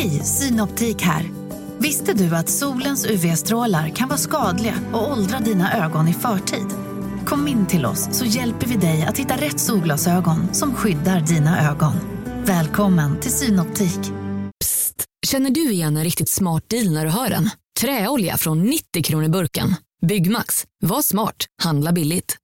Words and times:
Hej, 0.00 0.24
Synoptik 0.24 1.02
här. 1.02 1.30
Visste 1.78 2.12
du 2.12 2.36
att 2.36 2.48
solens 2.48 3.06
UV-strålar 3.06 3.88
kan 3.88 4.08
vara 4.08 4.18
skadliga 4.18 4.74
och 4.92 5.12
åldra 5.12 5.38
dina 5.38 5.84
ögon 5.84 6.08
i 6.08 6.12
förtid? 6.12 6.66
Kom 7.26 7.48
in 7.48 7.66
till 7.66 7.86
oss 7.86 8.08
så 8.12 8.24
hjälper 8.24 8.66
vi 8.66 8.76
dig 8.76 9.02
att 9.02 9.18
hitta 9.18 9.36
rätt 9.36 9.60
solglasögon 9.60 10.54
som 10.54 10.74
skyddar 10.74 11.20
dina 11.20 11.70
ögon. 11.70 11.92
Välkommen 12.44 13.20
till 13.20 13.30
Synoptik. 13.30 14.00
Psst! 14.60 15.04
Känner 15.26 15.50
du 15.50 15.70
igen 15.70 15.96
en 15.96 16.04
riktigt 16.04 16.30
smart 16.30 16.68
deal 16.68 16.92
när 16.92 17.04
du 17.04 17.10
hör 17.10 17.28
den? 17.28 17.50
Träolja 17.80 18.36
från 18.36 18.62
90 18.62 19.02
kronor 19.02 19.28
burken. 19.28 19.74
Byggmax. 20.06 20.64
Var 20.82 21.02
smart. 21.02 21.46
Handla 21.62 21.92
billigt. 21.92 22.36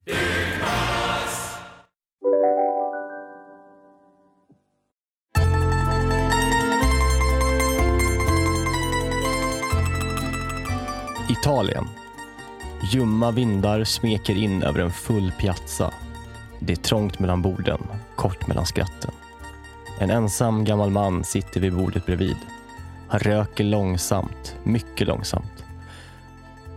Italien. 11.41 11.87
Ljumma 12.91 13.31
vindar 13.31 13.83
smeker 13.83 14.35
in 14.35 14.63
över 14.63 14.79
en 14.79 14.91
full 14.91 15.31
piazza. 15.39 15.91
Det 16.59 16.73
är 16.73 16.77
trångt 16.77 17.19
mellan 17.19 17.41
borden, 17.41 17.81
kort 18.15 18.47
mellan 18.47 18.65
skratten. 18.65 19.11
En 19.99 20.09
ensam 20.09 20.63
gammal 20.65 20.89
man 20.89 21.23
sitter 21.23 21.59
vid 21.59 21.73
bordet 21.73 22.05
bredvid. 22.05 22.35
Han 23.07 23.19
röker 23.19 23.63
långsamt, 23.63 24.55
mycket 24.63 25.07
långsamt. 25.07 25.63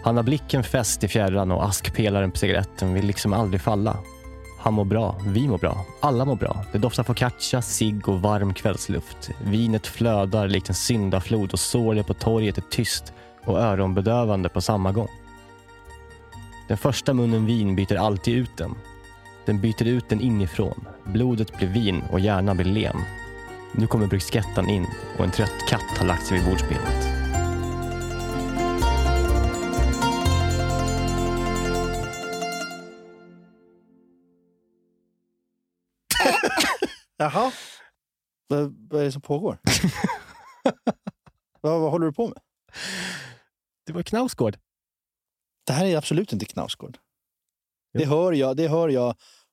Han 0.03 0.17
har 0.17 0.23
blicken 0.23 0.65
fäst 0.65 1.05
i 1.05 1.09
fjärran 1.09 1.51
och 1.51 1.65
askpelaren 1.65 2.31
på 2.31 2.39
cigaretten 2.39 2.95
vill 2.95 3.07
liksom 3.07 3.33
aldrig 3.33 3.61
falla. 3.61 3.97
Han 4.59 4.75
mår 4.75 4.85
bra, 4.85 5.17
vi 5.27 5.49
mår 5.49 5.59
bra, 5.59 5.85
alla 6.01 6.25
mår 6.25 6.37
bra. 6.37 6.65
Det 6.73 6.79
doftar 6.79 7.03
focaccia, 7.03 7.63
cigg 7.63 8.09
och 8.09 8.23
varm 8.23 8.55
kvällsluft. 8.55 9.31
Vinet 9.45 9.87
flödar 9.87 10.49
likt 10.49 10.69
en 10.69 10.75
syndaflod 10.75 11.53
och 11.53 11.61
sorlet 11.61 12.07
på 12.07 12.15
torget 12.15 12.59
är 12.59 12.65
tyst 12.71 13.13
och 13.45 13.59
öronbedövande 13.59 14.49
på 14.49 14.61
samma 14.61 14.93
gång. 14.93 15.09
Den 16.69 16.79
första 16.79 17.15
munnen 17.15 17.47
vin 17.47 17.77
byter 17.77 17.97
alltid 17.97 18.35
ut 18.35 18.57
den. 18.57 18.75
Den 19.47 19.61
byter 19.61 19.87
ut 19.87 20.09
den 20.09 20.21
inifrån. 20.21 20.89
Blodet 21.05 21.59
blir 21.59 21.69
vin 21.69 22.03
och 22.11 22.21
hjärnan 22.21 22.57
blir 22.57 22.67
len. 22.67 22.97
Nu 23.73 23.87
kommer 23.87 24.07
bruschettan 24.07 24.69
in 24.69 24.87
och 25.19 25.25
en 25.25 25.31
trött 25.31 25.69
katt 25.69 25.99
har 25.99 26.07
lagt 26.07 26.27
sig 26.27 26.39
vid 26.39 26.47
bordsbenet. 26.47 27.07
Jaha. 37.17 37.53
Vad 38.49 39.01
är 39.01 39.05
det 39.05 39.13
som 39.13 39.23
pågår? 39.23 39.59
vad, 41.61 41.81
vad 41.81 41.91
håller 41.91 42.07
du 42.07 42.13
på 42.13 42.29
med? 42.29 42.39
Det 43.91 43.95
var 43.95 44.03
Knausgård. 44.03 44.57
Det 45.67 45.73
här 45.73 45.85
är 45.87 45.97
absolut 45.97 46.33
inte 46.33 46.45
Knausgård. 46.47 46.99
Jo. 47.95 48.01
Det 48.01 48.07
hör 48.07 48.33
jag, 48.33 48.57
det 48.57 48.69
hör 48.69 48.89
jag. 48.89 49.11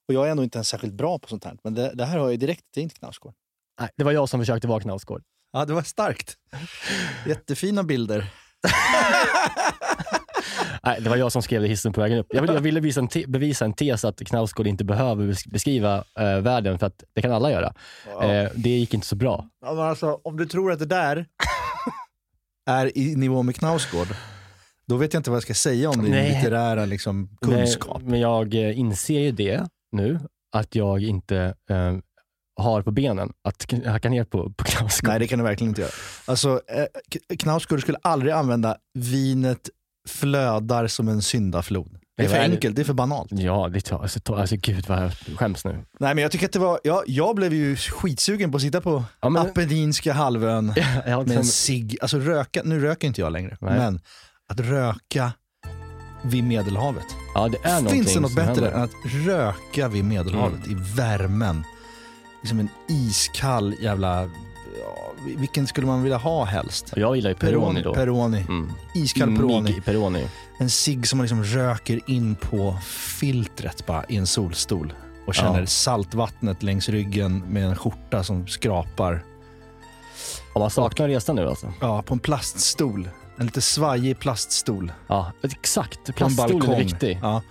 Och 0.08 0.14
jag 0.14 0.28
är 0.28 0.32
ändå 0.32 0.44
inte 0.44 0.58
ens 0.58 0.68
särskilt 0.68 0.94
bra 0.94 1.20
på 1.20 1.28
sånt 1.28 1.44
här. 1.46 1.58
Men 1.64 1.74
det, 1.74 1.92
det 1.96 2.06
här 2.06 2.20
hör 2.20 2.30
jag 2.30 2.40
direkt, 2.40 2.64
det 2.74 2.82
är 2.82 2.84
inte 2.84 2.96
Knausgård. 2.96 3.34
Nej, 3.80 3.90
det 3.98 4.04
var 4.04 4.12
jag 4.12 4.30
som 4.30 4.40
försökte 4.40 4.68
vara 4.68 4.80
Knausgård. 4.80 5.24
Ja, 5.52 5.66
det 5.66 5.74
var 5.74 5.82
starkt. 5.82 6.38
Jättefina 7.28 7.84
bilder. 7.84 8.30
Nej, 10.84 11.02
det 11.02 11.10
var 11.10 11.18
jag 11.18 11.32
som 11.32 11.42
skrev 11.42 11.62
det 11.62 11.68
hissen 11.68 11.94
på 11.94 12.02
vägen 12.02 12.18
upp. 12.18 12.28
Jag 12.30 12.42
ville, 12.42 12.54
jag 12.54 12.62
ville 12.62 12.80
visa 12.80 13.00
en 13.00 13.08
te, 13.08 13.26
bevisa 13.28 13.66
en 13.66 13.74
tes 13.74 14.06
att 14.06 14.20
Knausgård 14.20 14.68
inte 14.68 14.84
behöver 14.84 15.26
bes- 15.26 15.50
beskriva 15.52 16.04
eh, 16.20 16.38
världen, 16.40 16.80
för 16.80 16.88
att 16.88 17.04
det 17.14 17.22
kan 17.22 17.32
alla 17.32 17.52
göra. 17.52 17.74
Eh, 18.22 18.52
det 18.56 18.70
gick 18.70 18.94
inte 18.94 19.08
så 19.08 19.16
bra. 19.16 19.50
Ja, 19.62 19.74
men 19.74 19.84
alltså, 19.84 20.20
om 20.24 20.38
du 20.38 20.46
tror 20.46 20.72
att 20.72 20.80
det 20.80 20.86
där 20.86 21.26
är 22.68 22.98
i 22.98 23.16
nivå 23.16 23.44
med 23.44 23.56
Knausgård, 23.56 24.08
då 24.88 24.98
vet 24.98 25.14
jag 25.14 25.20
inte 25.20 25.30
vad 25.30 25.38
jag 25.38 25.44
ska 25.44 25.54
säga 25.54 25.90
om 25.90 26.02
din 26.04 26.12
Nej. 26.12 26.36
litterära 26.36 26.86
liksom, 26.86 27.38
kunskap. 27.42 28.02
Nej, 28.02 28.12
men 28.12 28.20
jag 28.20 28.54
eh, 28.54 28.80
inser 28.80 29.20
ju 29.20 29.32
det 29.32 29.68
nu, 29.92 30.20
att 30.52 30.76
jag 30.76 31.04
inte 31.04 31.56
eh, 31.70 31.98
har 32.60 32.82
på 32.82 32.92
benen 32.92 33.34
att 33.44 33.74
hacka 33.86 34.10
ner 34.10 34.24
på, 34.24 34.54
på 34.54 34.64
Knausgård. 34.64 35.10
Nej, 35.10 35.20
det 35.20 35.28
kan 35.28 35.40
du 35.40 35.46
verkligen 35.46 35.70
inte 35.70 35.82
göra. 35.82 35.92
Alltså, 36.26 36.62
eh, 36.68 37.36
Knausgård 37.38 37.82
skulle 37.82 37.98
aldrig 38.02 38.34
använda 38.34 38.78
vinet 38.94 39.70
flödar 40.08 40.88
som 40.88 41.08
en 41.08 41.22
syndaflod. 41.22 42.00
Det 42.18 42.24
är 42.24 42.28
för 42.30 42.36
är 42.36 42.42
enkelt, 42.44 42.76
det 42.76 42.82
är 42.82 42.84
för 42.84 42.94
banalt. 42.94 43.28
Ja, 43.32 43.70
det 43.74 43.82
tar, 43.82 44.02
alltså, 44.02 44.36
alltså 44.36 44.56
gud 44.60 44.86
vad 44.88 45.04
jag 45.04 45.12
skäms 45.12 45.66
nu. 45.66 45.72
Nej, 46.00 46.16
men 46.16 46.22
jag 46.22 46.32
tycker 46.32 46.46
att 46.46 46.52
det 46.52 46.60
var, 46.60 46.80
ja, 46.84 47.04
jag 47.08 47.36
blev 47.36 47.54
ju 47.54 47.76
skitsugen 47.76 48.52
på 48.52 48.56
att 48.56 48.62
sitta 48.62 48.82
på 48.82 49.04
Ja, 49.22 49.30
men- 49.30 49.42
Apenninska 49.48 50.14
halvön 50.14 50.70
har 51.06 51.26
med 51.26 51.38
en 51.38 51.44
cigg. 51.44 51.98
Alltså 52.02 52.20
röka, 52.20 52.62
nu 52.66 52.80
röker 52.80 53.08
inte 53.08 53.22
jag 53.22 53.32
längre, 53.34 53.58
Nej. 53.62 53.78
men 53.80 54.00
att 54.50 54.60
röka 54.60 55.32
vid 56.24 56.44
Medelhavet. 56.44 57.06
ja, 57.36 57.48
det 57.50 57.58
är 57.70 57.90
Finns 57.90 58.14
det 58.14 58.20
något 58.20 58.36
bättre 58.36 58.52
händer. 58.52 58.72
än 58.72 58.82
att 58.84 58.92
röka 59.26 59.88
vid 59.88 60.06
Medelhavet 60.06 60.68
i 60.68 60.74
värmen? 60.96 61.64
Liksom 62.42 62.60
en 62.60 62.70
iskall 62.90 63.76
jävla... 63.82 64.30
Ja, 65.26 65.34
vilken 65.38 65.68
skulle 65.68 65.88
man 65.88 66.04
vilja 66.04 66.18
ha 66.18 66.46
helst? 66.46 66.94
Jag 66.96 67.16
gillar 67.16 67.30
ju 67.30 67.36
Peroni 67.36 67.82
då. 67.82 67.94
Peroni. 67.94 68.42
Mm. 68.50 68.72
Iskall 68.96 69.36
Peroni. 69.36 69.82
Peroni. 69.82 70.28
En 70.60 70.70
cigg 70.70 71.08
som 71.08 71.18
man 71.18 71.24
liksom 71.24 71.44
röker 71.44 72.00
in 72.08 72.36
på 72.36 72.78
filtret 73.20 73.86
bara 73.86 74.06
i 74.10 74.18
en 74.18 74.28
solstol. 74.28 74.94
Och 75.28 75.36
känner 75.36 75.60
Ja. 75.60 75.66
saltvattnet 75.66 76.64
längs 76.64 76.90
ryggen 76.90 77.40
med 77.40 77.64
en 77.66 77.76
skjorta 77.76 78.24
som 78.24 78.48
skrapar. 78.48 79.24
Om 80.54 80.60
man 80.60 80.70
saknar 80.70 81.08
resan 81.08 81.36
nu 81.36 81.48
alltså. 81.48 81.74
Ja, 81.82 82.02
på 82.02 82.14
en 82.14 82.20
plaststol. 82.20 83.10
En 83.38 83.46
lite 83.46 83.62
svajig 83.62 84.20
plaststol. 84.20 84.92
Ja, 85.08 85.32
exakt. 85.44 86.16
Plaststolen 86.16 86.70
är 86.72 86.80
viktig. 86.80 87.20
Ja. 87.22 87.42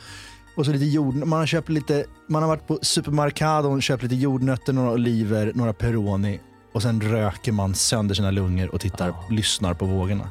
Och 0.57 0.67
så 0.67 0.73
lite 0.73 0.85
jord. 0.85 1.15
Man 1.15 1.39
har 1.39 1.47
köpt 1.47 1.69
lite, 1.69 2.05
man 2.29 2.43
har 2.43 2.49
varit 2.49 2.67
på 2.67 2.79
supermarkadon, 2.83 3.81
köpt 3.83 4.03
lite 4.03 4.15
jordnötter, 4.15 4.73
några 4.73 4.91
oliver, 4.93 5.53
några 5.55 5.73
Peroni. 5.73 6.41
Och 6.77 6.83
sen 6.83 7.01
röker 7.01 7.53
man 7.53 7.75
sönder 7.75 8.15
sina 8.15 8.31
lungor 8.31 8.75
och 8.75 8.81
tittar, 8.81 9.09
Ja. 9.09 9.25
lyssnar 9.31 9.75
på 9.75 9.87
vågorna. 9.87 10.31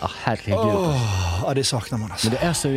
Ja, 0.00 0.10
herregud. 0.22 0.54
Åh, 0.58 1.42
ja, 1.46 1.54
det 1.54 1.64
saknar 1.64 1.98
man 1.98 2.10
alltså. 2.12 2.26
Men 2.28 2.34
det 2.40 2.46
är 2.46 2.52
så, 2.52 2.68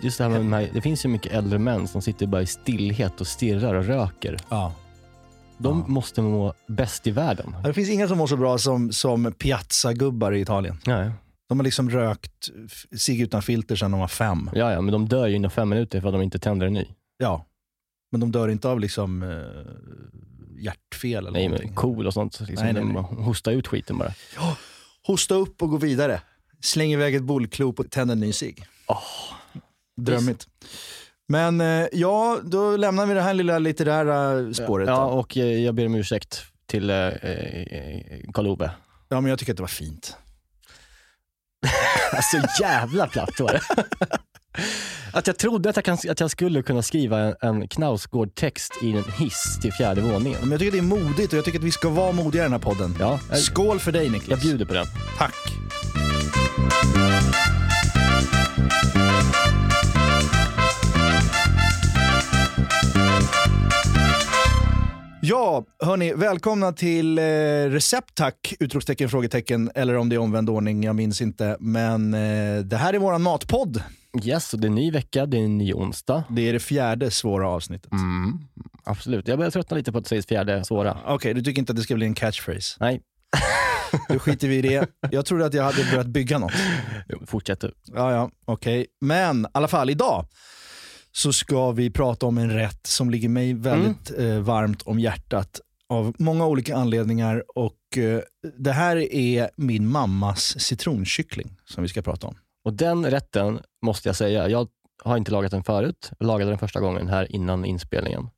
just 0.00 0.18
det 0.18 0.24
här 0.24 0.30
med 0.30 0.40
de 0.40 0.52
här, 0.52 0.70
det 0.74 0.80
finns 0.80 1.04
ju 1.04 1.08
mycket 1.08 1.32
äldre 1.32 1.58
män 1.58 1.88
som 1.88 2.02
sitter 2.02 2.26
bara 2.26 2.42
i 2.42 2.46
stillhet 2.46 3.20
och 3.20 3.26
stirrar 3.26 3.74
och 3.74 3.84
röker. 3.84 4.36
Ja. 4.48 4.72
De 5.58 5.78
Ja. 5.78 5.84
måste 5.92 6.22
må 6.22 6.54
bäst 6.68 7.06
i 7.06 7.10
världen. 7.10 7.54
Ja, 7.62 7.68
Det 7.68 7.74
finns 7.74 7.90
inga 7.90 8.08
som 8.08 8.18
mår 8.18 8.26
så 8.26 8.36
bra 8.36 8.58
som, 8.58 8.92
som 8.92 9.32
piazzagubbar 9.32 10.32
i 10.32 10.40
Italien. 10.40 10.78
Nej. 10.86 11.10
De 11.48 11.58
har 11.58 11.64
liksom 11.64 11.90
rökt 11.90 12.48
cigg 12.96 13.20
utan 13.20 13.42
filter 13.42 13.76
sedan 13.76 13.90
de 13.90 14.00
var 14.00 14.08
fem. 14.08 14.50
Ja, 14.54 14.72
ja, 14.72 14.80
men 14.80 14.92
de 14.92 15.08
dör 15.08 15.26
ju 15.26 15.36
inom 15.36 15.50
fem 15.50 15.68
minuter 15.68 16.00
för 16.00 16.08
att 16.08 16.14
de 16.14 16.22
inte 16.22 16.38
tänder 16.38 16.66
en 16.66 16.72
ny. 16.72 16.86
Ja. 17.18 17.44
Men 18.12 18.20
de 18.20 18.32
dör 18.32 18.48
inte 18.48 18.68
av 18.68 18.80
liksom 18.80 19.22
eh, 19.22 19.28
hjärtfel 20.58 21.16
eller 21.18 21.30
Nej, 21.30 21.44
någonting. 21.48 21.68
men 21.68 21.76
cool 21.76 22.06
och 22.06 22.12
sånt. 22.14 22.40
Liksom, 22.40 22.64
Nej, 22.64 22.72
nej, 22.72 22.84
nej. 22.84 23.02
hostar 23.24 23.52
ut 23.52 23.66
skiten 23.68 23.98
bara. 23.98 24.12
Hosta 25.06 25.34
upp 25.34 25.62
och 25.62 25.70
gå 25.70 25.76
vidare. 25.76 26.20
Släng 26.60 26.92
iväg 26.92 27.14
ett 27.14 27.22
bollklot 27.22 27.78
och 27.78 27.90
tänd 27.90 28.10
en 28.10 28.20
ny 28.20 28.32
cigg. 28.32 28.64
Åh. 28.86 29.02
Drömmigt. 29.96 30.48
Men 31.28 31.60
eh, 31.60 31.86
ja, 31.92 32.38
då 32.44 32.76
lämnar 32.76 33.06
vi 33.06 33.14
det 33.14 33.22
här 33.22 33.34
lilla 33.34 33.58
litterära 33.58 34.54
spåret. 34.54 34.88
Ja, 34.88 34.94
då. 34.94 35.00
och 35.10 35.36
eh, 35.36 35.64
jag 35.64 35.74
ber 35.74 35.86
om 35.86 35.94
ursäkt 35.94 36.42
till 36.66 36.90
eh, 36.90 36.96
eh, 36.96 38.20
Karl-Ove. 38.34 38.70
ja, 39.08 39.20
men 39.20 39.30
jag 39.30 39.38
tycker 39.38 39.52
att 39.52 39.56
det 39.56 39.62
var 39.62 39.68
fint. 39.68 40.16
Alltså 42.12 42.62
jävla 42.62 43.06
platt 43.06 43.40
var 43.40 43.52
det. 43.52 43.60
Att 45.12 45.26
jag 45.26 45.38
trodde 45.38 45.70
att 45.70 45.76
jag, 45.76 45.84
kan, 45.84 45.98
att 46.10 46.20
jag 46.20 46.30
skulle 46.30 46.62
kunna 46.62 46.82
skriva 46.82 47.18
en, 47.20 47.34
en 47.40 47.68
Knausgård-text 47.68 48.72
i 48.82 48.92
en 48.92 49.04
hiss 49.18 49.58
till 49.62 49.72
fjärde 49.72 50.00
våningen. 50.00 50.38
Men 50.40 50.50
jag 50.50 50.60
tycker 50.60 50.72
det 50.72 50.78
är 50.78 50.82
modigt 50.82 51.32
och 51.32 51.38
jag 51.38 51.44
tycker 51.44 51.58
att 51.58 51.64
vi 51.64 51.70
ska 51.70 51.88
vara 51.88 52.12
modiga 52.12 52.42
i 52.42 52.44
den 52.44 52.52
här 52.52 52.58
podden. 52.58 52.96
Ja, 53.00 53.20
jag, 53.30 53.38
Skål 53.38 53.80
för 53.80 53.92
dig 53.92 54.04
jag 54.04 54.12
Niklas. 54.12 54.42
bjuder 54.42 54.64
på 54.64 54.74
den. 54.74 54.86
Tack. 55.18 55.34
Ja, 65.20 65.64
hörni, 65.84 66.12
välkomna 66.12 66.72
till 66.72 67.18
eh, 67.18 67.22
Recept 67.70 68.14
tack! 68.14 68.54
Utropstecken, 68.60 69.08
frågetecken, 69.08 69.70
eller 69.74 69.96
om 69.96 70.08
det 70.08 70.16
är 70.16 70.20
omvänd 70.20 70.50
ordning, 70.50 70.82
jag 70.84 70.96
minns 70.96 71.20
inte. 71.20 71.56
Men 71.60 72.14
eh, 72.14 72.58
det 72.64 72.76
här 72.76 72.92
är 72.94 72.98
våran 72.98 73.22
matpodd. 73.22 73.82
Yes, 74.24 74.54
och 74.54 74.60
det 74.60 74.66
är 74.66 74.68
en 74.68 74.74
ny 74.74 74.90
vecka, 74.90 75.26
det 75.26 75.36
är 75.38 75.44
en 75.44 75.58
ny 75.58 75.72
onsdag. 75.72 76.24
Det 76.30 76.48
är 76.48 76.52
det 76.52 76.60
fjärde 76.60 77.10
svåra 77.10 77.48
avsnittet. 77.48 77.92
Mm, 77.92 78.38
absolut. 78.84 79.28
Jag 79.28 79.38
börjar 79.38 79.50
tröttna 79.50 79.76
lite 79.76 79.92
på 79.92 79.98
att 79.98 80.04
det 80.04 80.08
sägs 80.08 80.26
fjärde 80.26 80.64
svåra. 80.64 80.98
Okej, 81.06 81.34
du 81.34 81.42
tycker 81.42 81.58
inte 81.62 81.72
att 81.72 81.76
det 81.76 81.82
ska 81.82 81.94
bli 81.94 82.06
en 82.06 82.14
catchphrase? 82.14 82.76
Nej, 82.80 83.00
Då 84.08 84.18
skiter 84.18 84.48
vi 84.48 84.56
i 84.56 84.62
det. 84.62 84.88
Jag 85.10 85.26
trodde 85.26 85.46
att 85.46 85.54
jag 85.54 85.64
hade 85.64 85.84
börjat 85.90 86.06
bygga 86.06 86.38
något. 86.38 86.52
jo, 87.08 87.18
fortsätt 87.26 87.60
du. 87.60 87.72
Ja, 87.94 88.12
ja, 88.12 88.30
okej. 88.44 88.86
Men 89.00 89.44
i 89.44 89.48
alla 89.52 89.68
fall, 89.68 89.90
idag 89.90 90.26
så 91.12 91.32
ska 91.32 91.70
vi 91.72 91.90
prata 91.90 92.26
om 92.26 92.38
en 92.38 92.50
rätt 92.50 92.86
som 92.86 93.10
ligger 93.10 93.28
mig 93.28 93.54
väldigt 93.54 94.18
eh, 94.18 94.38
varmt 94.38 94.82
om 94.82 94.98
hjärtat. 94.98 95.60
av 95.88 96.14
många 96.18 96.46
olika 96.46 96.76
anledningar. 96.76 97.44
Och 97.54 97.98
eh, 97.98 98.20
Det 98.58 98.72
här 98.72 98.96
är 99.14 99.50
min 99.56 99.86
mammas 99.88 100.60
citronkyckling 100.60 101.56
som 101.64 101.82
vi 101.82 101.88
ska 101.88 102.02
prata 102.02 102.26
om. 102.26 102.36
Och 102.66 102.72
den 102.72 103.10
rätten 103.10 103.60
måste 103.82 104.08
jag 104.08 104.16
säga, 104.16 104.48
jag 104.48 104.68
har 105.04 105.16
inte 105.16 105.30
lagat 105.32 105.50
den 105.50 105.64
förut. 105.64 106.10
Jag 106.18 106.26
lagade 106.26 106.50
den 106.50 106.58
första 106.58 106.80
gången 106.80 107.08
här 107.08 107.32
innan 107.32 107.64
inspelningen. 107.64 108.28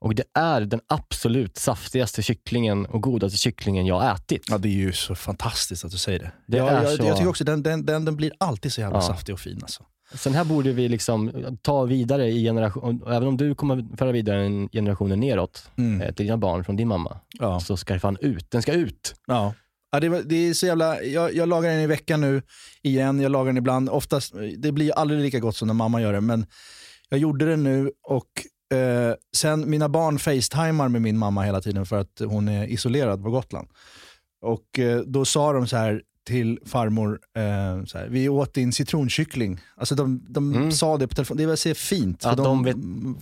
Och 0.00 0.14
det 0.14 0.24
är 0.34 0.60
den 0.60 0.80
absolut 0.86 1.56
saftigaste 1.56 2.22
kycklingen 2.22 2.86
och 2.86 3.02
godaste 3.02 3.38
kycklingen 3.38 3.86
jag 3.86 4.14
ätit. 4.16 4.46
Ja, 4.50 4.58
det 4.58 4.68
är 4.68 4.72
ju 4.72 4.92
så 4.92 5.14
fantastiskt 5.14 5.84
att 5.84 5.90
du 5.90 5.98
säger 5.98 6.18
det. 6.18 6.30
Det 6.46 6.56
jag, 6.56 6.68
är 6.68 6.82
jag, 6.82 6.96
så- 6.96 7.04
jag 7.04 7.16
tycker 7.16 7.28
också 7.28 7.44
den, 7.44 7.62
den, 7.62 7.86
den, 7.86 8.04
den 8.04 8.16
blir 8.16 8.32
alltid 8.38 8.72
så 8.72 8.80
jävla 8.80 8.98
Ja. 8.98 9.02
saftig 9.02 9.32
och 9.32 9.40
fin. 9.40 9.58
Alltså. 9.62 9.82
Sen 10.14 10.34
här 10.34 10.44
borde 10.44 10.72
vi 10.72 10.88
liksom 10.88 11.32
ta 11.62 11.84
vidare 11.84 12.26
i 12.28 12.42
generation, 12.44 13.02
även 13.06 13.28
om 13.28 13.36
du 13.36 13.54
kommer 13.54 13.96
föra 13.96 14.12
vidare 14.12 14.44
en 14.46 14.68
generationen 14.68 15.20
neråt 15.20 15.70
Mm. 15.78 16.00
eh, 16.00 16.14
till 16.14 16.26
dina 16.26 16.36
barn 16.36 16.64
från 16.64 16.76
din 16.76 16.88
mamma, 16.88 17.16
Ja. 17.38 17.60
så 17.60 17.76
ska 17.76 17.94
det 17.94 18.00
fan 18.00 18.16
ut. 18.20 18.50
Den 18.50 18.62
ska 18.62 18.72
ut. 18.72 19.14
Ja. 19.26 19.54
Ja, 19.90 20.00
det, 20.00 20.22
det 20.22 20.36
är 20.48 20.54
så 20.54 20.66
jävla, 20.66 21.02
jag, 21.02 21.34
jag 21.34 21.48
lagar 21.48 21.70
den 21.70 21.80
i 21.80 21.86
veckan 21.86 22.20
nu 22.20 22.42
igen, 22.82 23.20
jag 23.20 23.32
lagar 23.32 23.46
den 23.46 23.56
ibland. 23.56 23.88
Oftast, 23.88 24.34
det 24.58 24.72
blir 24.72 24.92
aldrig 24.92 25.20
lika 25.20 25.38
gott 25.38 25.56
som 25.56 25.68
när 25.68 25.74
mamma 25.74 26.00
gör 26.02 26.12
det, 26.12 26.20
men 26.20 26.46
jag 27.08 27.20
gjorde 27.20 27.46
det 27.46 27.56
nu 27.56 27.90
och 28.08 28.76
eh, 28.78 29.14
sen 29.36 29.70
mina 29.70 29.88
barn 29.88 30.18
facetimar 30.18 30.88
med 30.88 31.02
min 31.02 31.18
mamma 31.18 31.42
hela 31.42 31.60
tiden 31.60 31.86
för 31.86 31.96
att 31.98 32.20
hon 32.24 32.48
är 32.48 32.66
isolerad 32.66 33.22
på 33.22 33.30
Gotland. 33.30 33.68
Och 34.42 34.78
eh, 34.78 35.00
då 35.00 35.24
sa 35.24 35.52
de 35.52 35.66
så 35.66 35.76
här 35.76 36.02
till 36.26 36.58
farmor, 36.66 37.18
eh, 37.36 37.84
så 37.84 37.98
här, 37.98 38.08
vi 38.10 38.28
åt 38.28 38.54
din 38.54 38.72
citronkyckling. 38.72 39.60
Alltså 39.76 39.94
de, 39.94 40.26
de 40.28 40.54
Mm. 40.54 40.72
sa 40.72 40.96
det 40.96 41.08
på 41.08 41.14
telefon, 41.14 41.36
det 41.36 41.46
var 41.46 41.56
så 41.56 41.74
fint. 41.74 42.20
Ja, 42.24 42.36
för 42.36 42.44
de 42.44 42.64
vet- 42.64 42.76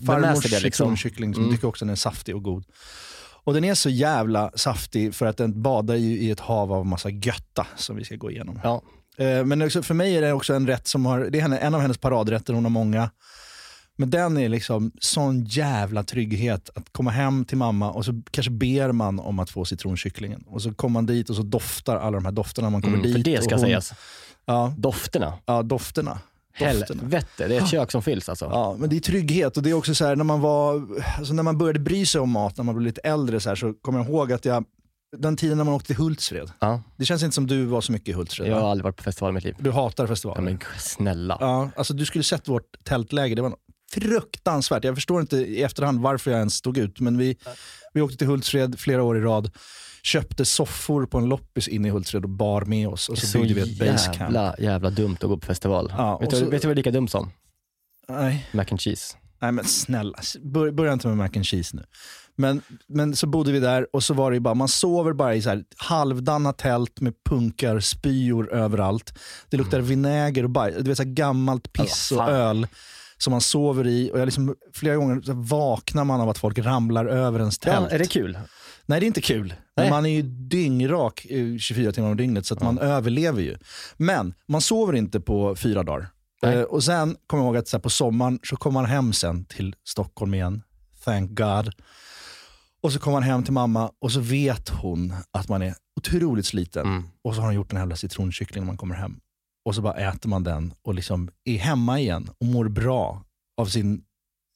farmors 0.06 0.42
det 0.44 0.48
liksom. 0.50 0.60
citronkyckling 0.70 1.34
som 1.34 1.42
Mm. 1.42 1.54
tycker 1.56 1.68
också 1.68 1.84
den 1.84 1.92
är 1.92 1.96
saftig 1.96 2.36
och 2.36 2.42
god. 2.42 2.64
Och 3.46 3.54
den 3.54 3.64
är 3.64 3.74
så 3.74 3.88
jävla 3.90 4.50
saftig 4.54 5.14
för 5.14 5.26
att 5.26 5.36
den 5.36 5.62
badar 5.62 5.94
ju 5.94 6.18
i 6.18 6.30
ett 6.30 6.40
hav 6.40 6.72
av 6.72 6.86
massa 6.86 7.10
götta 7.10 7.66
som 7.76 7.96
vi 7.96 8.04
ska 8.04 8.16
gå 8.16 8.30
igenom. 8.30 8.60
Ja. 8.62 8.82
Eh, 9.18 9.44
Men 9.44 9.62
också, 9.62 9.82
för 9.82 9.94
mig 9.94 10.16
är 10.16 10.22
det 10.22 10.32
också 10.32 10.54
en 10.54 10.66
rätt 10.66 10.86
som 10.88 11.06
har, 11.06 11.20
det 11.20 11.40
är 11.40 11.58
en 11.58 11.74
av 11.74 11.80
hennes 11.80 11.98
paradrätter, 11.98 12.52
hon 12.54 12.64
har 12.64 12.70
många. 12.70 13.10
Men 13.98 14.10
den 14.10 14.36
är 14.38 14.48
liksom 14.48 14.92
sån 15.00 15.44
jävla 15.44 16.02
trygghet 16.04 16.70
att 16.74 16.92
komma 16.92 17.10
hem 17.10 17.44
till 17.44 17.56
mamma 17.58 17.90
och 17.90 18.04
så 18.04 18.22
kanske 18.30 18.50
ber 18.50 18.92
man 18.92 19.18
om 19.20 19.38
att 19.38 19.50
få 19.50 19.64
citronkycklingen. 19.64 20.42
Och 20.46 20.62
så 20.62 20.74
kommer 20.74 20.92
man 20.92 21.06
dit 21.06 21.30
och 21.30 21.36
så 21.36 21.42
doftar 21.42 21.96
alla 21.96 22.10
de 22.16 22.24
här 22.24 22.32
dofterna 22.32 22.70
man 22.70 22.82
kommer 22.82 22.98
Mm, 22.98 23.12
för 23.12 23.18
dit. 23.18 23.24
det 23.24 23.38
och 23.38 23.44
ska 23.44 23.54
hon, 23.54 23.60
sägas. 23.60 23.92
Ja, 24.46 24.74
Dofterna. 24.76 25.32
ja, 25.46 25.62
dofterna. 25.62 26.18
Helvete, 26.56 27.48
det 27.48 27.56
är 27.56 27.60
ett 27.62 27.68
kök 27.68 27.90
som 27.90 28.02
fylls 28.02 28.28
alltså. 28.28 28.44
Ja, 28.44 28.76
men 28.78 28.90
det 28.90 28.96
är 28.96 29.00
trygghet 29.00 29.56
och 29.56 29.62
det 29.62 29.70
är 29.70 29.74
också 29.74 29.94
så 29.94 30.04
här 30.06 30.16
när 30.16 30.24
man 30.24 30.40
var, 30.40 30.82
alltså 31.18 31.34
när 31.34 31.42
man 31.42 31.58
började 31.58 31.78
bry 31.78 32.06
sig 32.06 32.20
om 32.20 32.30
mat 32.30 32.56
när 32.56 32.64
man 32.64 32.74
blev 32.74 32.86
lite 32.86 33.00
äldre 33.00 33.40
så, 33.40 33.48
här, 33.48 33.56
så 33.56 33.72
kommer 33.74 33.98
jag 33.98 34.08
ihåg 34.08 34.32
att 34.32 34.44
jag, 34.44 34.64
den 35.16 35.36
tiden 35.36 35.56
när 35.58 35.64
man 35.64 35.74
åkte 35.74 35.86
till 35.86 35.96
Hultsfred, 35.96 36.50
Ja. 36.60 36.82
det 36.96 37.04
känns 37.04 37.22
inte 37.22 37.34
som 37.34 37.46
du 37.46 37.64
var 37.64 37.80
så 37.80 37.92
mycket 37.92 38.08
i 38.08 38.12
Hultsfred. 38.12 38.48
Jag 38.48 38.54
har 38.54 38.62
va? 38.62 38.70
aldrig 38.70 38.84
varit 38.84 38.96
på 38.96 39.02
festival 39.02 39.30
i 39.30 39.34
mitt 39.34 39.44
liv. 39.44 39.54
Du 39.58 39.70
hatar 39.70 40.04
Ja, 40.04 40.08
festivaler. 40.08 40.40
men 40.42 40.58
snälla. 40.78 41.36
Ja, 41.40 41.70
alltså 41.76 41.94
du 41.94 42.04
skulle 42.06 42.24
sett 42.24 42.48
vårt 42.48 42.84
tältläge, 42.84 43.34
det 43.34 43.42
var 43.42 43.54
fruktansvärt. 43.92 44.84
Jag 44.84 44.94
förstår 44.94 45.20
inte 45.20 45.36
i 45.36 45.62
efterhand 45.62 46.00
varför 46.00 46.30
jag 46.30 46.38
ens 46.38 46.54
stod 46.54 46.78
ut, 46.78 47.00
men 47.00 47.18
vi, 47.18 47.36
vi 47.94 48.00
åkte 48.00 48.16
till 48.18 48.26
Hultsfred 48.26 48.78
flera 48.78 49.02
år 49.02 49.18
i 49.18 49.20
rad, 49.20 49.50
köpte 50.06 50.44
soffor 50.44 51.06
på 51.06 51.18
en 51.18 51.24
loppis 51.28 51.68
inne 51.68 51.88
i 51.88 51.90
Hultsfred 51.90 52.24
och 52.24 52.30
bar 52.30 52.62
med 52.64 52.88
oss 52.88 53.08
och 53.08 53.18
så, 53.18 53.26
så 53.26 53.38
byggde 53.38 53.54
vi 53.54 53.60
ett 53.72 53.78
basecamp. 53.78 54.16
jävla, 54.20 54.54
jävla 54.58 54.90
dumt 54.90 55.16
att 55.20 55.28
gå 55.28 55.36
på 55.36 55.46
festival. 55.46 55.92
Ja, 55.98 56.18
vet, 56.18 56.30
du, 56.30 56.36
så- 56.36 56.50
vet 56.50 56.62
du 56.62 56.68
vad 56.68 56.76
det 56.76 56.80
är 56.80 56.82
lika 56.82 56.90
dumt 56.90 57.08
som? 57.08 57.30
Nej. 58.08 58.48
Mac 58.52 58.64
and 58.70 58.80
cheese. 58.80 59.16
Nej 59.42 59.52
men 59.52 59.64
snälla, 59.64 60.18
bör, 60.42 60.70
börja 60.70 60.92
inte 60.92 61.08
med 61.08 61.16
mac 61.16 61.30
and 61.36 61.46
cheese 61.46 61.76
nu. 61.76 61.84
Men, 62.36 62.62
men 62.88 63.16
så 63.16 63.26
bodde 63.26 63.52
vi 63.52 63.60
där 63.60 63.86
och 63.92 64.02
så 64.02 64.14
var 64.14 64.32
det 64.32 64.40
bara, 64.40 64.54
man 64.54 64.68
sover 64.68 65.12
bara 65.12 65.34
i 65.34 65.42
så 65.42 65.48
här 65.48 65.64
halvdana 65.76 66.52
tält 66.52 67.00
med 67.00 67.14
punkar, 67.24 67.80
spyor 67.80 68.52
överallt. 68.54 69.18
Det 69.50 69.56
luktar 69.56 69.80
vinäger 69.80 70.44
och 70.44 70.50
bajs, 70.50 70.76
du 70.76 70.82
vet 70.82 70.96
så 70.96 71.04
gammalt 71.06 71.72
piss 71.72 72.12
Mm. 72.12 72.24
Ja, 72.26 72.30
och 72.32 72.38
öl 72.38 72.66
som 73.18 73.30
man 73.30 73.40
sover 73.40 73.86
i. 73.86 74.10
Och 74.12 74.18
jag 74.20 74.26
liksom, 74.26 74.54
flera 74.74 74.96
gånger 74.96 75.22
vaknar 75.32 76.04
man 76.04 76.20
av 76.20 76.28
att 76.28 76.38
folk 76.38 76.58
ramlar 76.58 77.06
över 77.06 77.38
ens 77.38 77.58
Ja, 77.64 77.72
tält. 77.72 77.92
är 77.92 77.98
det 77.98 78.06
kul? 78.06 78.38
Nej 78.86 79.00
det 79.00 79.04
är 79.04 79.08
inte 79.08 79.20
kul. 79.20 79.48
Nej. 79.48 79.56
Men 79.74 79.90
man 79.90 80.06
är 80.06 80.10
ju 80.10 80.22
dyngrak 80.22 81.26
eh, 81.30 81.58
24 81.58 81.92
timmar 81.92 82.10
om 82.10 82.16
dygnet 82.16 82.46
så 82.46 82.54
att 82.54 82.62
man 82.62 82.78
överlever 82.78 83.42
ju. 83.42 83.56
Men 83.96 84.34
man 84.48 84.60
sover 84.60 84.92
inte 84.92 85.20
på 85.20 85.56
fyra 85.56 85.82
dagar. 85.82 86.08
Eh, 86.42 86.60
och 86.60 86.84
sen 86.84 87.16
kommer 87.26 87.42
jag 87.42 87.48
ihåg 87.48 87.56
att 87.56 87.68
så 87.68 87.76
här, 87.76 87.82
på 87.82 87.90
sommaren 87.90 88.38
så 88.42 88.56
kommer 88.56 88.80
man 88.80 88.90
hem 88.90 89.12
sen 89.12 89.44
till 89.44 89.74
Stockholm 89.84 90.34
igen. 90.34 90.62
Thank 91.04 91.30
God. 91.30 91.72
Och 92.82 92.92
så 92.92 92.98
kommer 92.98 93.16
man 93.16 93.22
hem 93.22 93.44
till 93.44 93.52
mamma 93.52 93.90
och 94.00 94.12
så 94.12 94.20
vet 94.20 94.68
hon 94.68 95.14
att 95.30 95.48
man 95.48 95.62
är 95.62 95.74
otroligt 95.96 96.46
sliten. 96.46 96.86
Mm. 96.86 97.04
Och 97.24 97.34
så 97.34 97.40
har 97.40 97.46
hon 97.46 97.54
gjort 97.54 97.72
en 97.72 97.78
jävla 97.78 97.96
citronkyckling 97.96 98.64
när 98.64 98.66
man 98.66 98.76
kommer 98.76 98.94
hem. 98.94 99.20
Och 99.64 99.74
så 99.74 99.82
bara 99.82 99.94
äter 99.94 100.28
man 100.28 100.44
den 100.44 100.74
och 100.82 100.94
liksom 100.94 101.30
är 101.44 101.58
hemma 101.58 102.00
igen 102.00 102.30
och 102.40 102.46
mår 102.46 102.68
bra 102.68 103.22
av 103.56 103.66
sin, 103.66 104.02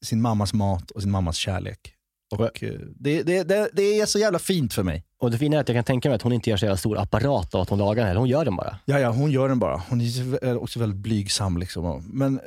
sin 0.04 0.20
mammas 0.20 0.52
mat 0.52 0.90
och 0.90 1.02
sin 1.02 1.10
mammas 1.10 1.36
kärlek. 1.36 1.94
Och 2.30 2.62
eh, 2.62 2.72
det, 2.96 3.22
det, 3.22 3.42
det, 3.42 3.70
det 3.72 4.00
är 4.00 4.06
så 4.06 4.18
jävla 4.18 4.38
fint 4.38 4.74
för 4.74 4.82
mig. 4.82 5.04
Och 5.20 5.30
det 5.30 5.38
fina 5.38 5.56
är 5.56 5.60
att 5.60 5.68
jag 5.68 5.76
kan 5.76 5.84
tänka 5.84 6.08
mig 6.08 6.16
att 6.16 6.22
hon 6.22 6.32
inte 6.32 6.50
gör 6.50 6.56
så 6.56 6.64
jävla 6.64 6.76
stor 6.76 6.98
apparat 6.98 7.54
av 7.54 7.60
att 7.60 7.68
hon 7.70 7.78
lagar 7.78 8.06
den. 8.06 8.16
Hon 8.16 8.28
gör 8.28 8.44
den 8.44 8.56
bara. 8.56 8.76
Ja, 8.84 8.98
ja, 8.98 9.10
hon 9.10 9.30
gör 9.30 9.48
den 9.48 9.58
bara. 9.58 9.82
Hon 9.88 10.00
är 10.00 10.62
också 10.62 10.80
väldigt 10.80 10.98
blygsam. 10.98 11.58
Liksom. 11.58 12.10
Men 12.12 12.38
eh, 12.38 12.42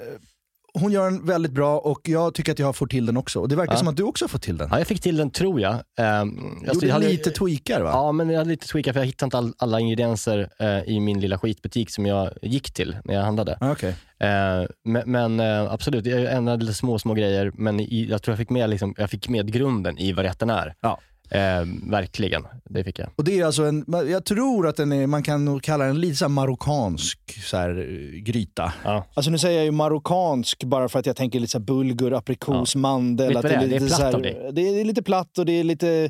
hon 0.80 0.92
gör 0.92 1.06
den 1.12 1.26
väldigt 1.26 1.52
bra 1.52 1.80
och 1.80 2.02
jag 2.04 2.34
tycker 2.34 2.52
att 2.52 2.60
jag 2.60 2.66
har 2.66 2.74
fått 2.74 2.90
till 2.90 3.06
den 3.06 3.18
också. 3.18 3.40
Och 3.40 3.50
det 3.50 3.56
verkar 3.56 3.74
Ja. 3.74 3.78
som 3.78 3.88
att 3.88 3.98
du 3.98 4.04
också 4.04 4.26
har 4.26 4.30
fått 4.30 4.42
till 4.42 4.58
den. 4.58 4.70
Ja, 4.72 4.78
jag 4.78 4.88
fick 4.88 5.02
till 5.02 5.18
den 5.18 5.30
tror 5.32 5.62
jag. 5.62 5.74
Um, 5.74 6.64
Gjorde 6.74 6.88
jag 6.88 6.94
hade, 6.94 7.08
lite 7.10 7.32
tweakar 7.32 7.82
va? 7.82 7.90
Ja, 7.94 8.12
men 8.12 8.30
jag 8.30 8.38
hade 8.38 8.50
lite 8.50 8.68
tweakar 8.68 8.94
för 8.94 9.00
jag 9.00 9.06
hittade 9.06 9.26
inte 9.28 9.38
all, 9.38 9.54
alla 9.58 9.80
ingredienser 9.80 10.50
eh, 10.60 10.80
i 10.84 11.00
min 11.00 11.20
lilla 11.20 11.38
skitbutik 11.38 11.90
som 11.90 12.06
jag 12.06 12.30
gick 12.42 12.72
till 12.74 12.98
när 13.06 13.14
jag 13.14 13.22
handlade. 13.22 13.58
Ja, 13.60 13.72
okej. 13.72 13.96
Eh, 14.20 14.64
men 14.84 15.12
men 15.12 15.40
eh, 15.40 15.74
absolut, 15.74 16.06
jag 16.06 16.34
ändrade 16.34 16.66
lite 16.66 16.78
små, 16.78 17.00
små 17.00 17.14
grejer, 17.14 17.52
men 17.56 17.80
i, 17.80 18.08
jag 18.10 18.22
tror 18.22 18.32
jag 18.32 18.38
fick 18.40 18.50
med, 18.50 18.70
liksom, 18.70 18.96
jag 18.98 19.10
fick 19.10 19.30
med 19.30 19.54
grunden 19.54 19.98
i 19.98 20.14
vad 20.14 20.26
rätten 20.26 20.50
är. 20.50 20.76
Ja. 20.82 21.00
Eh, 21.34 21.66
verkligen, 21.92 22.44
det 22.70 22.84
fick 22.84 23.00
jag. 23.00 23.10
Och 23.16 23.24
det 23.24 23.40
är 23.40 23.46
alltså 23.46 23.64
en, 23.64 23.86
jag 23.88 24.26
tror 24.26 24.68
att 24.68 24.76
den 24.76 24.92
är, 24.92 25.08
man 25.08 25.24
kan 25.24 25.46
nog 25.46 25.64
kalla 25.64 25.86
den 25.86 26.02
lite 26.02 26.16
så 26.16 26.26
här 26.26 26.30
marockansk 26.30 27.20
så 27.44 27.58
här, 27.58 27.70
eh, 27.70 28.20
gryta. 28.20 28.74
Ja. 28.84 29.08
Alltså 29.14 29.32
nu 29.32 29.38
säger 29.38 29.58
jag 29.58 29.66
ju 29.66 29.72
marockansk 29.72 30.64
bara 30.64 30.90
för 30.90 31.00
att 31.00 31.06
jag 31.06 31.16
tänker 31.16 31.40
lite 31.40 31.52
så 31.52 31.58
här 31.58 31.66
bulgur, 31.66 32.14
aprikos, 32.14 32.76
mandel. 32.76 33.28
Vet 33.28 33.38
att 33.38 33.44
det 33.44 33.56
är? 33.56 33.68
Det 33.68 33.76
är 33.76 33.80
lite 33.80 33.88
platt 33.88 33.98
så 34.00 34.04
här- 34.04 34.14
av 34.14 34.22
dig. 34.22 34.50
det 34.54 34.62
är 34.62 34.86
lite 34.86 35.04
platt 35.04 35.38
och 35.38 35.46
det 35.46 35.60
är 35.60 35.64
lite 35.64 36.10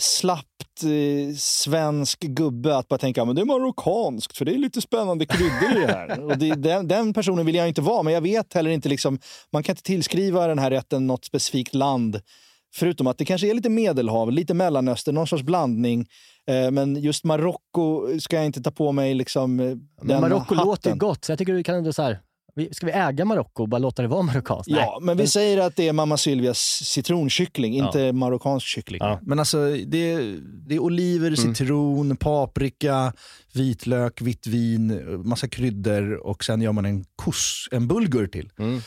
slappt 0.00 0.82
eh, 0.84 1.34
svensk 1.36 2.20
gubbe 2.20 2.76
att 2.76 2.88
bara 2.88 2.98
tänka 2.98 3.24
men 3.24 3.34
det 3.36 3.42
är 3.42 3.46
marockanskt 3.46 4.36
för 4.38 4.44
det 4.44 4.54
är 4.54 4.58
lite 4.58 4.80
spännande 4.80 5.26
kryddor 5.26 5.82
i 5.82 5.86
det 5.86 5.92
här. 5.92 6.20
och 6.24 6.38
det, 6.38 6.54
den, 6.54 6.88
den 6.88 7.12
personen 7.12 7.46
vill 7.46 7.54
jag 7.54 7.68
inte 7.68 7.80
vara 7.80 8.02
men 8.02 8.14
jag 8.14 8.20
vet 8.20 8.54
heller 8.54 8.70
inte, 8.70 8.88
liksom, 8.88 9.18
man 9.52 9.62
kan 9.62 9.72
inte 9.72 9.82
tillskriva 9.82 10.46
den 10.46 10.58
här 10.58 10.70
rätten 10.70 11.06
något 11.06 11.24
specifikt 11.24 11.74
land. 11.74 12.20
Förutom 12.74 13.06
att 13.06 13.18
det 13.18 13.24
kanske 13.24 13.50
är 13.50 13.54
lite 13.54 13.68
medelhav, 13.68 14.32
lite 14.32 14.54
mellanöstern, 14.54 15.14
någon 15.14 15.26
sorts 15.26 15.42
blandning. 15.42 16.06
Eh, 16.46 16.70
men 16.70 16.96
just 16.96 17.24
Marocko 17.24 18.08
ska 18.20 18.36
jag 18.36 18.44
inte 18.46 18.62
ta 18.62 18.70
på 18.70 18.92
mig 18.92 19.14
liksom, 19.14 19.60
eh, 19.60 19.66
Men 19.66 19.80
den 20.02 20.20
Marocko 20.20 20.54
låter 20.54 20.90
ju 20.90 20.96
gott, 20.96 21.24
så 21.24 21.32
jag 21.32 21.38
tycker 21.38 21.52
vi 21.52 21.62
kan 21.62 21.74
ändå 21.74 21.92
så 21.92 22.02
här, 22.02 22.20
ska 22.72 22.86
vi 22.86 22.92
äga 22.92 23.24
Marocko 23.24 23.62
och 23.62 23.68
bara 23.68 23.78
låta 23.78 24.02
det 24.02 24.08
vara 24.08 24.22
marockanskt? 24.22 24.70
Ja, 24.70 24.98
men 25.02 25.16
vi 25.16 25.26
säger 25.26 25.58
att 25.58 25.76
det 25.76 25.88
är 25.88 25.92
mamma 25.92 26.16
Sylvias 26.16 26.58
citronkyckling, 26.84 27.76
Ja. 27.76 27.86
inte 27.86 28.12
marockansk 28.12 28.66
kyckling. 28.66 28.98
Ja. 29.02 29.18
Men 29.22 29.38
alltså, 29.38 29.76
det 29.86 30.12
är, 30.12 30.38
det 30.68 30.74
är 30.74 30.78
oliver, 30.78 31.34
citron, 31.34 32.16
paprika, 32.16 33.12
vitlök, 33.54 34.22
vitt 34.22 34.46
vin, 34.46 35.02
massa 35.24 35.48
kryddor 35.48 36.12
och 36.26 36.44
sen 36.44 36.60
gör 36.62 36.72
man 36.72 36.84
en 36.84 37.04
kos, 37.16 37.68
en 37.70 37.88
bulgur 37.88 38.26
till. 38.26 38.50
Mm. 38.58 38.80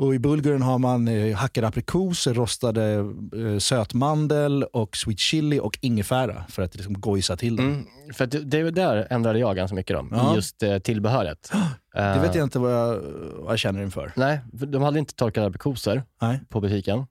Och 0.00 0.14
I 0.14 0.18
bulguren 0.18 0.62
har 0.62 0.78
man 0.78 1.08
eh, 1.08 1.36
hackade 1.36 1.68
aprikos, 1.68 2.26
rostade 2.26 2.94
eh, 3.36 3.58
sötmandel 3.58 4.62
och 4.62 4.96
sweet 4.96 5.18
chili 5.18 5.60
och 5.60 5.78
ingefära 5.80 6.44
för 6.48 6.62
att 6.62 6.74
liksom 6.74 7.00
gojsa 7.00 7.36
till 7.36 7.56
den. 7.56 7.66
Mm, 7.66 7.86
för 8.14 8.26
det, 8.26 8.38
det 8.38 8.70
där 8.70 9.06
ändrade 9.10 9.38
jag 9.38 9.56
ganska 9.56 9.74
mycket 9.74 9.96
om, 9.96 10.08
Ja. 10.12 10.34
just 10.34 10.62
eh, 10.62 10.78
tillbehöret. 10.78 11.52
Det 11.94 12.18
vet 12.22 12.34
jag 12.34 12.44
inte 12.44 12.58
vad 12.58 12.72
jag, 12.72 13.00
vad 13.38 13.52
jag 13.52 13.58
känner 13.58 13.82
inför. 13.82 14.12
Nej, 14.16 14.40
för 14.58 14.66
de 14.66 14.82
hade 14.82 14.98
inte 14.98 15.14
torkade 15.14 15.46
aprikoser 15.46 16.02
Nej. 16.22 16.40
på 16.48 16.60
butiken. 16.60 17.06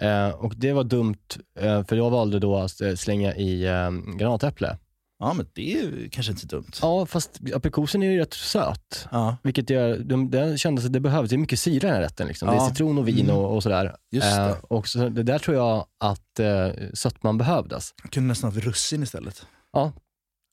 Eh, 0.00 0.28
och 0.28 0.52
det 0.56 0.72
var 0.72 0.84
dumt, 0.84 1.16
eh, 1.60 1.84
för 1.84 1.96
jag 1.96 2.10
valde 2.10 2.38
då 2.38 2.56
att 2.56 2.80
eh, 2.80 2.94
slänga 2.94 3.34
i 3.34 3.66
eh, 3.66 3.90
granatäpple. 4.18 4.78
Ja, 5.22 5.32
men 5.32 5.46
det 5.52 5.72
är 5.72 5.82
ju 5.82 6.08
kanske 6.12 6.32
inte 6.32 6.42
så 6.42 6.48
dumt. 6.48 6.70
Ja, 6.82 7.06
fast 7.06 7.40
aprikosen 7.54 8.02
är 8.02 8.10
ju 8.10 8.18
rätt 8.18 8.34
söt. 8.34 9.08
Ja, 9.10 9.36
Vilket 9.42 9.70
gör, 9.70 9.98
de, 9.98 10.30
det 10.30 10.58
kändes 10.60 10.84
att 10.84 10.92
det 10.92 11.00
behövs, 11.00 11.30
det 11.30 11.36
är 11.36 11.38
mycket 11.38 11.60
syra 11.60 11.74
i 11.76 11.78
den 11.78 11.90
här 11.94 12.00
rätten. 12.00 12.26
Liksom. 12.28 12.48
Det 12.48 12.54
Ja. 12.54 12.64
är 12.66 12.68
citron 12.68 12.98
och 12.98 13.08
vin 13.08 13.24
Mm. 13.24 13.36
och, 13.36 13.54
och 13.56 13.62
sådär. 13.62 13.96
just 14.12 14.36
det. 14.36 14.42
Eh, 14.42 14.56
och 14.62 14.88
så, 14.88 15.08
det 15.08 15.22
där 15.22 15.38
tror 15.38 15.56
jag 15.56 15.86
att 16.04 16.38
eh, 16.40 16.68
sötman 16.94 17.38
behövdes. 17.38 17.94
Jag 18.02 18.10
kunde 18.12 18.28
nästan 18.28 18.52
haft 18.52 18.66
russin 18.66 19.02
istället. 19.02 19.46
Ja, 19.72 19.92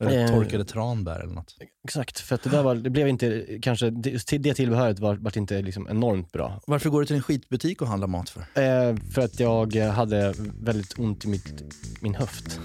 Eller 0.04 0.24
Eh. 0.24 0.30
torkade 0.30 0.66
tranbär 0.66 1.20
eller 1.20 1.34
något. 1.34 1.56
Exakt, 1.88 2.20
för 2.20 2.40
det 2.44 2.50
där 2.50 2.64
var, 2.64 2.76
det 2.76 2.90
blev 2.90 3.08
inte, 3.08 3.46
kanske, 3.62 3.90
det, 3.90 4.38
det 4.38 4.54
tillbehöret 4.54 5.00
var, 5.00 5.16
var 5.16 5.38
inte 5.38 5.62
liksom 5.62 5.88
enormt 5.90 6.32
bra. 6.32 6.62
Varför 6.68 6.90
går 6.90 7.00
du 7.00 7.06
till 7.06 7.16
en 7.16 7.22
skitbutik 7.22 7.82
och 7.82 7.88
handlar 7.88 8.08
mat 8.08 8.30
för? 8.30 8.42
Eh, 8.42 8.96
för 9.14 9.22
att 9.22 9.40
jag 9.40 9.76
hade 9.92 10.34
väldigt 10.60 11.00
ont 11.00 11.26
i 11.26 11.28
mitt, 11.28 11.64
min 12.02 12.16
höft. 12.16 12.60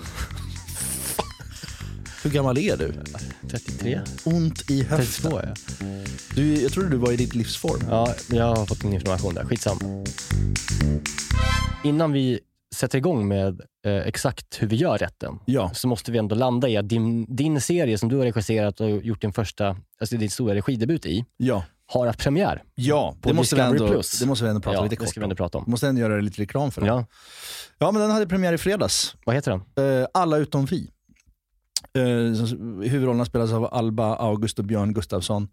Hur 2.22 2.30
gammal 2.30 2.58
är 2.58 2.76
du? 2.76 2.94
33? 3.50 4.00
Ont 4.24 4.70
i 4.70 4.82
höften. 4.82 5.30
32 5.30 5.38
är 5.38 5.46
jag. 5.46 5.56
Du, 6.34 6.54
jag 6.62 6.72
trodde 6.72 6.88
du 6.88 6.96
var 6.96 7.12
i 7.12 7.16
ditt 7.16 7.34
livsform. 7.34 7.80
Ja, 7.90 8.14
jag 8.30 8.44
har 8.56 8.66
fått 8.66 8.84
min 8.84 8.92
information 8.92 9.34
där. 9.34 9.44
Skitsam. 9.44 9.78
Innan 11.84 12.12
vi 12.12 12.40
sätter 12.74 12.98
igång 12.98 13.28
med 13.28 13.60
eh, 13.86 13.96
exakt 13.96 14.62
hur 14.62 14.66
vi 14.68 14.76
gör 14.76 14.98
rätten 14.98 15.38
Ja. 15.44 15.70
så 15.74 15.88
måste 15.88 16.12
vi 16.12 16.18
ändå 16.18 16.34
landa 16.34 16.68
i 16.68 16.76
att 16.76 16.88
din, 16.88 17.36
din 17.36 17.60
serie 17.60 17.98
som 17.98 18.08
du 18.08 18.16
har 18.16 18.24
regisserat 18.24 18.80
och 18.80 18.90
gjort 18.90 19.20
din 19.20 19.32
första, 19.32 19.76
alltså 20.00 20.16
din 20.16 20.30
stora 20.30 20.54
regidebut 20.54 21.06
i, 21.06 21.24
Ja, 21.36 21.64
har 21.86 22.06
haft 22.06 22.18
premiär. 22.20 22.62
ja 22.74 23.16
På 23.20 23.28
det, 23.28 23.34
måste 23.34 23.56
vi 23.56 23.62
ändå, 23.62 23.88
Plus. 23.88 24.18
det 24.18 24.26
måste 24.26 24.44
vi 24.44 24.50
ändå 24.50 24.60
prata 24.62 24.76
ja, 24.76 24.82
lite 24.82 24.92
det 24.92 24.96
kort 24.96 25.08
ska 25.08 25.20
vi 25.20 25.24
ändå 25.24 25.36
prata 25.36 25.58
om. 25.58 25.64
Måste 25.66 25.88
ändå 25.88 26.00
göra 26.00 26.20
lite 26.20 26.42
reklam 26.42 26.70
för 26.70 26.80
den. 26.80 26.88
Ja. 26.88 27.06
Ja, 27.78 27.90
men 27.92 28.02
den 28.02 28.10
hade 28.10 28.26
premiär 28.26 28.52
i 28.52 28.58
fredags. 28.58 29.14
vad 29.24 29.34
heter 29.34 29.50
den? 29.74 30.00
Eh, 30.00 30.06
Alla 30.14 30.36
utom 30.36 30.64
vi. 30.66 30.90
Eh, 31.98 32.02
huvudrollerna 32.90 33.24
spelas 33.24 33.52
av 33.52 33.74
Alba 33.74 34.16
August 34.16 34.58
och 34.58 34.64
Björn 34.64 34.92
Gustafsson. 34.94 35.48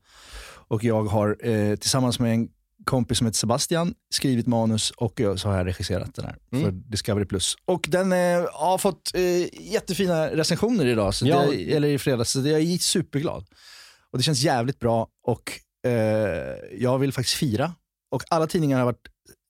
Och 0.67 0.83
jag 0.83 1.03
har 1.03 1.37
eh, 1.49 1.75
tillsammans 1.75 2.19
med 2.19 2.33
en 2.33 2.49
kompis 2.85 3.17
som 3.17 3.27
heter 3.27 3.37
Sebastian 3.37 3.93
skrivit 4.13 4.47
manus 4.47 4.91
och 4.91 5.19
jag, 5.19 5.39
så 5.39 5.49
har 5.49 5.57
jag 5.57 5.67
regisserat 5.67 6.15
den 6.15 6.25
här 6.25 6.35
Mm. 6.51 6.63
för 6.65 6.71
Discovery+. 6.71 7.25
Plus. 7.25 7.55
Och 7.65 7.85
den 7.89 8.11
eh, 8.13 8.45
har 8.53 8.77
fått 8.77 9.11
eh, 9.13 9.61
jättefina 9.71 10.27
recensioner 10.27 10.85
idag, 10.85 11.13
så 11.15 11.27
Ja. 11.27 11.45
det, 11.51 11.75
eller 11.75 11.87
i 11.87 11.97
fredags, 11.97 12.31
så 12.31 12.39
det, 12.39 12.49
jag 12.49 12.61
är 12.61 12.77
superglad. 12.77 13.45
Och 14.11 14.17
det 14.17 14.23
känns 14.23 14.41
jävligt 14.41 14.79
bra 14.79 15.07
och 15.23 15.51
eh, 15.85 15.91
jag 16.79 16.99
vill 16.99 17.13
faktiskt 17.13 17.37
fira. 17.37 17.73
Och 18.11 18.23
alla 18.29 18.47
tidningar 18.47 18.77
har 18.77 18.85
varit, 18.85 19.07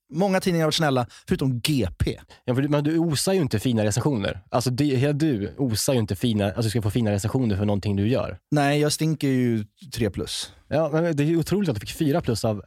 många 0.10 0.40
tidningar 0.40 0.64
har 0.64 0.68
varit 0.68 0.76
snälla, 0.76 1.08
förutom 1.28 1.60
GP. 1.60 2.20
Ja, 2.46 2.56
för 2.56 2.62
du- 2.62 2.70
men 2.70 2.84
du 2.84 2.98
osar 2.98 3.34
ju 3.34 3.42
inte 3.42 3.60
fina 3.60 3.84
recensioner. 3.86 4.42
Alltså 4.50 4.70
det, 4.70 5.12
du 5.12 5.56
osar 5.58 5.94
ju 5.94 6.00
inte 6.00 6.16
fina, 6.16 6.46
alltså 6.46 6.62
du 6.62 6.70
ska 6.70 6.82
få 6.82 6.90
fina 6.92 7.12
recensioner 7.12 7.58
för 7.58 7.66
någonting 7.66 7.96
du 7.96 8.08
gör. 8.08 8.38
Nej, 8.52 8.80
jag 8.80 8.92
stinker 8.94 9.28
ju 9.28 9.66
3 9.96 10.10
plus. 10.10 10.52
Ja, 10.68 10.90
men 10.94 11.16
det 11.16 11.24
är 11.24 11.36
otroligt 11.36 11.70
att 11.70 11.76
du 11.76 11.80
fick 11.80 11.94
fyra 11.98 12.22
plus 12.22 12.46
av 12.46 12.64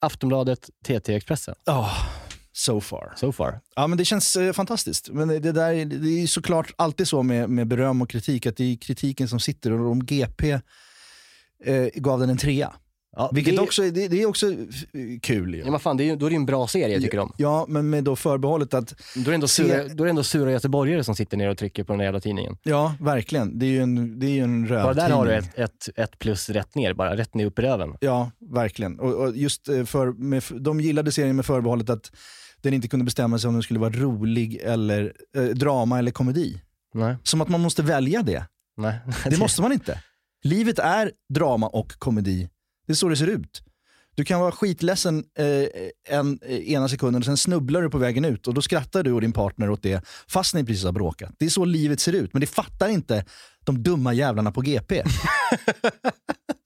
Aftonbladet, 0.00 0.70
TT, 0.84 1.14
Expressen. 1.14 1.54
Ja, 1.64 1.90
so 2.52 2.80
far. 2.80 3.12
So 3.16 3.32
far. 3.32 3.60
Ja, 3.76 3.86
men 3.86 3.98
det 3.98 4.04
känns 4.04 4.36
eh, 4.36 4.52
fantastiskt. 4.52 5.08
Men 5.12 5.28
det, 5.28 5.38
där, 5.52 5.72
är- 5.72 5.84
det 5.84 6.22
är 6.22 6.26
såklart 6.26 6.72
alltid 6.78 7.08
så 7.08 7.22
med, 7.22 7.50
med 7.50 7.66
beröm 7.66 8.02
och 8.02 8.10
kritik, 8.10 8.46
att 8.46 8.56
det 8.56 8.64
är 8.72 8.76
kritiken 8.76 9.28
som 9.28 9.40
sitter. 9.40 9.72
Och 9.72 9.90
om 9.90 10.04
GP 10.04 10.50
eh, 11.64 11.86
gav 11.94 12.20
den 12.20 12.30
en 12.30 12.38
trea. 12.38 12.72
Ja, 13.16 13.30
Vilket 13.34 13.56
det, 13.56 13.62
också, 13.62 13.82
det, 13.82 14.08
det 14.08 14.22
är 14.22 14.26
också 14.26 14.46
kul. 15.22 15.54
Ju. 15.54 15.60
Ja, 15.64 15.70
men 15.70 15.80
fan, 15.80 15.96
det 15.96 16.04
är, 16.04 16.06
ju- 16.06 16.16
då 16.16 16.26
är 16.26 16.30
det 16.30 16.34
ju 16.34 16.36
en 16.40 16.46
bra 16.46 16.66
serie 16.66 17.00
tycker 17.00 17.16
de. 17.18 17.32
Ja, 17.36 17.64
men 17.68 17.90
med 17.90 18.04
då 18.04 18.16
förbehållet 18.16 18.74
att, 18.74 18.94
Då 19.14 19.20
är 19.20 19.24
det 19.24 19.34
ändå 19.34 19.48
sura, 19.48 19.88
då 19.88 20.04
är 20.04 20.06
det 20.06 20.10
ändå 20.10 20.22
sura 20.22 20.52
göteborgare 20.52 21.04
som 21.04 21.16
sitter 21.16 21.36
ner 21.36 21.48
och 21.48 21.58
trycker 21.58 21.84
på 21.84 21.92
den 21.92 21.98
där 21.98 22.04
jävla 22.04 22.20
tidningen. 22.20 22.56
ja 22.62 22.94
verkligen, 23.00 23.58
det 23.58 23.66
är 23.66 23.70
ju 23.70 23.82
en, 23.82 24.18
det 24.20 24.26
är 24.26 24.30
ju 24.30 24.40
en 24.42 24.68
Bara 24.68 24.78
rövtidning. 24.78 25.08
där 25.08 25.16
har 25.16 25.26
du 25.26 25.32
ett, 25.34 25.58
ett, 25.58 25.88
ett 25.96 26.18
plus 26.18 26.50
rätt 26.50 26.74
ner, 26.74 26.94
bara 26.94 27.16
rätt 27.16 27.34
ner 27.34 27.46
upp 27.46 27.58
i 27.58 27.62
röven. 27.62 27.94
Ja, 28.00 28.30
verkligen. 28.50 29.00
Och, 29.00 29.14
och 29.14 29.36
just 29.36 29.68
eh, 29.68 29.84
för, 29.84 30.12
med, 30.12 30.42
de 30.60 30.80
gillade 30.80 31.12
serien 31.12 31.36
med 31.36 31.46
förbehållet 31.46 31.90
att 31.90 32.12
den 32.62 32.74
inte 32.74 32.88
kunde 32.88 33.04
bestämma 33.04 33.38
sig 33.38 33.48
om 33.48 33.54
den 33.54 33.62
skulle 33.62 33.80
vara 33.80 33.92
rolig, 33.92 34.56
eller 34.62 35.12
eh, 35.36 35.42
drama 35.44 35.98
eller 35.98 36.10
komedi. 36.10 36.60
Nej. 36.94 37.16
Som 37.22 37.40
att 37.40 37.48
man 37.48 37.60
måste 37.60 37.82
välja 37.82 38.22
det. 38.22 38.44
Nej. 38.76 38.98
Det 39.30 39.38
måste 39.38 39.62
man 39.62 39.72
inte. 39.72 40.02
Livet 40.42 40.78
är 40.78 41.12
drama 41.34 41.66
och 41.66 41.92
komedi. 41.98 42.48
Det 42.90 42.92
är 42.92 42.96
så 42.96 43.08
det 43.08 43.16
ser 43.16 43.26
ut. 43.26 43.62
Du 44.14 44.24
kan 44.24 44.40
vara 44.40 44.52
skitledsen 44.52 45.24
eh, 45.38 46.16
en, 46.16 46.38
eh, 46.42 46.72
ena 46.72 46.88
sekunden 46.88 47.22
och 47.22 47.24
sen 47.24 47.36
snubblar 47.36 47.82
du 47.82 47.90
på 47.90 47.98
vägen 47.98 48.24
ut 48.24 48.46
och 48.46 48.54
då 48.54 48.62
skrattar 48.62 49.02
du 49.02 49.12
och 49.12 49.20
din 49.20 49.32
partner 49.32 49.70
åt 49.70 49.82
det 49.82 50.04
fast 50.28 50.54
ni 50.54 50.64
precis 50.64 50.84
har 50.84 50.92
bråkat. 50.92 51.34
Det 51.38 51.44
är 51.44 51.48
så 51.48 51.64
livet 51.64 52.00
ser 52.00 52.12
ut, 52.12 52.32
men 52.32 52.40
det 52.40 52.46
fattar 52.46 52.88
inte 52.88 53.24
de 53.64 53.82
dumma 53.82 54.12
jävlarna 54.12 54.52
på 54.52 54.60
GP. 54.60 55.02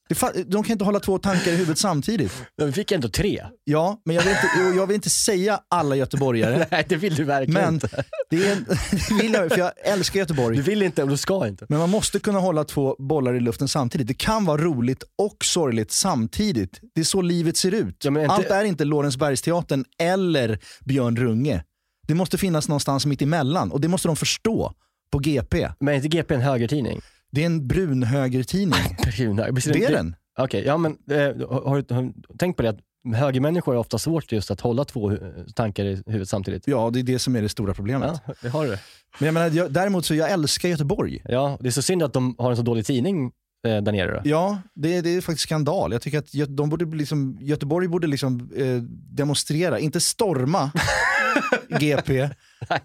de 0.47 0.63
kan 0.65 0.73
inte 0.73 0.85
hålla 0.85 1.01
två 1.01 1.19
tankar 1.19 1.51
i 1.51 1.57
huvudet 1.57 1.79
samtidigt. 1.79 2.33
Men 2.59 2.67
vi 2.67 2.73
fick 2.73 2.93
ändå 2.93 3.09
tre. 3.09 3.45
Ja, 3.65 4.01
men 4.05 4.17
jag 4.17 4.23
vill 4.23 4.33
inte, 4.33 4.77
jag 4.79 4.87
vill 4.87 4.95
inte 4.95 5.11
säga 5.11 5.61
alla 5.71 5.97
göteborgare, 5.97 6.67
Nej, 6.71 6.87
det 6.89 6.97
vill 6.97 7.15
du 7.15 7.25
verkligen 7.25 7.63
men 7.65 7.75
inte. 7.75 8.05
det, 8.31 8.49
en, 8.53 8.65
det 9.09 9.15
vill 9.23 9.33
jag, 9.33 9.51
för 9.53 9.59
jag 9.59 9.73
älskar 9.85 10.21
Göteborg. 10.21 10.57
Du 10.57 10.63
vill 10.63 10.83
inte 10.83 11.03
och 11.03 11.09
du 11.09 11.17
ska 11.17 11.47
inte. 11.47 11.67
Men 11.69 11.79
man 11.79 11.91
måste 11.91 12.19
kunna 12.21 12.39
hålla 12.39 12.65
två 12.65 12.97
bollar 12.99 13.35
i 13.35 13.41
luften 13.41 13.69
samtidigt. 13.69 14.07
Det 14.07 14.15
kan 14.15 14.45
vara 14.45 14.63
roligt 14.63 15.03
och 15.19 15.37
sorgligt 15.45 15.91
samtidigt. 15.93 16.81
Det 16.95 17.01
är 17.01 17.05
så 17.05 17.23
livet 17.23 17.57
ser 17.57 17.75
ut. 17.75 17.97
Ja, 18.05 18.11
inte- 18.11 18.27
Allt 18.33 18.47
är 18.51 18.65
inte 18.65 18.85
Lorensbergsteatern 18.85 19.85
eller 19.99 20.59
Björn 20.85 21.17
Runge. 21.17 21.65
Det 22.09 22.15
måste 22.15 22.39
finnas 22.39 22.69
någonstans 22.69 23.07
mitt 23.07 23.23
emellan 23.23 23.71
och 23.73 23.81
det 23.81 23.89
måste 23.89 24.09
de 24.09 24.17
förstå 24.17 24.73
på 25.13 25.19
GP. 25.19 25.69
Men 25.81 25.89
är 25.89 25.97
inte 25.97 26.09
GP 26.09 26.35
en 26.35 26.41
högertidning? 26.41 27.01
Det 27.35 27.43
är 27.43 27.47
en 27.47 27.67
brun 27.69 28.03
högertidning. 28.03 28.81
Det 29.05 29.85
är 29.85 29.91
den. 29.93 30.17
Okej, 30.39 30.63
ja 30.67 30.77
men 30.77 30.93
eh, 31.11 31.19
har, 31.19 31.83
du- 31.83 31.95
har 31.95 32.03
du 32.03 32.13
tänkt 32.39 32.57
på 32.57 32.63
det 32.63 32.69
att 32.69 32.79
högermänniskor 33.15 33.73
har 33.73 33.81
ofta 33.81 33.99
svårt 33.99 34.33
just 34.33 34.51
att 34.51 34.61
hålla 34.61 34.85
två 34.85 35.13
tankar 35.55 35.85
i 35.85 36.03
huvudet 36.07 36.29
samtidigt? 36.29 36.63
Ja, 36.69 36.91
det 36.93 36.99
är 36.99 37.03
det 37.03 37.19
som 37.19 37.37
är 37.37 37.43
det 37.43 37.49
stora 37.49 37.75
problemet. 37.75 38.21
Ja, 38.27 38.35
det 38.43 38.49
har 38.49 38.65
du. 38.65 38.71
Men 39.19 39.27
jag 39.27 39.35
menar, 39.35 39.51
jag, 39.51 39.73
däremot 39.73 40.05
så 40.07 40.15
jag 40.15 40.31
älskar 40.31 40.69
Göteborg. 40.69 41.23
Ja, 41.25 41.59
det 41.61 41.67
är 41.69 41.71
så 41.71 41.83
synd 41.83 42.03
att 42.03 42.13
de 42.13 42.35
har 42.39 42.51
en 42.51 42.57
så 42.57 42.63
dålig 42.63 42.87
tidning 42.87 43.33
eh, 43.67 43.83
där 43.83 43.93
nere. 43.93 44.13
Då. 44.13 44.21
Ja, 44.31 44.59
det, 44.75 45.01
det 45.01 45.17
är 45.17 45.21
faktiskt 45.21 45.43
skandal. 45.43 45.93
Jag 45.93 46.03
tycker 46.03 46.19
att 46.19 46.57
de 46.57 46.69
borde 46.69 46.85
liksom, 46.97 47.39
Göteborg 47.41 47.89
borde 47.89 48.07
liksom, 48.07 48.51
eh, 48.57 48.77
demonstrera, 49.17 49.79
inte 49.79 50.01
storma 50.01 50.71
GP, 51.81 52.29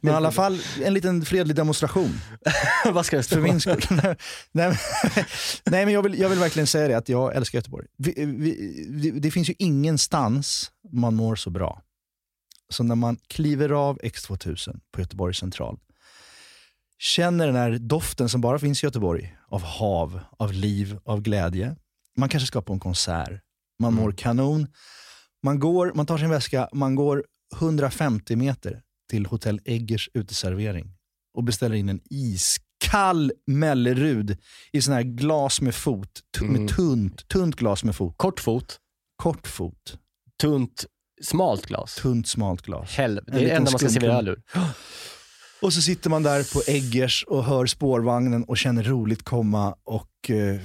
men 0.02 0.14
i 0.14 0.16
alla 0.16 0.32
fall 0.32 0.60
en 0.84 0.94
liten 0.94 1.26
fredlig 1.26 1.56
demonstration. 1.56 2.22
Vad 2.86 3.06
ska 3.06 3.18
det 3.18 3.24
stå? 3.24 3.36
För 3.36 3.42
min 3.42 3.60
skull. 3.60 3.82
nej, 4.52 4.76
men, 5.64 5.90
jag 5.90 6.04
vill, 6.04 6.20
jag 6.20 6.30
vill 6.30 6.40
verkligen 6.40 6.68
säga 6.68 6.88
det, 6.88 6.98
att 6.98 7.10
jag 7.10 7.36
älskar 7.36 7.58
Göteborg. 7.58 7.88
Vi, 7.98 8.14
vi, 8.88 9.12
det, 9.12 9.32
finns 9.32 9.50
ju 9.50 9.54
ingenstans 9.58 10.72
man 10.92 11.16
mår 11.16 11.36
så 11.36 11.50
bra 11.50 11.82
som 12.70 12.88
när 12.88 12.96
man 12.96 13.18
kliver 13.28 13.70
av 13.70 14.00
X2000 14.00 14.80
på 14.92 15.02
Göteborgs 15.02 15.38
central. 15.38 15.80
Känner 17.00 17.48
den 17.48 17.56
här 17.56 17.72
doften 17.72 18.30
som 18.30 18.42
bara 18.42 18.60
finns 18.60 18.84
i 18.84 18.86
Göteborg 18.86 19.36
av 19.48 19.64
hav, 19.64 20.20
av 20.38 20.54
liv, 20.54 21.00
av 21.06 21.22
glädje. 21.22 21.76
Man 22.18 22.30
kanske 22.30 22.48
ska 22.48 22.62
på 22.62 22.74
en 22.74 22.80
konsert. 22.80 23.42
Man 23.80 23.94
mår 23.94 24.12
kanon. 24.12 24.68
Man, 25.44 25.60
går, 25.60 25.92
man 25.96 26.06
tar 26.06 26.18
sin 26.18 26.30
väska, 26.30 26.70
man 26.74 26.96
går 26.96 27.24
150 27.56 28.36
meter 28.36 28.82
till 29.10 29.26
Hotell 29.26 29.60
Eggers 29.66 30.10
uteservering 30.14 30.92
och 31.38 31.44
beställer 31.44 31.76
in 31.76 31.90
en 31.90 32.00
iskall 32.10 33.32
Mellerud 33.48 34.38
i 34.72 34.82
sån 34.82 34.94
här 34.94 35.04
glas 35.04 35.62
med 35.62 35.76
fot. 35.76 36.20
Tu- 36.38 36.46
Mm. 36.46 36.62
Med 36.64 36.76
tunt, 36.76 37.28
tunt 37.28 37.56
glas 37.56 37.84
med 37.84 37.96
fot. 37.96 38.14
Kort 38.18 38.40
fot, 38.40 38.78
Kort 39.24 39.48
fot, 39.48 39.98
tunt, 40.42 40.86
smalt 41.22 41.66
glas. 41.66 41.96
tunt 41.96 42.28
smalt 42.28 42.62
glas. 42.62 42.90
Helv, 42.92 43.22
det 43.28 43.32
är 43.38 43.40
det 43.42 43.50
enda 43.52 43.72
man 43.72 43.80
ska 43.80 43.90
servera 43.90 44.18
öl 44.18 44.28
ur. 44.28 44.42
Och 45.62 45.74
så 45.74 45.82
sitter 45.82 46.10
man 46.10 46.24
där 46.24 46.54
på 46.54 46.62
Eggers 46.72 47.24
och 47.28 47.44
hör 47.44 47.66
spårvagnen 47.66 48.44
och 48.44 48.58
känner 48.58 48.84
roligt 48.84 49.24
komma 49.24 49.76
och 49.84 50.30
eh, 50.30 50.60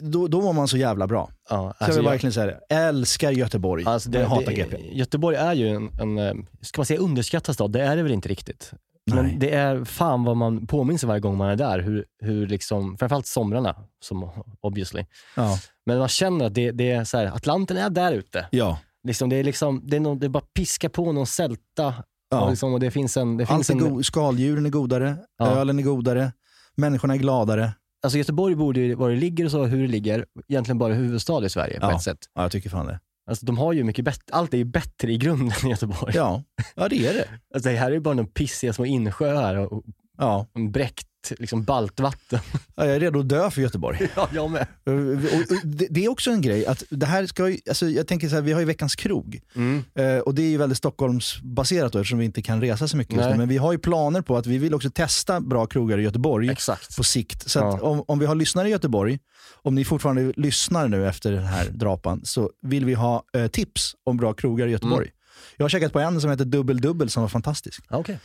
då, 0.00 0.28
då 0.28 0.40
mår 0.40 0.52
man 0.52 0.68
så 0.68 0.76
jävla 0.76 1.06
bra. 1.06 1.30
Ja, 1.50 1.56
Så 1.56 1.62
jag 1.62 1.74
alltså 1.78 1.98
vill 1.98 2.04
jag- 2.04 2.10
verkligen 2.12 2.32
säga 2.32 2.46
det. 2.46 2.74
Älskar 2.74 3.30
Göteborg, 3.30 3.84
Alltså 3.86 4.10
det, 4.10 4.18
men 4.18 4.28
hatar 4.28 4.44
det, 4.46 4.54
GP. 4.54 4.76
Göteborg 4.92 5.36
är 5.36 5.52
ju 5.54 5.68
en, 5.68 5.90
en, 6.00 6.18
eh, 6.18 6.34
ska 6.62 6.80
man 6.80 6.86
säga 6.86 7.00
underskattad 7.00 7.54
stad? 7.54 7.72
Det 7.72 7.82
är 7.82 7.96
det 7.96 8.02
väl 8.02 8.12
inte 8.12 8.28
riktigt. 8.28 8.72
Nej. 9.06 9.22
Men 9.22 9.38
det 9.38 9.50
är 9.54 9.84
fan 9.84 10.24
vad 10.24 10.36
man 10.36 10.66
påminner 10.66 10.98
sig 10.98 11.06
varje 11.06 11.20
gång 11.20 11.36
man 11.36 11.48
är 11.48 11.56
där. 11.56 11.78
Hur, 11.78 12.04
hur 12.22 12.46
liksom, 12.46 12.98
framförallt 12.98 13.26
somrarna, 13.26 13.76
som 14.04 14.30
obviously. 14.60 15.04
Ja. 15.36 15.58
Men 15.86 15.98
man 15.98 16.08
känner 16.08 16.44
att 16.46 16.54
det, 16.54 16.70
det 16.70 16.90
är 16.90 17.04
så 17.04 17.16
här, 17.18 17.26
Atlanten 17.26 17.76
är 17.76 17.90
där 17.90 18.12
ute. 18.12 18.46
Ja. 18.50 18.78
Liksom, 19.04 19.28
det, 19.28 19.36
är 19.36 19.44
liksom, 19.44 19.82
det, 19.86 19.96
är 19.96 20.00
någon, 20.00 20.18
det 20.18 20.26
är 20.26 20.30
bara 20.30 20.44
piska 20.54 20.88
på 20.90 21.12
någon 21.12 21.26
sälta 21.26 21.94
Ja. 22.30 22.40
och, 22.40 22.50
liksom, 22.50 22.72
och 22.74 22.80
det 22.80 22.90
finns 22.90 23.16
en... 23.16 23.36
Det 23.36 23.44
Allt 23.50 23.66
finns 23.66 23.82
är 23.82 23.86
en 23.86 24.04
skaldjuren 24.04 24.66
är 24.66 24.70
godare, 24.70 25.16
Ja. 25.38 25.46
ölen 25.46 25.78
är 25.78 25.82
godare, 25.82 26.32
människorna 26.74 27.14
är 27.14 27.18
gladare. 27.18 27.70
Alltså 28.02 28.18
Göteborg 28.18 28.54
borde 28.54 28.80
ju, 28.80 28.94
var 28.94 29.10
det 29.10 29.16
ligger 29.16 29.44
och 29.44 29.50
så, 29.50 29.64
hur 29.64 29.82
det 29.82 29.88
ligger, 29.88 30.26
egentligen 30.48 30.78
bara 30.78 30.94
huvudstad 30.94 31.44
i 31.46 31.48
Sverige 31.48 31.80
på 31.80 31.86
Ja. 31.86 31.96
ett 31.96 32.02
sätt. 32.02 32.18
Ja, 32.34 32.42
jag 32.42 32.52
tycker 32.52 32.70
fan 32.70 32.86
det. 32.86 33.00
Alltså, 33.30 33.46
de 33.46 33.58
har 33.58 33.72
ju 33.72 33.84
mycket 33.84 34.04
bättre, 34.04 34.22
allt 34.32 34.54
är 34.54 34.58
ju 34.58 34.64
bättre 34.64 35.12
i 35.12 35.18
grunden 35.18 35.66
i 35.66 35.70
Göteborg. 35.70 36.12
Ja, 36.16 36.42
ja 36.76 36.88
det 36.88 37.06
är 37.06 37.14
det. 37.14 37.28
Alltså, 37.54 37.70
det 37.70 37.76
här 37.76 37.86
är 37.86 37.94
ju 37.94 38.00
bara 38.00 38.14
några 38.14 38.28
pissiga 38.34 38.72
små 38.72 38.86
insjöar 38.86 39.54
och, 39.56 39.72
och 39.72 39.84
Ja. 40.18 40.46
En 40.54 40.72
bräckt 40.72 41.04
liksom 41.38 41.62
baltvatten. 41.64 42.38
Ja, 42.76 42.86
jag 42.86 42.96
är 42.96 43.00
redo 43.00 43.20
att 43.20 43.28
dö 43.28 43.50
för 43.50 43.60
Göteborg. 43.60 44.10
ja, 44.16 44.28
jag 44.34 44.50
med. 44.50 44.66
Och- 44.84 45.66
det, 45.90 46.04
är 46.04 46.08
också 46.08 46.30
en 46.30 46.40
grej, 46.40 46.66
att 46.66 46.82
det 46.90 47.06
här 47.06 47.26
ska 47.26 47.48
ju, 47.48 47.58
alltså 47.68 47.88
jag 47.88 48.06
tänker 48.06 48.28
så 48.28 48.34
här, 48.34 48.42
vi 48.42 48.52
har 48.52 48.60
ju 48.60 48.66
Veckans 48.66 48.96
krog. 48.96 49.40
Mm. 49.54 49.84
Eh, 49.94 50.18
och 50.18 50.34
det 50.34 50.42
är 50.42 50.48
ju 50.48 50.56
väldigt 50.56 50.78
Stockholmsbaserat 50.78 51.92
då, 51.92 51.98
eftersom 51.98 52.18
vi 52.18 52.24
inte 52.24 52.42
kan 52.42 52.60
resa 52.60 52.88
så 52.88 52.96
mycket 52.96 53.14
just 53.14 53.24
nu. 53.24 53.28
Nej. 53.28 53.38
Men 53.38 53.48
vi 53.48 53.56
har 53.56 53.72
ju 53.72 53.78
planer 53.78 54.22
på 54.22 54.36
att 54.36 54.46
vi 54.46 54.58
vill 54.58 54.74
också 54.74 54.90
testa 54.90 55.40
bra 55.40 55.66
krogar 55.66 55.98
i 55.98 56.02
Göteborg 56.02 56.50
Exakt. 56.50 56.96
på 56.96 57.04
sikt. 57.04 57.50
Så 57.50 57.58
Ja. 57.58 57.80
om, 57.80 58.04
om 58.06 58.18
vi 58.18 58.26
har 58.26 58.34
lyssnare 58.34 58.68
i 58.68 58.70
Göteborg, 58.70 59.18
om 59.62 59.74
ni 59.74 59.84
fortfarande 59.84 60.32
lyssnar 60.36 60.88
nu 60.88 61.08
efter 61.08 61.32
den 61.32 61.44
här 61.44 61.64
drapan, 61.70 62.20
så 62.24 62.50
vill 62.62 62.84
vi 62.84 62.94
ha 62.94 63.22
eh, 63.36 63.46
tips 63.46 63.94
om 64.04 64.16
bra 64.16 64.32
krogar 64.34 64.66
i 64.66 64.70
Göteborg. 64.70 65.06
Mm. 65.06 65.17
Jag 65.56 65.64
har 65.64 65.68
käkat 65.68 65.92
på 65.92 66.00
en 66.00 66.20
som 66.20 66.30
heter 66.30 66.44
Dubbel 66.44 66.80
Dubbel 66.80 67.10
som 67.10 67.22
var 67.22 67.28
fantastisk. 67.28 67.84
Okej. 67.90 68.18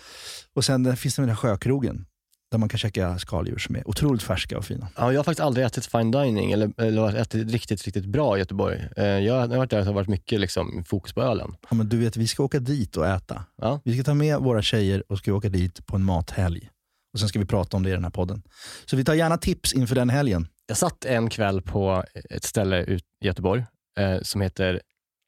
Och 0.54 0.66
sen 0.66 0.98
finns 0.98 1.16
det 1.16 1.22
den 1.22 1.30
här 1.30 1.36
sjökrogen 1.36 2.06
där 2.52 2.58
man 2.58 2.70
kan 2.70 2.78
käka 2.78 3.20
skaldjur 3.20 3.58
som 3.58 3.76
är 3.76 3.88
otroligt 3.90 4.24
färska 4.24 4.58
och 4.58 4.66
fina. 4.66 4.88
Ja, 4.98 5.12
jag 5.12 5.20
har 5.20 5.24
faktiskt 5.24 5.40
aldrig 5.46 5.66
ätit 5.66 5.86
fine 5.86 6.12
dining 6.12 6.52
eller, 6.52 6.82
eller 6.82 7.16
ätit 7.16 7.52
riktigt, 7.52 7.84
riktigt 7.84 8.06
bra 8.06 8.36
i 8.38 8.40
Göteborg. 8.40 8.88
Eh, 8.98 9.06
Jag 9.06 9.40
har 9.40 9.48
varit 9.58 9.70
där 9.70 9.78
och 9.78 9.84
det 9.86 9.90
har 9.90 9.94
varit 9.96 10.08
mycket 10.08 10.40
liksom, 10.40 10.84
fokus 10.88 11.14
på 11.14 11.22
ölen. 11.22 11.56
Ja, 11.70 11.76
men 11.76 11.90
du 11.90 11.98
vet, 11.98 12.18
vi 12.18 12.28
ska 12.28 12.44
åka 12.44 12.60
dit 12.60 12.98
och 12.98 13.08
äta. 13.08 13.44
Ja. 13.58 13.82
Vi 13.86 13.94
ska 13.94 14.04
ta 14.04 14.14
med 14.14 14.38
våra 14.40 14.62
tjejer 14.62 15.04
och 15.12 15.18
ska 15.18 15.34
åka 15.34 15.50
dit 15.50 15.86
på 15.86 15.96
en 15.96 16.04
mathelg. 16.04 16.70
Och 17.14 17.20
sen 17.20 17.30
ska 17.30 17.40
vi 17.40 17.46
prata 17.46 17.78
om 17.78 17.84
det 17.84 17.90
i 17.90 17.94
den 17.94 18.04
här 18.04 18.12
podden. 18.12 18.42
Så 18.86 18.96
vi 18.96 19.06
tar 19.06 19.14
gärna 19.14 19.38
tips 19.38 19.74
inför 19.74 19.96
den 19.96 20.10
helgen. 20.10 20.48
Jag 20.68 20.78
satt 20.78 21.06
en 21.06 21.30
kväll 21.30 21.62
på 21.62 22.04
ett 22.30 22.44
ställe 22.44 22.84
ut 22.84 23.04
i 23.22 23.28
Göteborg 23.28 23.64
eh, 24.00 24.22
som 24.22 24.42
heter 24.42 24.82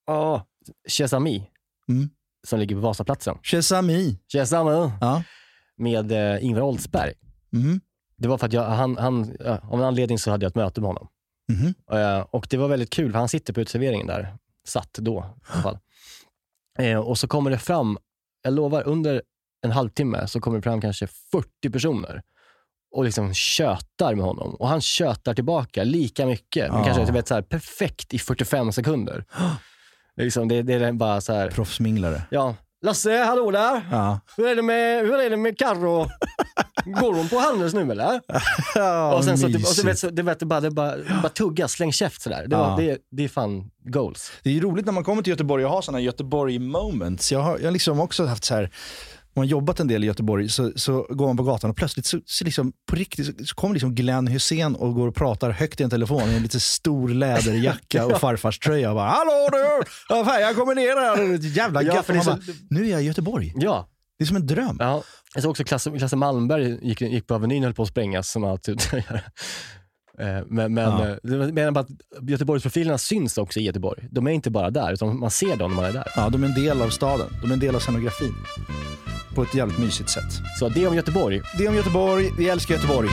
oh, 0.08 0.42
Chesami, 0.88 1.50
Mm. 1.90 2.10
som 2.48 2.60
ligger 2.60 2.76
på 2.76 2.82
Vasaplatsen. 2.82 3.38
Chesami. 3.44 4.20
Chesami 4.32 4.92
Ja. 5.02 5.24
med 5.78 6.12
eh, 6.12 6.46
Ingvar 6.46 6.62
Oldsberg. 6.62 7.14
Mhm. 7.50 7.82
Det 8.18 8.28
var 8.28 8.38
för 8.38 8.46
att 8.48 8.54
jag, 8.54 8.64
han, 8.64 8.98
han, 8.98 9.38
av 9.62 9.80
en 9.80 9.86
anledning 9.86 10.20
så 10.20 10.32
hade 10.32 10.46
jag 10.46 10.50
ett 10.50 10.56
möte 10.56 10.82
med 10.82 10.88
honom. 10.88 11.08
Mhm. 11.52 11.74
Eh, 12.00 12.20
och 12.20 12.48
det 12.50 12.58
var 12.58 12.68
väldigt 12.68 12.90
kul, 12.90 13.12
för 13.12 13.20
han 13.20 13.30
sitter 13.30 13.54
på 13.54 13.62
uteserveringen 13.62 14.08
där. 14.08 14.38
Satt 14.68 14.94
då 14.94 15.14
i 15.14 15.52
alla 15.52 15.62
fall. 15.64 15.78
Eh, 16.80 16.98
och 17.00 17.18
så 17.18 17.28
kommer 17.28 17.52
det 17.52 17.58
fram, 17.58 17.98
jag 18.44 18.54
lovar, 18.54 18.88
under 18.88 19.22
en 19.62 19.72
halvtimme 19.72 20.28
så 20.28 20.40
kommer 20.40 20.58
det 20.58 20.62
fram 20.64 20.82
kanske 20.82 21.08
40 21.08 21.70
personer 21.72 22.22
och 22.92 23.04
liksom 23.04 23.34
tjötar 23.34 24.16
med 24.16 24.26
honom. 24.26 24.56
Och 24.56 24.68
han 24.68 24.82
tjötar 24.82 25.34
tillbaka 25.34 25.84
lika 25.84 26.26
mycket, 26.26 26.72
men 26.74 26.84
kanske 26.84 27.12
vet, 27.12 27.28
så 27.28 27.34
här, 27.34 27.42
perfekt 27.42 28.14
i 28.14 28.20
45 28.20 28.72
sekunder. 28.72 29.26
liksom, 30.18 30.48
det, 30.48 30.62
det 30.62 30.74
är 30.74 30.92
bara 30.92 31.22
så 31.22 31.34
här, 31.34 31.48
Proffsminglare. 31.50 32.22
ja, 32.32 32.56
Lasse, 32.86 33.18
hallå 33.24 33.52
där! 33.52 33.82
Ja. 33.92 34.20
Hur 34.38 34.48
är 34.48 34.56
det 34.56 34.62
med, 34.62 35.02
hur 35.06 35.20
är 35.22 35.30
det 35.30 35.38
med 35.38 35.58
Carro? 35.58 36.10
Går 36.86 37.14
hon 37.14 37.30
på 37.30 37.40
Handels 37.40 37.74
nu 37.74 37.92
eller? 37.92 38.22
ja 38.76 39.16
och 39.16 39.24
sen 39.24 39.38
så, 39.38 39.48
typ- 39.48 39.56
och 39.56 39.62
så 39.62 39.68
mysigt. 39.70 39.88
vet, 39.88 40.00
så, 40.00 40.10
det, 40.10 40.24
vet, 40.24 40.40
det 40.40 40.46
bara, 40.46 40.60
det 40.60 40.72
bara, 40.72 40.96
bara 41.22 41.30
tugga, 41.30 41.68
släng 41.68 41.92
käft 41.92 42.22
sådär. 42.22 42.46
Det, 42.48 42.56
Ja. 42.56 42.76
det, 42.80 42.98
det 43.12 43.24
är 43.24 43.28
fan 43.28 43.72
goals. 43.86 44.32
Det 44.44 44.58
är 44.58 44.62
roligt 44.62 44.86
när 44.86 44.94
man 44.94 45.04
kommer 45.04 45.22
till 45.24 45.32
Göteborg 45.32 45.66
och 45.66 45.72
har 45.72 45.82
sådana 45.82 46.00
Göteborg 46.00 46.60
moments. 46.60 47.32
Jag 47.32 47.40
har, 47.40 47.60
jag 47.60 47.74
liksom 47.74 48.00
också 48.00 48.26
haft 48.26 48.44
så 48.44 48.56
här, 48.56 48.70
om 49.36 49.40
man 49.42 49.48
jobbat 49.48 49.80
en 49.80 49.88
del 49.88 50.04
i 50.04 50.08
Göteborg 50.08 50.50
så, 50.50 50.72
så 50.76 51.08
går 51.10 51.28
man 51.28 51.38
på 51.38 51.44
gatan 51.44 51.70
och 51.70 51.76
plötsligt 51.78 52.06
så, 52.06 52.20
så 52.26 52.46
liksom, 52.46 52.74
på 52.90 52.96
riktigt 52.96 53.50
så, 53.50 53.56
kommer 53.56 53.74
liksom 53.74 53.96
Glenn 53.96 54.28
Hussein 54.28 54.76
och 54.76 54.94
går 54.94 55.08
och 55.08 55.16
pratar 55.16 55.50
högt 55.52 55.80
i 55.80 55.84
en 55.84 55.90
telefon 55.90 56.30
i 56.30 56.36
en 56.36 56.42
lite 56.44 56.60
stor 56.60 57.10
läderjacka 57.10 58.06
och 58.14 58.20
farfars 58.20 58.60
tröja 58.60 58.90
och 58.90 58.96
bara 58.96 59.10
“Hallå 59.10 59.50
du! 59.52 59.86
Fan, 60.26 60.42
jag 60.42 60.56
kommer 60.56 60.76
ner 60.76 60.84
här!” 61.18 61.38
Jävla 61.58 61.82
Ja, 61.84 62.00
Och 62.10 62.16
man 62.16 62.24
så- 62.24 62.38
nu 62.70 62.86
är 62.86 62.90
jag 62.92 63.04
i 63.04 63.06
Göteborg. 63.06 63.54
Ja, 63.56 63.90
Det 64.18 64.24
är 64.24 64.26
som 64.28 64.36
en 64.36 64.48
dröm. 64.48 64.78
ja. 64.80 65.04
Jag 65.34 65.42
såg 65.44 65.52
också 65.52 65.64
Klasse, 65.64 65.92
Klasse 65.98 66.16
Malmberg 66.16 66.88
gick, 66.88 67.02
gick 67.02 67.28
på 67.28 67.36
Avenyn 67.36 67.64
och 67.64 67.68
höll 67.68 67.74
på 67.74 67.84
att 67.84 67.90
sprängas 67.90 68.30
som 68.32 68.44
alltid 68.44 68.82
gör. 68.94 69.22
Eh, 70.20 70.44
Men, 70.48 70.74
men, 70.74 70.84
Ja. 70.84 71.08
eh, 71.68 71.72
bara 71.72 71.80
att 71.80 72.30
Göteborgsprofilerna 72.30 72.98
syns 72.98 73.38
också 73.38 73.60
i 73.60 73.64
Göteborg. 73.64 74.08
De 74.12 74.28
är 74.28 74.32
inte 74.32 74.50
bara 74.52 74.70
där, 74.70 74.94
utan 74.94 75.20
man 75.20 75.32
ser 75.32 75.56
dem 75.56 75.72
när 75.72 75.76
man 75.76 75.86
är 75.86 75.94
där. 75.94 76.08
Ja, 76.16 76.30
de 76.30 76.44
är 76.44 76.48
en 76.48 76.54
del 76.54 76.82
av 76.82 76.90
staden. 76.90 77.28
De 77.42 77.50
är 77.50 77.54
en 77.54 77.60
del 77.60 77.76
av 77.76 77.80
scenografin. 77.80 78.34
På 79.36 79.44
ett 79.44 79.56
jävligt 79.56 79.78
mysigt 79.80 80.10
sätt. 80.10 80.34
Så 80.60 80.70
det 80.70 80.88
om 80.88 80.96
Göteborg. 80.96 81.42
Det 81.58 81.68
om 81.68 81.76
Göteborg. 81.76 82.30
Vi 82.38 82.50
älskar 82.50 82.76
Göteborg. 82.76 83.10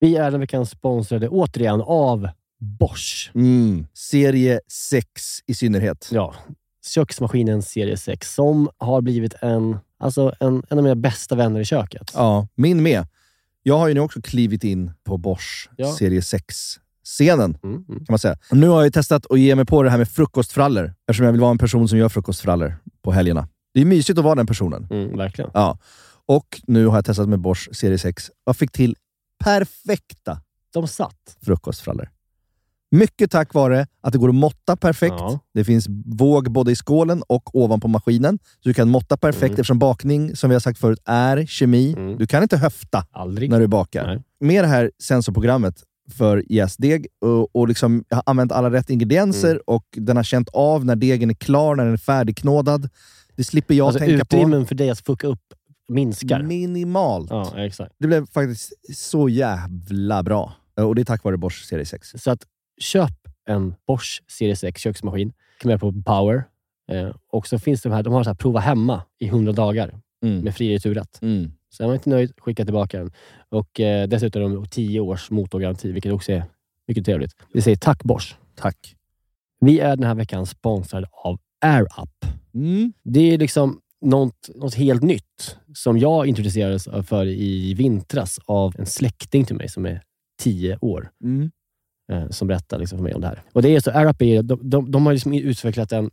Vi 0.00 0.16
är 0.16 0.30
den 0.30 0.40
veckan 0.40 0.66
sponsrade 0.66 1.28
återigen 1.28 1.82
av 1.86 2.28
Bosch. 2.78 3.30
Mm. 3.34 3.86
Serie 3.94 4.60
6 4.68 5.10
i 5.46 5.54
synnerhet. 5.54 6.08
Ja, 6.12 6.34
köksmaskinen 6.88 7.62
serie 7.62 7.96
6 7.96 8.34
som 8.34 8.68
har 8.78 9.00
blivit 9.00 9.34
en, 9.42 9.78
alltså 9.98 10.34
en, 10.40 10.62
en 10.70 10.78
av 10.78 10.84
mina 10.84 10.94
bästa 10.96 11.34
vänner 11.34 11.60
i 11.60 11.64
köket. 11.64 12.10
Ja, 12.14 12.48
min 12.54 12.82
med. 12.82 13.06
Jag 13.62 13.78
har 13.78 13.88
ju 13.88 13.94
nu 13.94 14.00
också 14.00 14.20
klivit 14.22 14.64
in 14.64 14.92
på 15.04 15.16
Bosch 15.16 15.68
Ja. 15.76 15.92
serie 15.92 16.20
6-scenen. 16.20 17.58
Mm, 17.62 17.76
mm. 17.76 17.84
kan 17.86 18.06
man 18.08 18.18
säga. 18.18 18.36
Och 18.50 18.56
nu 18.56 18.68
har 18.68 18.82
jag 18.82 18.92
testat 18.92 19.26
att 19.30 19.40
ge 19.40 19.54
mig 19.54 19.64
på 19.64 19.82
det 19.82 19.90
här 19.90 19.98
med 19.98 20.08
frukostfrallor, 20.08 20.94
eftersom 21.08 21.24
jag 21.26 21.32
vill 21.32 21.40
vara 21.40 21.50
en 21.50 21.58
person 21.58 21.88
som 21.88 21.98
gör 21.98 22.08
frukostfrallor 22.08 22.76
på 23.02 23.12
helgerna. 23.12 23.48
Det 23.74 23.80
är 23.80 23.84
mysigt 23.84 24.18
att 24.18 24.24
vara 24.24 24.34
den 24.34 24.46
personen. 24.46 24.86
Mm, 24.90 25.16
verkligen. 25.16 25.50
Ja. 25.54 25.78
Och 26.26 26.60
nu 26.66 26.86
har 26.86 26.96
jag 26.96 27.04
testat 27.04 27.28
med 27.28 27.40
Bosch 27.40 27.68
serie 27.72 27.98
6 27.98 28.30
och 28.46 28.56
fick 28.56 28.72
till 28.72 28.96
perfekta 29.44 30.40
De 30.72 30.88
satt. 30.88 31.36
frukostfrallor. 31.44 32.10
Mycket 32.90 33.30
tack 33.30 33.54
vare 33.54 33.86
att 34.00 34.12
det 34.12 34.18
går 34.18 34.28
att 34.28 34.34
måtta 34.34 34.76
perfekt. 34.76 35.14
Ja. 35.18 35.38
Det 35.54 35.64
finns 35.64 35.86
våg 36.04 36.50
både 36.52 36.72
i 36.72 36.76
skålen 36.76 37.22
och 37.28 37.56
ovanpå 37.56 37.88
maskinen. 37.88 38.38
Så 38.62 38.68
du 38.68 38.74
kan 38.74 38.88
måtta 38.88 39.16
perfekt 39.16 39.42
Mm. 39.42 39.52
eftersom 39.52 39.78
bakning, 39.78 40.36
som 40.36 40.50
vi 40.50 40.54
har 40.54 40.60
sagt 40.60 40.78
förut, 40.78 41.02
är 41.04 41.46
kemi. 41.46 41.92
Mm. 41.92 42.18
Du 42.18 42.26
kan 42.26 42.42
inte 42.42 42.56
höfta 42.56 43.06
Aldrig. 43.12 43.50
när 43.50 43.60
du 43.60 43.66
bakar. 43.66 44.06
Nej. 44.06 44.22
Med 44.40 44.64
det 44.64 44.68
här 44.68 44.90
sensorprogrammet 45.02 45.82
för 46.18 46.52
jästdeg 46.52 47.06
och, 47.20 47.56
och 47.56 47.68
liksom, 47.68 48.04
jag 48.08 48.16
har 48.16 48.22
använt 48.26 48.52
alla 48.52 48.70
rätt 48.70 48.90
ingredienser 48.90 49.50
Mm. 49.50 49.62
och 49.66 49.84
den 49.92 50.16
har 50.16 50.24
känt 50.24 50.48
av 50.48 50.84
när 50.84 50.96
degen 50.96 51.30
är 51.30 51.34
klar, 51.34 51.74
när 51.76 51.84
den 51.84 51.92
är 51.92 51.96
färdigknådad. 51.98 52.88
Det 53.36 53.44
slipper 53.44 53.74
jag 53.74 53.86
Alltså 53.86 53.98
tänka 53.98 54.24
på. 54.24 54.36
utrymmen 54.36 54.66
för 54.66 54.74
dig 54.74 54.90
att 54.90 55.00
fucka 55.00 55.26
upp 55.26 55.40
minskar. 55.88 56.42
Minimalt. 56.42 57.30
Ja, 57.30 57.52
exakt. 57.64 57.92
Det 57.98 58.06
blev 58.06 58.26
faktiskt 58.26 58.72
så 58.94 59.28
jävla 59.28 60.22
bra. 60.22 60.52
Och 60.80 60.94
det 60.94 61.00
är 61.02 61.04
tack 61.04 61.24
vare 61.24 61.36
Bosch 61.36 61.64
serie 61.64 61.84
6. 61.86 62.12
Så 62.16 62.30
att 62.30 62.42
köp 62.80 63.12
en 63.48 63.74
Bosch 63.86 64.22
serie 64.28 64.56
6 64.56 64.80
köksmaskin. 64.82 65.32
Kan 65.60 65.70
med 65.70 65.80
på 65.80 65.92
Power. 66.06 66.44
Eh, 66.92 67.10
och 67.32 67.46
så 67.46 67.58
finns 67.58 67.82
de 67.82 67.92
här, 67.92 68.02
de 68.02 68.12
har 68.12 68.24
så 68.24 68.30
här 68.30 68.34
prova 68.34 68.60
hemma 68.60 69.02
i 69.18 69.26
100 69.26 69.52
dagar 69.52 70.00
Mm. 70.22 70.44
med 70.44 70.54
fri 70.56 70.74
returrätt. 70.74 71.18
Mm. 71.22 71.52
Så 71.68 71.82
är 71.82 71.86
man 71.86 71.96
inte 71.96 72.10
nöjd, 72.10 72.32
skicka 72.38 72.64
tillbaka 72.64 72.98
den. 72.98 73.12
Och 73.48 73.80
eh, 73.80 74.08
dessutom 74.08 74.42
har 74.42 74.48
de 74.50 74.66
10 74.66 75.00
års 75.00 75.30
motorgaranti, 75.30 75.92
vilket 75.92 76.12
också 76.12 76.32
är 76.32 76.44
mycket 76.88 77.04
trevligt. 77.04 77.32
Vi 77.52 77.62
säger 77.62 77.76
tack 77.76 78.02
Bosch. 78.04 78.36
Tack. 78.54 78.94
Vi 79.60 79.80
är 79.80 79.96
den 79.96 80.06
här 80.06 80.14
veckan 80.14 80.46
sponsrade 80.46 81.06
av 81.12 81.38
AirUp. 81.60 82.24
Mm. 82.54 82.92
Det 83.02 83.20
är 83.20 83.38
liksom 83.38 83.80
något, 84.00 84.48
något 84.54 84.74
helt 84.74 85.02
nytt 85.02 85.56
som 85.74 85.98
jag 85.98 86.26
introducerades 86.26 86.88
för 87.08 87.26
i 87.26 87.74
vintras 87.74 88.38
av 88.44 88.74
en 88.78 88.86
släkting 88.86 89.44
till 89.44 89.56
mig 89.56 89.68
som 89.68 89.86
är 89.86 90.02
10 90.40 90.78
år. 90.80 91.10
Mm. 91.24 91.50
Eh, 92.12 92.28
som 92.30 92.48
berättar 92.48 92.78
liksom 92.78 92.98
för 92.98 93.02
mig 93.02 93.14
om 93.14 93.20
det 93.20 93.26
här. 93.26 93.42
Och 93.52 93.62
det 93.62 93.68
är 93.68 93.80
så, 93.80 93.90
är, 93.90 94.42
de, 94.42 94.70
de, 94.70 94.90
de 94.90 95.06
har 95.06 95.12
liksom 95.12 95.32
utvecklat 95.32 95.92
en 95.92 96.10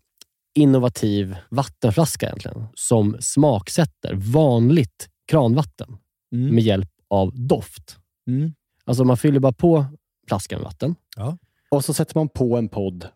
innovativ 0.56 1.36
vattenflaska 1.50 2.26
egentligen, 2.26 2.66
som 2.76 3.18
smaksätter 3.20 4.14
vanligt 4.16 5.10
kranvatten 5.28 5.98
Mm. 6.34 6.56
med 6.56 6.64
hjälp 6.64 6.90
av 7.10 7.32
doft. 7.48 7.98
Mm. 8.28 8.54
Alltså 8.86 9.04
man 9.04 9.18
fyller 9.18 9.40
bara 9.40 9.54
på 9.54 9.86
flaskan 10.28 10.60
med 10.60 10.66
vatten 10.66 10.96
Ja. 11.16 11.38
och 11.72 11.86
så 11.86 11.94
sätter 11.94 12.18
man 12.18 12.30
på 12.30 12.58
en 12.58 12.70
podd 12.70 13.08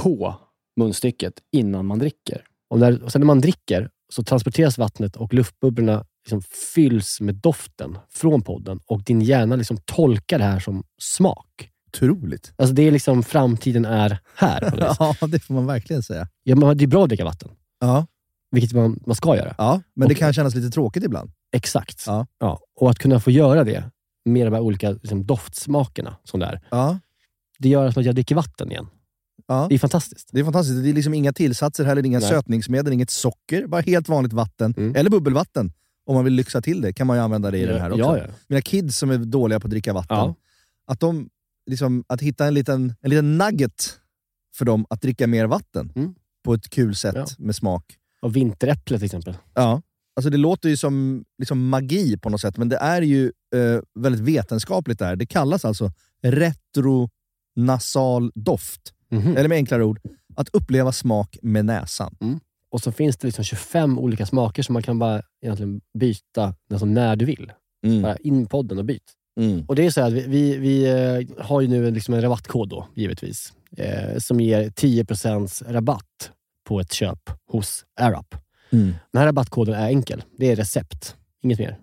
på 0.00 0.34
munstycket 0.76 1.32
innan 1.52 1.86
man 1.86 1.98
dricker. 1.98 2.44
Och, 2.70 2.78
när, 2.78 3.02
och 3.02 3.12
sen 3.12 3.20
när 3.20 3.26
man 3.26 3.40
dricker 3.40 3.90
så 4.12 4.22
transporteras 4.22 4.78
vattnet 4.78 5.16
och 5.16 5.34
luftbubblorna 5.34 6.04
liksom 6.24 6.42
fylls 6.74 7.20
med 7.20 7.34
doften 7.34 7.98
från 8.08 8.42
podden 8.42 8.80
och 8.86 9.02
din 9.02 9.20
hjärna 9.20 9.56
liksom 9.56 9.76
tolkar 9.84 10.38
det 10.38 10.44
här 10.44 10.60
som 10.60 10.84
smak. 11.02 11.69
Otroligt. 11.94 12.52
Alltså 12.56 12.74
det 12.74 12.82
är 12.82 12.90
liksom 12.90 13.22
framtiden 13.22 13.84
är 13.84 14.18
här. 14.34 14.72
Ja, 15.20 15.26
det 15.26 15.38
får 15.38 15.54
man 15.54 15.66
verkligen 15.66 16.02
säga. 16.02 16.28
Ja, 16.42 16.56
men 16.56 16.76
det 16.78 16.84
är 16.84 16.88
bra 16.88 17.02
att 17.02 17.08
dricka 17.08 17.24
vatten, 17.24 17.48
Ja, 17.80 18.06
vilket 18.50 18.72
man, 18.72 19.00
man 19.06 19.16
ska 19.16 19.36
göra. 19.36 19.54
ja 19.58 19.80
men 19.94 20.08
det 20.08 20.14
Och- 20.14 20.18
kan 20.18 20.32
kännas 20.32 20.54
lite 20.54 20.70
tråkigt 20.70 21.04
ibland. 21.04 21.30
Exakt. 21.52 22.04
Ja. 22.06 22.26
Ja, 22.38 22.60
och 22.76 22.90
att 22.90 22.98
kunna 22.98 23.20
få 23.20 23.30
göra 23.30 23.64
det 23.64 23.84
med 24.24 24.46
de 24.46 24.52
här 24.52 24.60
olika 24.60 24.90
liksom, 24.90 25.26
doftsmakerna 25.26 26.16
som 26.24 26.40
det 26.40 26.46
är. 26.46 26.60
Ja, 26.70 26.98
Det 27.58 27.68
gör 27.68 27.86
att 27.86 28.04
jag 28.04 28.14
dricker 28.14 28.34
vatten 28.34 28.70
igen. 28.70 28.86
ja. 29.46 29.66
Det 29.68 29.74
är 29.74 29.78
fantastiskt. 29.78 30.28
Det 30.32 30.40
är 30.40 30.44
fantastiskt. 30.44 30.82
Det 30.82 30.90
är 30.90 30.94
liksom 30.94 31.14
inga 31.14 31.32
tillsatser 31.32 31.84
heller, 31.84 32.06
inga 32.06 32.18
Nej. 32.18 32.28
sötningsmedel, 32.28 32.92
inget 32.92 33.10
socker. 33.10 33.66
Bara 33.66 33.80
helt 33.80 34.08
vanligt 34.08 34.32
vatten. 34.32 34.74
Mm. 34.76 34.96
Eller 34.96 35.10
bubbelvatten. 35.10 35.72
Om 36.06 36.14
man 36.14 36.24
vill 36.24 36.32
lyxa 36.34 36.62
till 36.62 36.80
det 36.80 36.92
kan 36.92 37.06
man 37.06 37.16
ju 37.16 37.22
använda 37.22 37.50
det 37.50 37.58
i 37.58 37.66
den 37.66 37.80
här 37.80 37.90
också. 37.90 38.00
Ja, 38.02 38.18
ja. 38.18 38.24
Mina 38.48 38.60
kids 38.62 38.98
som 38.98 39.10
är 39.10 39.18
dåliga 39.18 39.60
på 39.60 39.66
att 39.66 39.70
dricka 39.70 39.92
vatten, 39.92 40.16
Ja. 40.16 40.34
att, 40.86 41.00
de, 41.00 41.28
liksom, 41.70 42.04
att 42.06 42.20
hitta 42.20 42.46
en 42.46 42.54
liten, 42.54 42.94
en 43.00 43.10
liten 43.10 43.38
nugget 43.38 43.98
för 44.56 44.64
dem 44.64 44.86
att 44.90 45.02
dricka 45.02 45.26
mer 45.26 45.46
vatten 45.46 45.92
Mm. 45.96 46.14
på 46.44 46.54
ett 46.54 46.70
kul 46.70 46.94
sätt 46.94 47.14
Ja. 47.16 47.26
med 47.38 47.56
smak. 47.56 47.96
Och 48.22 48.36
vinteräpple 48.36 48.98
till 48.98 49.04
exempel. 49.04 49.36
Ja. 49.54 49.82
Alltså 50.16 50.30
det 50.30 50.36
låter 50.36 50.68
ju 50.68 50.76
som 50.76 51.24
liksom 51.38 51.68
magi 51.68 52.18
på 52.18 52.30
något 52.30 52.40
sätt, 52.40 52.56
men 52.56 52.68
det 52.68 52.76
är 52.76 53.02
ju 53.02 53.26
eh, 53.54 53.80
väldigt 53.94 54.20
vetenskapligt. 54.20 54.98
Där. 54.98 55.16
Det 55.16 55.26
kallas 55.26 55.64
alltså 55.64 55.92
retronasal 56.22 57.10
doft. 58.34 58.92
Mhm. 59.10 59.36
Eller 59.36 59.48
med 59.48 59.56
enklare 59.56 59.84
ord, 59.84 60.00
att 60.36 60.48
uppleva 60.48 60.92
smak 60.92 61.36
med 61.42 61.64
näsan. 61.64 62.16
Och 62.70 62.80
så 62.80 62.92
finns 62.92 63.16
det 63.16 63.26
liksom 63.28 63.44
25 63.44 63.98
olika 63.98 64.26
smaker 64.26 64.62
som 64.62 64.72
man 64.72 64.82
kan 64.82 64.98
bara 64.98 65.22
egentligen 65.42 65.80
byta 65.98 66.54
nästan 66.70 66.94
när 66.94 67.16
du 67.16 67.24
vill. 67.24 67.52
Mm. 67.86 68.02
Bara 68.02 68.16
in 68.16 68.46
podden 68.46 68.78
och 68.78 68.84
byt. 68.84 69.12
Mm. 69.40 69.64
Och 69.68 69.74
det 69.76 69.86
är 69.86 69.90
så 69.90 70.00
här 70.00 70.06
att 70.08 70.12
vi, 70.14 70.56
vi, 70.56 70.84
eh, 70.86 71.20
har 71.44 71.60
ju 71.60 71.68
nu 71.68 71.88
en- 71.88 71.94
liksom 71.94 72.14
en 72.14 72.22
rabattkod 72.22 72.68
då, 72.68 72.86
givetvis. 72.94 73.52
Eh, 73.76 74.18
som 74.18 74.40
ger 74.40 74.70
10% 74.70 75.62
rabatt 75.66 76.30
på 76.68 76.80
ett 76.80 76.92
köp 76.92 77.30
hos 77.52 77.84
AirUp. 78.00 78.34
Mm. 78.72 78.94
Den 79.12 79.18
här 79.20 79.26
rabattkoden 79.26 79.74
är 79.74 79.86
enkel. 79.88 80.22
Det 80.38 80.46
är 80.50 80.56
recept, 80.56 81.16
inget 81.42 81.58
mer. 81.58 81.78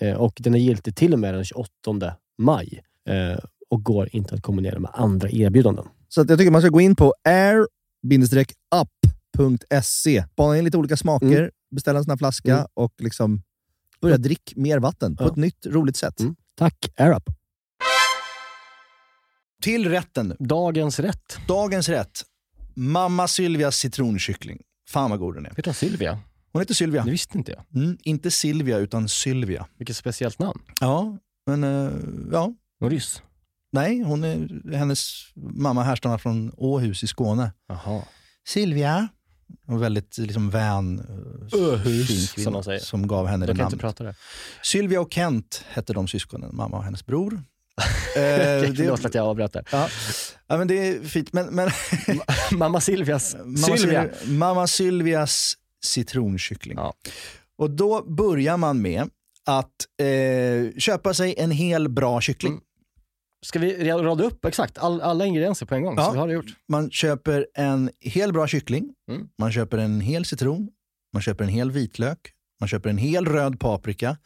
Eh, 0.00 0.14
och 0.14 0.32
Den 0.40 0.54
är 0.54 0.58
giltig 0.58 0.96
till 0.96 1.12
och 1.12 1.18
med 1.18 1.34
den 1.34 1.44
28 1.44 2.16
maj. 2.38 2.82
Eh, 3.08 3.38
och 3.70 3.82
går 3.84 4.08
inte 4.12 4.34
att 4.34 4.42
kombinera 4.42 4.78
med 4.78 4.90
andra 4.94 5.30
erbjudanden. 5.30 5.84
Så 6.08 6.20
jag 6.28 6.38
tycker 6.38 6.50
man 6.50 6.60
ska 6.62 6.70
gå 6.70 6.80
in 6.80 6.96
på 6.96 7.14
air-up.se, 9.34 10.24
spana 10.32 10.58
in 10.58 10.64
lite 10.64 10.76
olika 10.76 10.96
smaker, 10.96 11.38
Mm. 11.38 11.50
beställa 11.74 11.98
en 11.98 12.04
sån 12.04 12.10
här 12.10 12.16
flaska 12.18 12.52
Mm. 12.54 12.66
och 12.74 12.92
liksom 12.98 13.42
börja 14.00 14.16
dricka 14.16 14.52
mer 14.56 14.78
vatten 14.78 15.16
på 15.16 15.24
Ja. 15.24 15.28
ett 15.28 15.36
nytt, 15.36 15.66
roligt 15.66 15.96
sätt. 15.96 16.20
Mm. 16.20 16.36
Tack 16.56 16.92
AirUp. 16.96 17.22
Till 19.62 19.88
rätten 19.90 20.28
nu. 20.28 20.36
Dagens 20.38 20.98
rätt. 20.98 21.38
Dagens 21.48 21.88
rätt. 21.88 22.22
Mamma 22.74 23.28
Sylvias 23.28 23.76
citronkyckling. 23.76 24.62
Fan 24.88 25.10
vad 25.10 25.18
god 25.18 25.34
den 25.34 25.46
är. 25.46 25.50
Heter 25.50 25.64
hon 25.64 25.74
Sylvia? 25.74 26.18
Hon 26.52 26.62
heter 26.62 26.74
Sylvia. 26.74 27.04
Det 27.04 27.10
visste 27.10 27.38
inte 27.38 27.52
jag. 27.52 27.82
Mm, 27.82 27.98
inte 28.02 28.30
Silvia, 28.30 28.78
utan 28.78 29.08
Sylvia. 29.08 29.66
Vilket 29.78 29.96
speciellt 29.96 30.38
namn. 30.38 30.60
Ja, 30.80 31.18
men 31.46 31.64
eh, 31.64 31.92
ja. 32.32 32.52
Hon 32.80 32.90
ryss. 32.90 33.22
Nej, 33.72 34.00
hon 34.02 34.24
är, 34.24 34.70
hennes 34.76 35.32
mamma 35.34 35.82
härstammar 35.82 36.18
från 36.18 36.52
Åhus 36.56 37.02
i 37.04 37.06
Skåne. 37.06 37.52
Jaha. 37.68 38.02
Silvia. 38.48 39.08
Och 39.66 39.82
väldigt 39.82 40.18
liksom 40.18 40.50
vän, 40.50 40.98
eh, 41.52 41.82
fin 41.82 42.44
som 42.44 42.52
man 42.52 42.64
säger. 42.64 42.78
som 42.80 43.06
gav 43.06 43.26
henne 43.26 43.46
det 43.46 43.50
inte 43.52 43.62
namnet. 43.62 43.80
prata 43.80 44.04
det. 44.04 44.14
Sylvia 44.62 45.00
och 45.00 45.12
Kent 45.12 45.64
hette 45.68 45.92
de 45.92 46.08
syskonen, 46.08 46.50
mamma 46.56 46.76
och 46.76 46.84
hennes 46.84 47.06
bror. 47.06 47.42
Eh, 48.16 48.20
Förlåt 48.76 49.02
det, 49.02 49.08
att 49.08 49.14
jag 49.14 49.26
avbröt 49.26 49.52
där. 49.52 49.64
ja. 49.72 49.88
ja, 50.46 50.56
men 50.58 50.68
det 50.68 50.88
är 50.88 51.00
fint. 51.04 51.32
Men, 51.32 51.46
men 51.46 51.70
Mamma 52.58 52.80
Silvias 52.80 53.36
mamma. 53.44 53.56
Sylvia, 53.76 54.08
mamma 54.24 54.66
Sylvias 54.66 55.54
citronkyckling. 55.84 56.76
Ja. 56.76 56.94
Och 57.58 57.70
då 57.70 58.02
börjar 58.02 58.56
man 58.56 58.82
med 58.82 59.08
att 59.46 59.68
eh, 60.00 60.78
köpa 60.78 61.14
sig 61.14 61.34
en 61.38 61.50
hel 61.50 61.88
bra 61.88 62.20
kyckling. 62.20 62.52
Mm. 62.52 62.64
Ska 63.44 63.58
vi 63.58 63.90
rada 63.90 64.24
upp 64.24 64.44
exakt 64.44 64.78
all, 64.78 65.00
alla 65.00 65.26
ingredienser 65.26 65.66
på 65.66 65.74
en 65.74 65.82
gång? 65.82 65.94
Ja. 65.96 66.04
Så 66.04 66.12
vi 66.12 66.18
har 66.18 66.26
det 66.28 66.34
gjort. 66.34 66.46
Man 66.68 66.90
köper 66.90 67.46
en 67.54 67.90
hel 68.00 68.32
bra 68.32 68.46
kyckling, 68.46 68.94
Mm. 69.10 69.28
man 69.38 69.52
köper 69.52 69.78
en 69.78 70.00
hel 70.00 70.24
citron, 70.24 70.68
man 71.12 71.22
köper 71.22 71.44
en 71.44 71.50
hel 71.50 71.70
vitlök, 71.70 72.18
man 72.60 72.68
köper 72.68 72.90
en 72.90 72.98
hel 72.98 73.24
röd 73.26 73.60
paprika, 73.60 74.16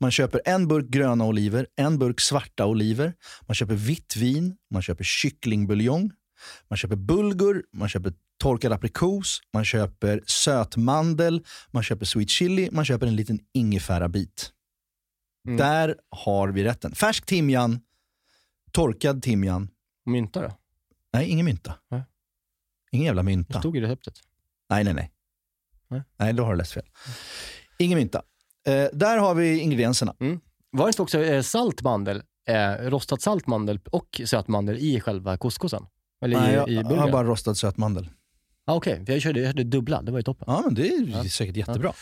man 0.00 0.10
köper 0.10 0.40
en 0.44 0.68
burk 0.68 0.86
gröna 0.88 1.24
oliver, 1.24 1.66
en 1.76 1.98
burk 1.98 2.20
svarta 2.20 2.66
oliver, 2.66 3.14
man 3.46 3.54
köper 3.54 3.74
vitt 3.74 4.16
vin, 4.16 4.56
man 4.70 4.82
köper 4.82 5.04
kycklingbuljong, 5.04 6.10
man 6.70 6.76
köper 6.76 6.96
bulgur, 6.96 7.62
man 7.72 7.88
köper 7.88 8.12
torkad 8.42 8.72
aprikos, 8.72 9.40
man 9.54 9.64
köper 9.64 10.20
sötmandel, 10.26 11.44
man 11.70 11.82
köper 11.82 12.06
sweet 12.06 12.28
chili, 12.30 12.68
man 12.72 12.84
köper 12.84 13.06
en 13.06 13.16
liten 13.16 13.40
ingefärabit. 13.54 14.52
Mm. 15.46 15.56
Där 15.56 15.96
har 16.10 16.48
vi 16.48 16.64
rätten. 16.64 16.94
Färsk 16.94 17.26
timjan, 17.26 17.80
torkad 18.72 19.22
timjan. 19.22 19.68
Mynta 20.06 20.42
då? 20.42 20.52
Nej, 21.12 21.28
ingen 21.28 21.44
mynta. 21.46 21.74
Nej. 21.90 22.02
Ingen 22.92 23.06
jävla 23.06 23.22
Det 23.22 23.26
mynta. 23.26 23.58
stod 23.58 23.76
i 23.76 23.80
receptet. 23.80 24.14
Nej, 24.70 24.84
nej, 24.84 24.94
nej. 24.94 25.10
Nej. 25.88 26.02
Nej, 26.16 26.32
då 26.32 26.44
har 26.44 26.50
du 26.52 26.58
läst 26.58 26.72
fel. 26.72 26.84
Ingen 27.78 27.98
mynta. 27.98 28.22
Eh, 28.66 28.86
där 28.92 29.18
har 29.18 29.34
vi 29.34 29.58
ingredienserna. 29.60 30.14
Var 30.70 30.84
det 30.86 30.88
inte 30.88 31.02
också 31.02 31.20
eh, 31.24 31.42
salt 31.42 31.82
mandel, 31.82 32.22
eh, 32.48 32.70
rostat 32.90 33.22
salt 33.22 33.46
mandel 33.46 33.80
och 33.90 34.20
söt 34.24 34.48
mandel 34.48 34.76
i 34.78 35.00
själva 35.00 35.36
couscousen? 35.36 35.86
Eller 36.24 36.40
Nej, 36.40 36.52
i, 36.52 36.54
jag, 36.54 36.68
i 36.68 36.74
jag 36.74 36.84
har 36.84 37.12
bara 37.12 37.24
rostad 37.28 37.54
sötmandel. 37.54 38.10
Ah, 38.64 38.74
Okej, 38.74 39.04
jag, 39.06 39.22
körde, 39.22 39.40
jag 39.40 39.48
körde 39.52 39.64
dubbla. 39.64 40.02
Det 40.02 40.12
var 40.12 40.18
ju 40.18 40.22
toppen. 40.22 40.44
Ja, 40.48 40.62
men 40.64 40.74
det 40.74 40.88
är 40.88 41.08
Ja. 41.08 41.24
säkert 41.24 41.56
jättebra. 41.56 41.92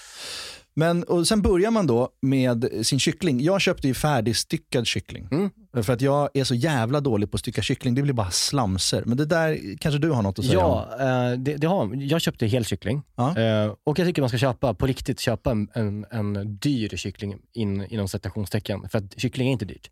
Men, 0.78 1.02
och 1.02 1.26
sen 1.28 1.42
börjar 1.42 1.70
man 1.70 1.86
då 1.86 2.08
med 2.22 2.86
sin 2.86 2.98
kyckling. 2.98 3.40
Jag 3.40 3.60
köpte 3.60 3.88
ju 3.88 3.94
färdigstyckad 3.94 4.86
kyckling. 4.86 5.28
Mm. 5.30 5.50
För 5.84 5.92
att 5.92 6.00
jag 6.00 6.28
är 6.34 6.44
så 6.44 6.54
jävla 6.54 7.00
dålig 7.00 7.30
på 7.30 7.34
att 7.34 7.40
stycka 7.40 7.62
kyckling. 7.62 7.94
Det 7.94 8.02
blir 8.02 8.12
bara 8.12 8.30
slamser. 8.30 9.02
Men 9.06 9.16
det 9.16 9.24
där 9.26 9.76
kanske 9.78 9.98
du 9.98 10.10
har 10.10 10.22
något 10.22 10.38
att 10.38 10.44
säga 10.44 10.64
om? 10.64 10.84
Ja, 10.98 11.30
eh, 11.32 11.38
det, 11.38 11.56
det 11.56 11.66
har, 11.66 11.94
jag 11.94 12.20
köpte 12.20 12.46
helkyckling. 12.46 13.02
Ja. 13.16 13.38
Eh, 13.38 13.72
och 13.84 13.98
jag 13.98 14.06
tycker 14.06 14.22
man 14.22 14.28
ska 14.28 14.38
köpa, 14.38 14.74
på 14.74 14.86
riktigt, 14.86 15.20
köpa 15.20 15.50
en, 15.50 15.68
en, 15.72 16.06
en 16.10 16.56
dyr 16.56 16.88
kyckling 16.96 17.36
in, 17.52 17.84
inom 17.86 18.08
citationstecken. 18.08 18.88
För 18.88 18.98
att 18.98 19.20
kyckling 19.20 19.48
är 19.48 19.52
inte 19.52 19.64
dyrt. 19.64 19.90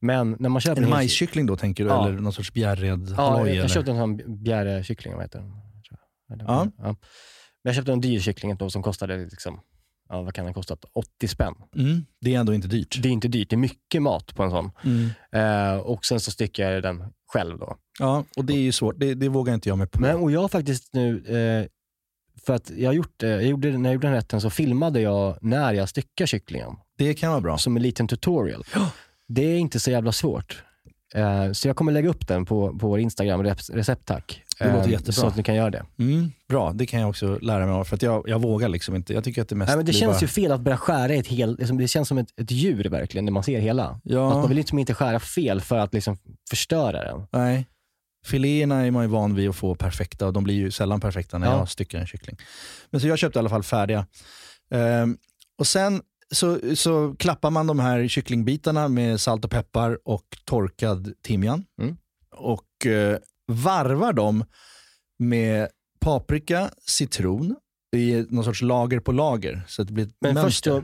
Men 0.00 0.36
när 0.38 0.48
man 0.48 0.60
köper 0.60 0.76
En 0.76 0.84
hel- 0.84 0.90
majskyckling 0.90 1.46
då 1.46 1.56
tänker 1.56 1.84
du? 1.84 1.90
Ja. 1.90 2.08
Eller 2.08 2.18
någon 2.20 2.32
sorts 2.32 2.52
bjärred 2.52 3.08
Ja, 3.16 3.30
halloj? 3.30 3.48
jag, 3.54 3.64
jag 3.64 3.70
köpte 3.70 3.90
en 3.90 3.96
sån 3.98 4.42
bjärekyckling, 4.42 5.14
vad 5.14 5.22
heter 5.22 5.38
den? 5.38 5.50
Eller- 6.32 6.44
Ja. 6.44 6.64
Men 6.78 6.96
jag 7.62 7.74
köpte 7.74 7.92
en 7.92 8.00
dyr 8.00 8.20
kyckling 8.20 8.56
då, 8.56 8.70
som 8.70 8.82
kostade, 8.82 9.16
liksom, 9.16 9.60
ja, 10.08 10.22
vad 10.22 10.34
kan 10.34 10.44
den 10.44 10.54
ha 10.54 10.60
kostat? 10.60 10.84
80 10.92 11.28
spänn. 11.28 11.54
Mm, 11.76 12.06
det 12.20 12.34
är 12.34 12.40
ändå 12.40 12.54
inte 12.54 12.68
dyrt. 12.68 12.98
Det 13.02 13.08
är 13.08 13.12
inte 13.12 13.28
dyrt, 13.28 13.50
det 13.50 13.56
är 13.56 13.58
mycket 13.58 14.02
mat 14.02 14.34
på 14.34 14.42
en 14.42 14.50
sån. 14.50 14.70
Mm. 14.84 15.08
Eh, 15.32 15.76
och 15.80 16.04
sen 16.04 16.20
så 16.20 16.30
styckar 16.30 16.70
jag 16.70 16.82
den 16.82 17.04
själv 17.32 17.58
då. 17.58 17.76
Ja, 17.98 18.24
och 18.36 18.44
det 18.44 18.52
är 18.52 18.58
ju 18.60 18.72
svårt. 18.72 18.94
Det, 18.98 19.14
det 19.14 19.28
vågar 19.28 19.54
inte 19.54 19.68
jag 19.68 19.78
mig 19.78 19.86
på. 19.86 20.00
Men, 20.00 20.16
och 20.16 20.30
jag 20.32 20.40
har 20.40 20.48
faktiskt 20.48 20.94
nu, 20.94 21.16
eh, 21.26 21.66
för 22.46 22.54
att 22.54 22.70
jag, 22.76 22.88
har 22.88 22.94
gjort, 22.94 23.12
det- 23.16 23.28
jag 23.28 23.42
gjorde, 23.44 23.78
när 23.78 23.88
jag 23.90 23.94
gjorde 23.94 24.06
den 24.06 24.14
rätten 24.14 24.40
så 24.40 24.50
filmade 24.50 25.00
jag 25.00 25.38
när 25.40 25.72
jag 25.74 25.88
styckar 25.88 26.26
kycklingen. 26.26 26.72
Det 26.98 27.14
kan 27.14 27.30
vara 27.30 27.40
bra. 27.40 27.58
Som 27.58 27.76
en 27.76 27.82
liten 27.82 28.08
tutorial. 28.08 28.64
Det 29.28 29.42
är 29.42 29.58
inte 29.58 29.80
så 29.80 29.90
jävla 29.90 30.12
svårt. 30.12 30.62
Eh, 31.14 31.52
så 31.52 31.68
jag 31.68 31.76
kommer 31.76 31.92
lägga 31.92 32.08
upp 32.08 32.28
den 32.28 32.44
på, 32.44 32.78
på 32.78 32.88
vår 32.88 32.98
Instagram, 33.00 33.42
rep- 33.42 33.72
recept 33.74 34.02
tack. 34.06 34.42
Det 34.58 34.64
låter 34.72 34.78
Eh, 34.86 34.90
jättebra. 34.90 35.12
Så 35.12 35.26
att 35.26 35.36
ni 35.36 35.42
kan 35.42 35.54
göra 35.54 35.70
det. 35.70 35.84
Mm, 35.98 36.32
bra, 36.48 36.72
det 36.72 36.86
kan 36.86 37.00
jag 37.00 37.08
också 37.08 37.38
lära 37.42 37.66
mig 37.66 37.74
av. 37.74 37.84
För 37.84 37.96
att 37.96 38.02
jag, 38.02 38.28
jag 38.28 38.40
vågar 38.42 38.68
liksom 38.68 38.94
inte. 38.96 39.12
Jag 39.14 39.24
tycker 39.24 39.42
att 39.42 39.48
det 39.48 39.54
mest 39.54 39.68
Nej, 39.68 39.76
men 39.76 39.86
det 39.86 39.92
känns 39.92 40.12
bara... 40.16 40.20
ju 40.20 40.26
fel 40.26 40.52
att 40.52 40.60
börja 40.60 40.76
skära 40.76 41.14
i 41.14 41.18
ett 41.18 41.26
helt, 41.26 41.58
liksom, 41.58 41.78
det 41.78 41.88
känns 41.88 42.08
som 42.08 42.18
ett, 42.18 42.40
ett 42.40 42.50
djur 42.50 42.84
verkligen 42.84 43.24
när 43.24 43.32
man 43.32 43.42
ser 43.42 43.60
hela. 43.60 43.84
Att 43.88 44.00
Ja, 44.04 44.28
man 44.30 44.48
vill 44.48 44.56
liksom 44.56 44.78
inte 44.78 44.94
skära 44.94 45.20
fel 45.20 45.60
för 45.60 45.78
att 45.78 45.94
liksom 45.94 46.16
förstöra 46.50 47.04
den. 47.04 47.26
nej. 47.32 47.66
Filéerna 48.26 48.86
är 48.86 48.90
man 48.90 49.02
ju 49.04 49.08
van 49.08 49.34
vid 49.34 49.48
att 49.48 49.56
få 49.56 49.74
perfekta 49.74 50.26
och 50.26 50.32
de 50.32 50.44
blir 50.44 50.54
ju 50.54 50.70
sällan 50.70 51.00
perfekta 51.00 51.38
när 51.38 51.46
Ja. 51.46 51.58
jag 51.58 51.68
styckar 51.68 51.98
en 51.98 52.06
kyckling. 52.06 52.36
Men 52.90 53.00
så 53.00 53.06
jag 53.06 53.18
köpte 53.18 53.38
i 53.38 53.40
alla 53.40 53.48
fall 53.48 53.62
färdiga. 53.62 54.06
Ehm, 54.70 55.16
och 55.58 55.66
sen 55.66 56.00
så, 56.30 56.76
så 56.76 57.14
klappar 57.18 57.50
man 57.50 57.66
de 57.66 57.78
här 57.78 58.08
kycklingbitarna 58.08 58.88
med 58.88 59.20
salt 59.20 59.44
och 59.44 59.50
peppar 59.50 59.98
och 60.04 60.24
torkad 60.44 61.12
timjan. 61.22 61.64
Mm. 61.80 61.96
Och 62.36 62.86
eh, 62.86 63.18
varvar 63.46 64.12
dem 64.12 64.44
med 65.18 65.68
paprika, 66.00 66.70
citron 66.86 67.56
i 67.96 68.26
någon 68.28 68.44
sorts 68.44 68.62
lager 68.62 69.00
på 69.00 69.12
lager. 69.12 69.62
Så 69.68 69.82
att 69.82 69.88
det 69.88 69.94
blir 69.94 70.04
ett 70.04 70.16
Men 70.20 70.34
mönster. 70.34 70.50
först 70.50 70.64
då, 70.64 70.82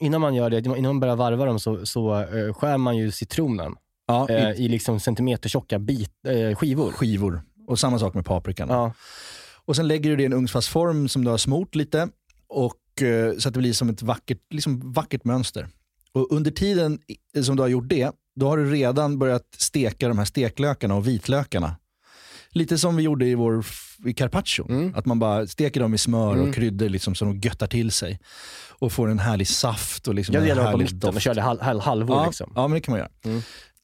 innan 0.00 0.20
man 0.20 0.34
gör 0.34 0.50
det, 0.50 0.58
innan 0.58 0.82
man 0.82 1.00
börjar 1.00 1.16
varva 1.16 1.44
dem 1.44 1.60
så, 1.60 1.86
så 1.86 2.20
eh, 2.20 2.54
skär 2.54 2.78
man 2.78 2.96
ju 2.96 3.10
citronen 3.10 3.74
ja, 4.06 4.28
eh, 4.28 4.50
i 4.50 4.68
liksom 4.68 5.00
centimetertjocka 5.00 5.78
bit, 5.78 6.12
eh, 6.26 6.56
skivor. 6.56 6.92
skivor. 6.92 7.42
Och 7.66 7.78
samma 7.78 7.98
sak 7.98 8.14
med 8.14 8.24
paprikan. 8.24 8.68
Ja. 8.68 8.92
Och 9.64 9.76
sen 9.76 9.88
lägger 9.88 10.10
du 10.10 10.16
det 10.16 10.22
i 10.22 10.26
en 10.26 10.32
ugnsfast 10.32 10.68
form 10.68 11.08
som 11.08 11.24
du 11.24 11.30
har 11.30 11.38
smort 11.38 11.74
lite. 11.74 12.08
Och, 12.48 12.74
så 13.38 13.48
att 13.48 13.54
det 13.54 13.60
blir 13.60 13.72
som 13.72 13.88
ett 13.88 14.02
vackert, 14.02 14.38
liksom 14.50 14.92
vackert 14.92 15.24
mönster. 15.24 15.68
Och 16.12 16.32
under 16.32 16.50
tiden 16.50 16.98
i- 17.34 17.42
som 17.42 17.56
du 17.56 17.62
har 17.62 17.68
gjort 17.68 17.88
det, 17.88 18.10
då 18.36 18.48
har 18.48 18.56
du 18.56 18.70
redan 18.70 19.18
börjat 19.18 19.46
steka 19.56 20.08
de 20.08 20.18
här 20.18 20.24
steklökarna 20.24 20.94
och 20.94 21.06
vitlökarna. 21.08 21.76
Lite 22.50 22.78
som 22.78 22.96
vi 22.96 23.02
gjorde 23.02 23.26
i 23.26 23.34
vår 23.34 23.64
i 24.04 24.12
carpaccio. 24.14 24.68
Mm. 24.70 24.94
Att 24.94 25.06
man 25.06 25.18
bara 25.18 25.46
steker 25.46 25.80
dem 25.80 25.94
i 25.94 25.98
smör 25.98 26.32
Mm. 26.34 26.48
och 26.48 26.54
kryddor 26.54 26.88
liksom, 26.88 27.14
så 27.14 27.24
de 27.24 27.38
göttar 27.38 27.66
till 27.66 27.90
sig. 27.90 28.20
Och 28.68 28.92
får 28.92 29.08
en 29.10 29.18
härlig 29.18 29.48
saft 29.48 30.08
och 30.08 30.14
liksom 30.14 30.34
Jag 30.34 30.42
en 30.42 30.48
delade 30.48 30.72
på 30.72 30.78
mitten 30.78 31.14
och 31.14 31.20
körde 31.20 31.40
hal, 31.40 31.60
hal, 31.60 31.80
halvor. 31.80 32.16
Ja, 32.16 32.26
Liksom. 32.26 32.52
ja, 32.54 32.68
men 32.68 32.74
det 32.74 32.80
kan 32.80 32.92
man 32.92 32.98
göra. 32.98 33.10
Mm. 33.24 33.40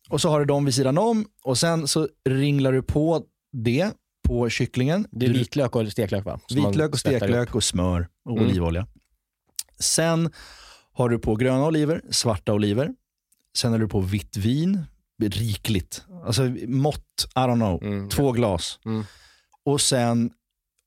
Och 0.08 0.20
så 0.20 0.28
har 0.28 0.38
du 0.40 0.44
dem 0.46 0.64
vid 0.64 0.74
sidan 0.74 0.98
om 0.98 1.26
och 1.44 1.58
sen 1.58 1.88
så 1.88 2.08
ringlar 2.28 2.72
du 2.72 2.82
på 2.82 3.22
det 3.52 3.90
på 4.28 4.48
kycklingen. 4.50 5.06
Det 5.10 5.26
är 5.26 5.30
vitlök 5.30 5.76
och 5.76 5.92
steklök 5.92 6.24
va? 6.24 6.40
Som 6.46 6.64
Vitlök 6.66 6.92
och 6.92 6.98
steklök 6.98 7.54
och 7.54 7.64
smör 7.64 8.08
och 8.24 8.36
Mm. 8.36 8.50
olivolja. 8.50 8.86
Sen 9.84 10.30
har 10.92 11.08
du 11.08 11.18
på 11.18 11.34
gröna 11.36 11.66
oliver, 11.66 12.02
svarta 12.10 12.52
oliver. 12.52 12.90
Sen 13.56 13.72
har 13.72 13.78
du 13.78 13.88
på 13.88 14.00
vitt 14.00 14.36
vin, 14.36 14.84
rikligt. 15.22 16.04
Alltså 16.26 16.42
mått, 16.66 17.26
I 17.36 17.38
don't 17.38 17.54
know, 17.54 17.82
Mm. 17.82 18.08
två 18.08 18.32
glas. 18.32 18.78
Mm. 18.84 19.04
Och 19.64 19.80
sen 19.80 20.30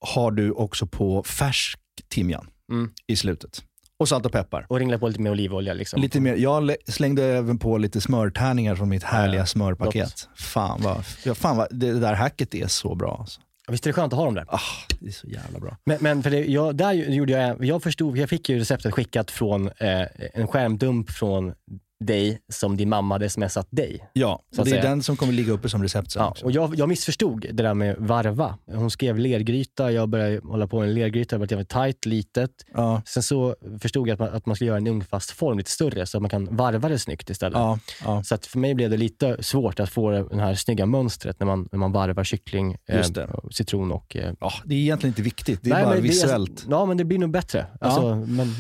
har 0.06 0.32
du 0.32 0.52
också 0.52 0.88
på 0.88 1.24
färsk 1.24 1.80
timjan 2.10 2.48
Mm. 2.72 2.92
i 3.08 3.16
slutet. 3.16 3.64
Och 4.00 4.10
salt 4.10 4.26
och 4.26 4.32
peppar. 4.32 4.66
Och 4.70 4.80
ringla 4.80 4.98
på 5.00 5.08
lite 5.08 5.22
med 5.22 5.32
olivolja. 5.32 5.74
Liksom. 5.74 6.02
Lite 6.02 6.20
mer, 6.20 6.36
jag 6.36 6.64
lä- 6.64 6.78
slängde 6.88 7.24
även 7.24 7.60
på 7.60 7.78
lite 7.78 8.02
smörtärningar 8.02 8.76
från 8.76 8.90
mitt 8.90 9.04
härliga 9.04 9.42
Ja, 9.42 9.46
smörpaket. 9.46 10.30
Fan 10.36 10.82
vad, 10.82 11.04
ja, 11.26 11.36
fan 11.36 11.58
vad, 11.58 11.68
det 11.72 12.00
där 12.00 12.14
hacket 12.14 12.56
är 12.56 12.68
så 12.68 12.96
bra. 12.96 13.18
Alltså. 13.20 13.42
Visst 13.72 13.86
är 13.86 13.90
det 13.90 13.94
skönt 13.94 14.14
att 14.14 14.20
ha 14.20 14.26
dem 14.26 14.36
där? 14.36 14.46
Ah, 14.48 14.60
det 15.00 15.08
är 15.08 15.12
så 15.12 15.28
jävla 15.28 15.60
bra. 15.60 15.78
Men, 15.84 15.98
men 16.02 16.24
för 16.24 16.30
det, 16.30 16.46
jag, 16.46 16.76
där 16.76 16.92
gjorde 16.94 17.32
jag, 17.32 17.66
jag 17.66 17.84
förstod, 17.84 18.18
jag 18.18 18.30
fick 18.30 18.50
ju 18.50 18.60
receptet 18.60 18.94
skickat 18.94 19.32
från 19.32 19.68
eh, 19.68 20.04
en 20.34 20.48
skärmdump 20.48 21.10
från 21.10 21.54
dig 22.00 22.40
som 22.54 22.78
din 22.78 22.90
mamma 22.90 23.16
hade 23.16 23.30
smsat 23.30 23.68
dig. 23.70 24.10
Ja, 24.14 24.44
Så 24.56 24.62
och 24.62 24.68
det 24.68 24.78
är 24.78 24.82
den 24.82 25.04
som 25.04 25.18
kommer 25.18 25.34
ligga 25.34 25.54
uppe 25.54 25.70
som 25.70 25.84
recept 25.84 26.12
sen 26.12 26.22
Ja, 26.22 26.30
också. 26.30 26.46
och 26.46 26.52
jag, 26.52 26.76
jag 26.76 26.90
missförstod 26.90 27.42
det 27.42 27.64
där 27.64 27.74
med 27.74 27.96
varva. 28.00 28.58
Hon 28.72 28.90
skrev 28.92 29.20
lergryta, 29.20 29.92
jag 29.92 30.10
började 30.10 30.42
hålla 30.44 30.68
på 30.68 30.80
med 30.80 30.88
en 30.90 30.94
lergryta, 30.96 31.36
det 31.36 31.40
var 31.40 31.48
jävligt 31.52 31.70
tajt, 31.70 32.06
litet. 32.06 32.52
Ja, 32.74 33.02
Sen 33.06 33.24
så 33.24 33.56
förstod 33.82 34.08
jag 34.08 34.14
att 34.14 34.20
man, 34.20 34.30
att 34.30 34.46
man 34.46 34.56
skulle 34.56 34.68
göra 34.68 34.78
en 34.78 34.88
ugnsfast 34.88 35.32
form 35.32 35.58
lite 35.58 35.72
större 35.72 36.06
så 36.06 36.18
att 36.18 36.22
man 36.22 36.30
kan 36.30 36.56
varva 36.56 36.90
det 36.90 37.00
snyggt 37.00 37.30
istället. 37.30 37.58
ja, 37.58 37.80
ja. 38.04 38.24
Så 38.24 38.36
att 38.36 38.46
för 38.46 38.60
mig 38.60 38.76
blev 38.76 38.90
det 38.90 38.98
lite 38.98 39.44
svårt 39.44 39.80
att 39.80 39.90
få 39.90 40.12
det 40.12 40.40
här 40.42 40.56
snygga 40.56 40.86
mönstret 40.86 41.40
när 41.40 41.48
man, 41.48 41.70
när 41.72 41.80
man 41.80 41.92
varvar 41.92 42.24
kyckling, 42.24 42.78
eh, 42.88 43.06
citron 43.52 43.92
och... 43.92 44.16
Eh, 44.16 44.34
ja, 44.40 44.52
det 44.66 44.76
är 44.76 44.80
egentligen 44.80 45.12
inte 45.12 45.22
viktigt. 45.22 45.60
Det 45.64 45.70
är 45.70 45.74
nej, 45.74 45.84
bara 45.84 45.94
men 45.94 46.02
det- 46.04 46.08
visuellt. 46.10 46.66
ja, 46.70 46.86
men 46.86 46.98
det 46.98 47.04
blir 47.06 47.18
nog 47.20 47.32
bättre. 47.32 47.66
Alltså, 47.82 48.16
men, 48.16 48.56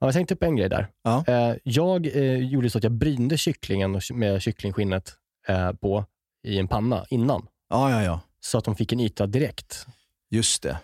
ja. 0.00 0.04
Ja, 0.04 0.06
jag 0.06 0.14
tänkte 0.14 0.34
upp 0.34 0.42
en 0.42 0.56
grej 0.56 0.68
där. 0.68 0.88
Ja. 1.02 1.24
Eh, 1.26 1.56
jag 1.62 2.06
eh, 2.06 2.36
gjorde 2.38 2.70
så 2.70 2.78
att 2.78 2.84
jag 2.84 2.92
brynde 2.92 3.38
kycklingen 3.38 4.00
med 4.14 4.42
kycklingskinnet 4.42 5.12
eh, 5.48 5.72
på 5.72 6.04
i 6.46 6.58
en 6.58 6.68
panna 6.68 7.04
innan. 7.10 7.46
Ja, 7.70 7.90
ja, 7.90 8.02
ja. 8.04 8.20
Så 8.40 8.58
att 8.58 8.64
de 8.64 8.76
fick 8.76 8.92
en 8.92 9.00
yta 9.00 9.26
direkt. 9.26 9.86
Just 10.30 10.62
det. 10.62 10.78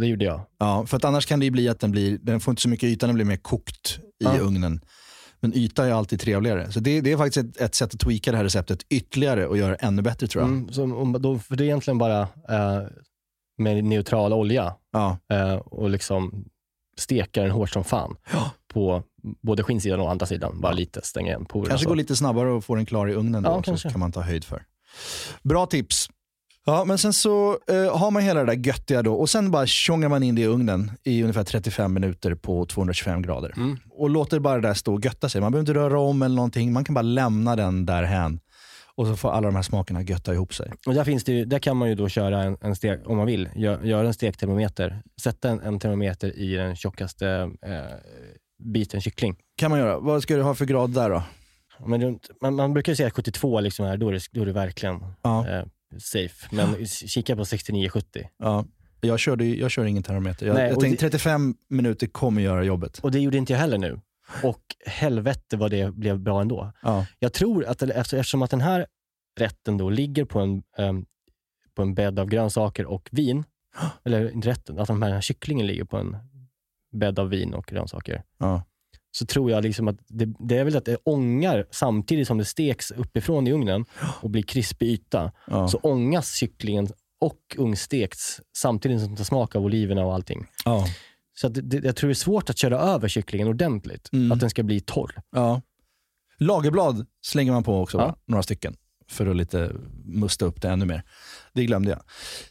Det 0.00 0.06
gjorde 0.06 0.24
jag. 0.24 0.40
Ja, 0.58 0.86
för 0.86 0.96
att 0.96 1.04
annars 1.04 1.26
kan 1.26 1.40
det 1.40 1.50
bli 1.50 1.68
att 1.68 1.80
den 1.80 1.90
blir, 1.90 2.18
den 2.22 2.40
får 2.40 2.52
inte 2.52 2.62
så 2.62 2.68
mycket 2.68 2.86
yta, 2.86 3.06
den 3.06 3.14
blir 3.14 3.24
mer 3.24 3.36
kokt 3.36 3.98
i 3.98 4.24
Ja. 4.24 4.38
ugnen. 4.38 4.80
Men 5.40 5.54
yta 5.54 5.86
är 5.86 5.92
alltid 5.92 6.20
trevligare. 6.20 6.72
Så 6.72 6.80
det, 6.80 7.00
det 7.00 7.12
är 7.12 7.16
faktiskt 7.16 7.46
ett, 7.46 7.60
ett 7.60 7.74
sätt 7.74 7.94
att 7.94 8.00
tweaka 8.00 8.30
det 8.30 8.36
här 8.36 8.44
receptet 8.44 8.82
ytterligare 8.88 9.46
och 9.46 9.56
göra 9.58 9.70
det 9.70 9.76
ännu 9.76 10.02
bättre 10.02 10.26
tror 10.26 10.44
jag. 10.44 10.50
Mm, 10.50 10.72
så, 10.72 10.82
om, 10.82 11.16
då, 11.20 11.38
för 11.38 11.56
det 11.56 11.64
är 11.64 11.66
egentligen 11.66 11.98
bara 11.98 12.20
eh, 12.48 12.82
med 13.58 13.84
neutral 13.84 14.32
olja 14.32 14.74
Ja, 14.92 15.18
eh, 15.32 15.54
och 15.54 15.90
liksom 15.90 16.44
steka 16.98 17.42
den 17.42 17.50
hårt 17.50 17.70
som 17.70 17.84
fan 17.84 18.16
Ja. 18.32 18.50
på 18.72 19.02
både 19.42 19.62
skinsidan 19.62 20.00
och 20.00 20.10
andra 20.10 20.26
sidan. 20.26 20.60
Bara 20.60 20.72
lite, 20.72 21.00
stänga 21.04 21.28
igen 21.28 21.44
porerna. 21.44 21.68
kanske 21.68 21.86
går 21.86 21.96
lite 21.96 22.16
snabbare 22.16 22.50
och 22.50 22.64
få 22.64 22.74
den 22.74 22.86
klar 22.86 23.08
i 23.08 23.14
ugnen 23.14 23.42
då, 23.42 23.50
Ja, 23.50 23.56
så 23.56 23.62
kanske. 23.62 23.90
kan 23.90 24.00
man 24.00 24.12
ta 24.12 24.20
höjd 24.20 24.44
för. 24.44 24.62
Bra 25.42 25.66
tips. 25.66 26.08
Ja, 26.68 26.84
men 26.84 26.98
sen 26.98 27.12
så 27.12 27.58
eh, 27.68 27.96
har 27.98 28.10
man 28.10 28.22
hela 28.22 28.40
det 28.44 28.46
där 28.56 28.66
göttiga 28.66 29.02
då 29.02 29.14
och 29.14 29.30
sen 29.30 29.50
bara 29.50 29.66
tjongar 29.66 30.08
man 30.08 30.22
in 30.22 30.34
det 30.34 30.42
i 30.42 30.46
ugnen 30.46 30.90
i 31.04 31.22
ungefär 31.22 31.44
35 31.44 31.92
minuter 31.92 32.34
på 32.34 32.64
225 32.66 33.22
grader. 33.22 33.52
Mm. 33.56 33.78
Och 33.90 34.10
låter 34.10 34.38
bara 34.38 34.54
det 34.60 34.68
där 34.68 34.74
stå 34.74 34.94
och 34.94 35.04
götta 35.04 35.28
sig. 35.28 35.40
Man 35.40 35.52
behöver 35.52 35.62
inte 35.70 35.80
röra 35.80 36.00
om 36.00 36.22
eller 36.22 36.36
någonting. 36.36 36.72
Man 36.72 36.84
kan 36.84 36.94
bara 36.94 37.02
lämna 37.02 37.56
den 37.56 37.86
därhän. 37.86 38.40
Och 38.96 39.06
så 39.06 39.16
får 39.16 39.30
alla 39.30 39.46
de 39.48 39.54
här 39.56 39.62
smakerna 39.62 40.02
götta 40.02 40.34
ihop 40.34 40.54
sig. 40.54 40.72
Och 40.86 40.94
där, 40.94 41.04
finns 41.04 41.24
det 41.24 41.32
ju, 41.32 41.44
där 41.44 41.58
kan 41.58 41.76
man 41.76 41.88
ju 41.88 41.94
då 41.94 42.08
köra 42.08 42.42
en, 42.42 42.56
en 42.60 42.76
stek, 42.76 43.00
om 43.04 43.16
man 43.16 43.26
vill, 43.26 43.48
gö, 43.54 43.84
göra 43.84 44.06
en 44.06 44.14
stektermometer. 44.14 45.02
Sätta 45.22 45.50
en, 45.50 45.60
en 45.60 45.78
termometer 45.78 46.38
i 46.38 46.54
den 46.54 46.76
tjockaste 46.76 47.50
eh, 47.66 47.96
biten 48.64 49.00
kyckling. 49.00 49.36
kan 49.56 49.70
man 49.70 49.80
göra. 49.80 49.98
Vad 49.98 50.22
ska 50.22 50.36
du 50.36 50.42
ha 50.42 50.54
för 50.54 50.64
grad 50.64 50.90
där 50.90 51.10
då? 51.10 51.22
Men 51.86 52.02
runt, 52.02 52.30
man, 52.40 52.54
man 52.54 52.72
brukar 52.72 52.92
ju 52.92 52.96
säga 52.96 53.06
att 53.06 53.12
72, 53.14 53.60
liksom 53.60 53.86
här, 53.86 53.96
då, 53.96 54.08
är 54.08 54.12
det, 54.12 54.20
då 54.32 54.42
är 54.42 54.46
det 54.46 54.52
verkligen 54.52 55.00
Ja. 55.22 55.48
eh, 55.48 55.64
safe. 55.98 56.48
Men 56.50 56.86
kika 56.86 57.36
på 57.36 57.42
69-70. 57.44 58.02
Ja. 58.38 58.64
Jag, 59.00 59.18
körde, 59.18 59.44
jag 59.44 59.70
kör 59.70 59.84
ingen 59.84 60.02
termometer. 60.02 60.46
Jag, 60.46 60.54
Nej, 60.54 60.68
jag 60.68 60.80
tänkte 60.80 61.06
det- 61.06 61.10
35 61.10 61.54
minuter 61.70 62.06
kommer 62.06 62.42
göra 62.42 62.64
jobbet. 62.64 62.98
Och 62.98 63.10
det 63.10 63.18
gjorde 63.20 63.36
inte 63.36 63.52
jag 63.52 63.60
heller 63.60 63.78
nu. 63.78 64.00
Och 64.42 64.60
helvete 64.86 65.56
vad 65.56 65.70
det 65.70 65.94
blev 65.94 66.18
bra 66.20 66.40
ändå. 66.40 66.72
Ja. 66.82 67.06
Jag 67.18 67.32
tror 67.32 67.64
att 67.64 67.82
efter- 67.82 68.18
eftersom 68.18 68.42
att 68.42 68.50
den 68.50 68.60
här 68.60 68.86
rätten 69.40 69.78
då 69.78 69.90
ligger 69.90 70.24
på 70.24 70.40
en, 70.40 70.62
ehm, 70.78 71.06
på 71.74 71.82
en 71.82 71.94
bädd 71.94 72.18
av 72.18 72.26
grönsaker 72.28 72.86
och 72.86 73.08
vin, 73.12 73.44
eller 74.04 74.30
inte 74.30 74.48
rätten, 74.48 74.78
att 74.78 74.88
den 74.88 75.02
här 75.02 75.20
kycklingen 75.20 75.66
ligger 75.66 75.84
på 75.84 75.96
en 75.96 76.16
bädd 76.92 77.18
av 77.18 77.28
vin 77.28 77.54
och 77.54 77.66
grönsaker, 77.66 78.22
Ja. 78.38 78.62
så 79.10 79.26
tror 79.26 79.50
jag 79.50 79.62
liksom 79.64 79.88
att 79.88 79.96
det, 80.08 80.34
det 80.38 80.58
är 80.58 80.64
väl 80.64 80.76
att 80.76 80.84
det 80.84 80.96
ångar 81.04 81.66
samtidigt 81.70 82.26
som 82.28 82.38
det 82.38 82.44
steks 82.44 82.90
uppifrån 82.90 83.46
i 83.46 83.52
ugnen 83.52 83.84
och 84.20 84.30
blir 84.30 84.42
krispig 84.42 84.86
yta. 84.88 85.32
Ja. 85.46 85.68
Så 85.68 85.78
ångas 85.78 86.34
kycklingen 86.34 86.88
och 87.20 87.38
ugnstekts 87.58 88.40
samtidigt 88.58 89.00
som 89.00 89.10
det 89.10 89.16
tar 89.16 89.24
smak 89.24 89.56
av 89.56 89.64
oliverna 89.64 90.04
och 90.06 90.14
allting. 90.14 90.46
Ja. 90.64 90.86
Så 91.40 91.48
det, 91.48 91.84
jag 91.84 91.96
tror 91.96 92.08
det 92.08 92.12
är 92.12 92.14
svårt 92.14 92.50
att 92.50 92.58
köra 92.58 92.78
över 92.78 93.08
kycklingen 93.08 93.48
ordentligt. 93.48 94.08
Mm. 94.12 94.32
Att 94.32 94.40
den 94.40 94.50
ska 94.50 94.62
bli 94.62 94.80
torr. 94.80 95.14
Ja. 95.30 95.62
Lagerblad 96.38 97.06
slänger 97.26 97.52
man 97.52 97.64
på 97.64 97.82
också, 97.82 97.98
Ja. 97.98 98.16
några 98.26 98.42
stycken. 98.42 98.76
För 99.08 99.26
att 99.26 99.36
lite 99.36 99.72
musta 100.04 100.44
upp 100.44 100.62
det 100.62 100.68
ännu 100.68 100.84
mer. 100.84 101.02
Det 101.52 101.64
glömde 101.66 101.90
jag. 101.90 102.02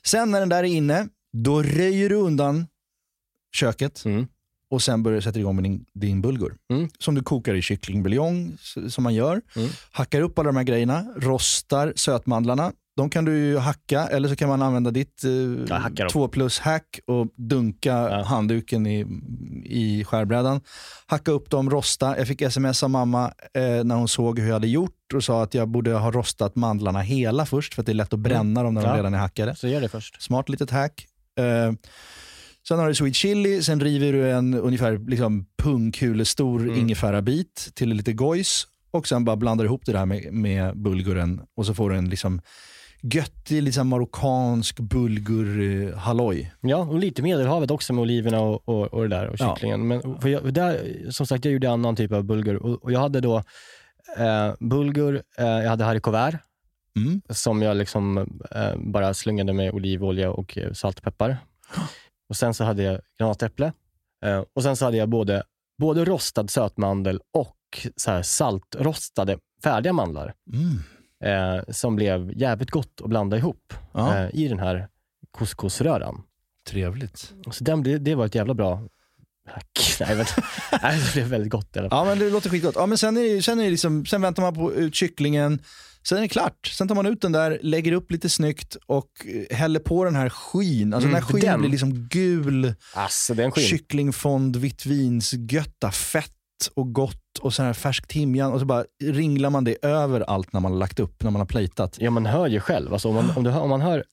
Sen 0.05 0.31
när 0.31 0.39
den 0.39 0.49
där 0.49 0.57
är 0.63 0.67
inne, 0.67 1.07
då 1.33 1.61
röjer 1.63 2.09
du 2.09 2.15
undan 2.15 2.67
köket 3.55 4.05
Mm. 4.05 4.27
och 4.69 4.81
sen 4.81 5.03
börjar 5.03 5.15
du 5.15 5.21
sätta 5.21 5.39
igång 5.39 5.55
med 5.55 5.63
din, 5.63 5.85
din 5.93 6.21
bulgur. 6.21 6.55
Mm. 6.73 6.89
Som 6.99 7.15
du 7.15 7.21
kokar 7.23 7.53
i 7.55 7.61
kycklingbuljong, 7.61 8.57
som 8.89 9.03
man 9.03 9.13
gör. 9.13 9.41
Mm. 9.55 9.69
Hackar 9.91 10.21
upp 10.21 10.39
alla 10.39 10.47
de 10.47 10.55
här 10.55 10.63
grejerna, 10.63 11.05
rostar 11.17 11.93
sötmandlarna. 11.95 12.71
De 12.97 13.09
kan 13.09 13.25
du 13.25 13.37
ju 13.37 13.57
hacka 13.57 14.07
eller 14.07 14.29
så 14.29 14.35
kan 14.35 14.49
man 14.49 14.61
använda 14.61 14.91
ditt 14.91 15.23
eh, 15.23 15.31
Jag 15.69 15.75
hackar 15.75 16.03
dem. 16.03 16.09
2 16.11 16.27
plus 16.27 16.59
hack 16.59 16.99
och 17.05 17.27
dunka 17.35 17.89
Ja. 17.89 18.23
handduken 18.23 18.87
i, 18.87 19.05
i 19.65 20.03
skärbrädan. 20.03 20.61
Hacka 21.05 21.31
upp 21.31 21.49
dem, 21.49 21.69
rosta. 21.69 22.17
Jag 22.17 22.27
fick 22.27 22.41
sms 22.41 22.83
av 22.83 22.89
mamma 22.89 23.25
eh, 23.53 23.83
när 23.83 23.95
hon 23.95 24.07
såg 24.07 24.39
hur 24.39 24.47
jag 24.47 24.53
hade 24.53 24.67
gjort 24.67 25.13
och 25.13 25.23
sa 25.23 25.43
att 25.43 25.53
jag 25.53 25.67
borde 25.67 25.93
ha 25.93 26.11
rostat 26.11 26.55
mandlarna 26.55 26.99
hela 27.01 27.45
först 27.45 27.73
för 27.73 27.81
att 27.81 27.85
det 27.85 27.91
är 27.91 27.93
lätt 27.93 28.13
att 28.13 28.19
bränna 28.19 28.63
dem 28.63 28.73
när 28.73 28.81
de 28.81 28.85
Mm. 28.87 28.91
Ja. 28.95 28.99
redan 28.99 29.13
är 29.13 29.17
hackade. 29.17 29.55
Så 29.55 29.67
gör 29.67 29.81
det 29.81 29.89
först. 29.89 30.21
Smart 30.21 30.49
litet 30.49 30.71
hack. 30.71 31.07
Eh, 31.39 31.73
sen 32.67 32.79
har 32.79 32.87
du 32.87 32.95
sweet 32.95 33.15
chili, 33.15 33.63
sen 33.63 33.79
river 33.79 34.13
du 34.13 34.31
en 34.31 34.53
ungefär 34.53 34.97
liksom 35.09 35.45
pungkulestor 35.63 36.61
Mm. 36.61 36.75
ingefärabit 36.79 37.69
till 37.73 37.89
lite 37.89 38.13
gojs 38.13 38.67
och 38.91 39.07
sen 39.07 39.25
bara 39.25 39.35
blandar 39.35 39.65
ihop 39.65 39.81
det 39.85 39.91
där 39.91 40.05
med, 40.05 40.33
med 40.33 40.77
bulguren 40.77 41.41
och 41.57 41.65
så 41.65 41.73
får 41.73 41.89
du 41.89 41.95
en 41.97 42.09
liksom 42.09 42.41
göttig 43.13 43.63
liksom 43.63 43.87
marockansk 43.87 44.79
bulgur 44.79 45.61
eh, 45.87 45.97
halloj. 45.97 46.53
Ja, 46.61 46.77
och 46.77 46.99
lite 46.99 47.21
Medelhavet 47.21 47.71
också 47.71 47.93
med 47.93 48.01
oliverna 48.01 48.39
och, 48.41 48.69
och, 48.69 48.93
och 48.93 49.01
det 49.01 49.15
där 49.15 49.27
och 49.27 49.35
Ja. 49.39 49.55
kycklingen. 49.55 49.87
Men 49.87 50.21
för 50.21 50.29
jag, 50.29 50.53
där, 50.53 51.05
som 51.09 51.25
sagt, 51.27 51.45
jag 51.45 51.51
gjorde 51.53 51.69
annan 51.71 51.95
typ 51.95 52.11
av 52.11 52.23
bulgur 52.23 52.55
och, 52.55 52.83
och 52.83 52.91
jag 52.91 52.99
hade 52.99 53.19
då 53.21 53.37
eh, 54.17 54.53
bulgur, 54.59 55.23
eh, 55.37 55.45
jag 55.45 55.69
hade 55.69 55.83
haricot 55.83 56.13
vert 56.13 56.35
Mm. 56.97 57.21
som 57.29 57.61
jag 57.61 57.77
liksom 57.77 58.17
eh, 58.51 58.75
bara 58.77 59.13
slungade 59.13 59.53
med 59.53 59.73
olivolja 59.73 60.31
och 60.31 60.57
eh, 60.57 60.73
salt 60.73 60.97
och 60.97 61.03
peppar. 61.03 61.37
Och 62.29 62.35
sen 62.35 62.53
så 62.53 62.63
hade 62.63 62.83
jag 62.83 63.01
granatäpple 63.19 63.73
eh, 64.25 64.43
och 64.55 64.63
sen 64.63 64.75
så 64.75 64.85
hade 64.85 64.97
jag 64.97 65.09
både, 65.09 65.43
både 65.77 66.05
rostad 66.05 66.47
sötmandel 66.47 67.19
och 67.33 67.87
så 67.95 68.23
saltrostade 68.23 69.37
färdiga 69.63 69.93
mandlar 69.93 70.33
Mm. 70.53 70.79
Eh, 71.23 71.63
som 71.73 71.95
blev 71.95 72.31
jävligt 72.37 72.71
gott 72.71 73.01
att 73.03 73.09
blanda 73.09 73.37
ihop 73.37 73.73
Ja. 73.93 74.17
eh, 74.17 74.29
i 74.33 74.47
den 74.47 74.59
här 74.59 74.87
couscousröran. 75.37 76.21
Trevligt. 76.69 77.33
Så 77.51 77.63
den, 77.63 77.83
det, 77.83 77.97
det 77.97 78.15
var 78.15 78.25
ett 78.25 78.35
jävla 78.35 78.53
bra 78.53 78.81
hack. 79.49 79.97
Nej, 79.99 80.15
men, 80.15 80.25
nej, 80.83 80.99
det 81.05 81.13
blev 81.13 81.27
väldigt 81.27 81.51
gott 81.51 81.75
i 81.75 81.79
alla 81.79 81.89
fall. 81.89 81.99
Ja 81.99 82.05
men 82.15 82.19
det 82.19 82.29
låter 82.29 82.49
skitgott. 82.49 82.75
Ja, 82.75 82.85
men 82.85 82.97
sen, 82.97 83.17
är 83.17 83.35
det, 83.35 83.41
sen, 83.41 83.59
är 83.59 83.63
det 83.63 83.69
liksom, 83.69 84.05
sen 84.05 84.21
väntar 84.21 84.43
man 84.43 84.53
på 84.53 84.73
ut 84.73 84.95
kycklingen, 84.95 85.59
sen 86.07 86.17
är 86.17 86.21
det 86.21 86.27
klart. 86.27 86.67
Sen 86.67 86.87
tar 86.87 86.95
man 86.95 87.05
ut 87.05 87.21
den 87.21 87.31
där, 87.31 87.59
lägger 87.61 87.91
upp 87.91 88.11
lite 88.11 88.29
snyggt 88.29 88.77
och 88.85 89.09
eh, 89.49 89.55
häller 89.57 89.79
på 89.79 90.05
den 90.05 90.15
här 90.15 90.29
skyn. 90.29 90.93
Alltså 90.93 91.07
Mm, 91.07 91.13
den 91.15 91.23
här 91.23 91.31
skyn 91.33 91.41
den. 91.41 91.59
blir 91.59 91.69
liksom 91.69 92.07
gul. 92.11 92.73
Alltså 92.93 93.33
den 93.33 93.51
skinn. 93.51 93.63
kycklingfond, 93.65 94.55
vitt 94.55 94.85
vinsgötta, 94.85 95.91
fett 95.91 96.31
och 96.73 96.93
gott 96.93 97.39
och 97.41 97.53
så 97.53 97.63
här 97.63 97.73
färsk 97.73 98.07
timjan 98.07 98.51
och 98.53 98.59
så 98.59 98.65
bara 98.65 98.85
ringlar 99.03 99.49
man 99.49 99.63
det 99.63 99.85
över 99.85 100.21
allt 100.21 100.53
när 100.53 100.59
man 100.59 100.71
har 100.71 100.79
lagt 100.79 100.99
upp, 100.99 101.23
när 101.23 101.31
man 101.31 101.39
har 101.41 101.45
plejtat. 101.45 101.97
Ja, 101.99 102.09
man 102.11 102.25
hör 102.25 102.47
ju 102.47 102.59
själv. 102.59 102.93
Alltså, 102.93 103.09
om, 103.09 103.15
man, 103.15 103.31
om, 103.37 103.45
hör, 103.45 103.61
om 103.61 103.69
man 103.69 103.81
hör 103.81 104.03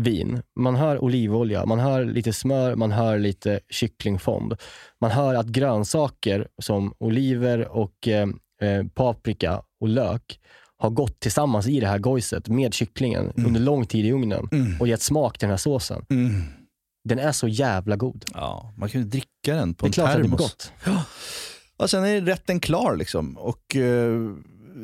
vin, 0.00 0.42
man 0.60 0.76
hör 0.76 1.04
olivolja, 1.04 1.66
man 1.66 1.78
hör 1.78 2.04
lite 2.04 2.32
smör, 2.32 2.74
man 2.74 2.92
hör 2.92 3.18
lite 3.18 3.60
kycklingfond. 3.70 4.54
Man 5.00 5.10
hör 5.10 5.34
att 5.34 5.46
grönsaker 5.46 6.48
som 6.62 6.94
oliver 6.98 7.68
och 7.68 8.08
eh, 8.08 8.28
eh, 8.62 8.84
paprika 8.94 9.62
och 9.80 9.88
lök 9.88 10.40
har 10.80 10.90
gått 10.90 11.20
tillsammans 11.20 11.66
i 11.68 11.80
det 11.80 11.86
här 11.86 11.98
gojset 11.98 12.48
med 12.48 12.74
kycklingen 12.74 13.32
under 13.36 13.60
lång 13.60 13.86
tid 13.86 14.04
i 14.06 14.12
ugnen 14.12 14.48
Mm. 14.52 14.80
och 14.80 14.88
gett 14.88 15.02
smak 15.02 15.38
till 15.38 15.46
den 15.46 15.50
här 15.52 15.56
såsen. 15.56 16.04
Mm. 16.10 16.42
Den 17.08 17.18
är 17.18 17.32
så 17.32 17.48
jävla 17.48 17.96
god. 17.96 18.24
Ja, 18.34 18.72
man 18.76 18.88
kan 18.88 19.00
ju 19.00 19.06
dricka 19.06 19.26
den 19.54 19.74
på 19.74 19.86
Det 19.86 19.88
är 19.88 19.88
en 19.88 19.92
klart 19.92 20.08
att 20.08 20.16
det 20.16 20.22
termos. 20.22 20.40
gott. 20.40 20.72
Och 21.78 21.90
sen 21.90 22.04
är 22.04 22.20
rätten 22.20 22.60
klar 22.60 22.96
liksom. 22.96 23.36
Och, 23.38 23.76
eh, 23.76 24.12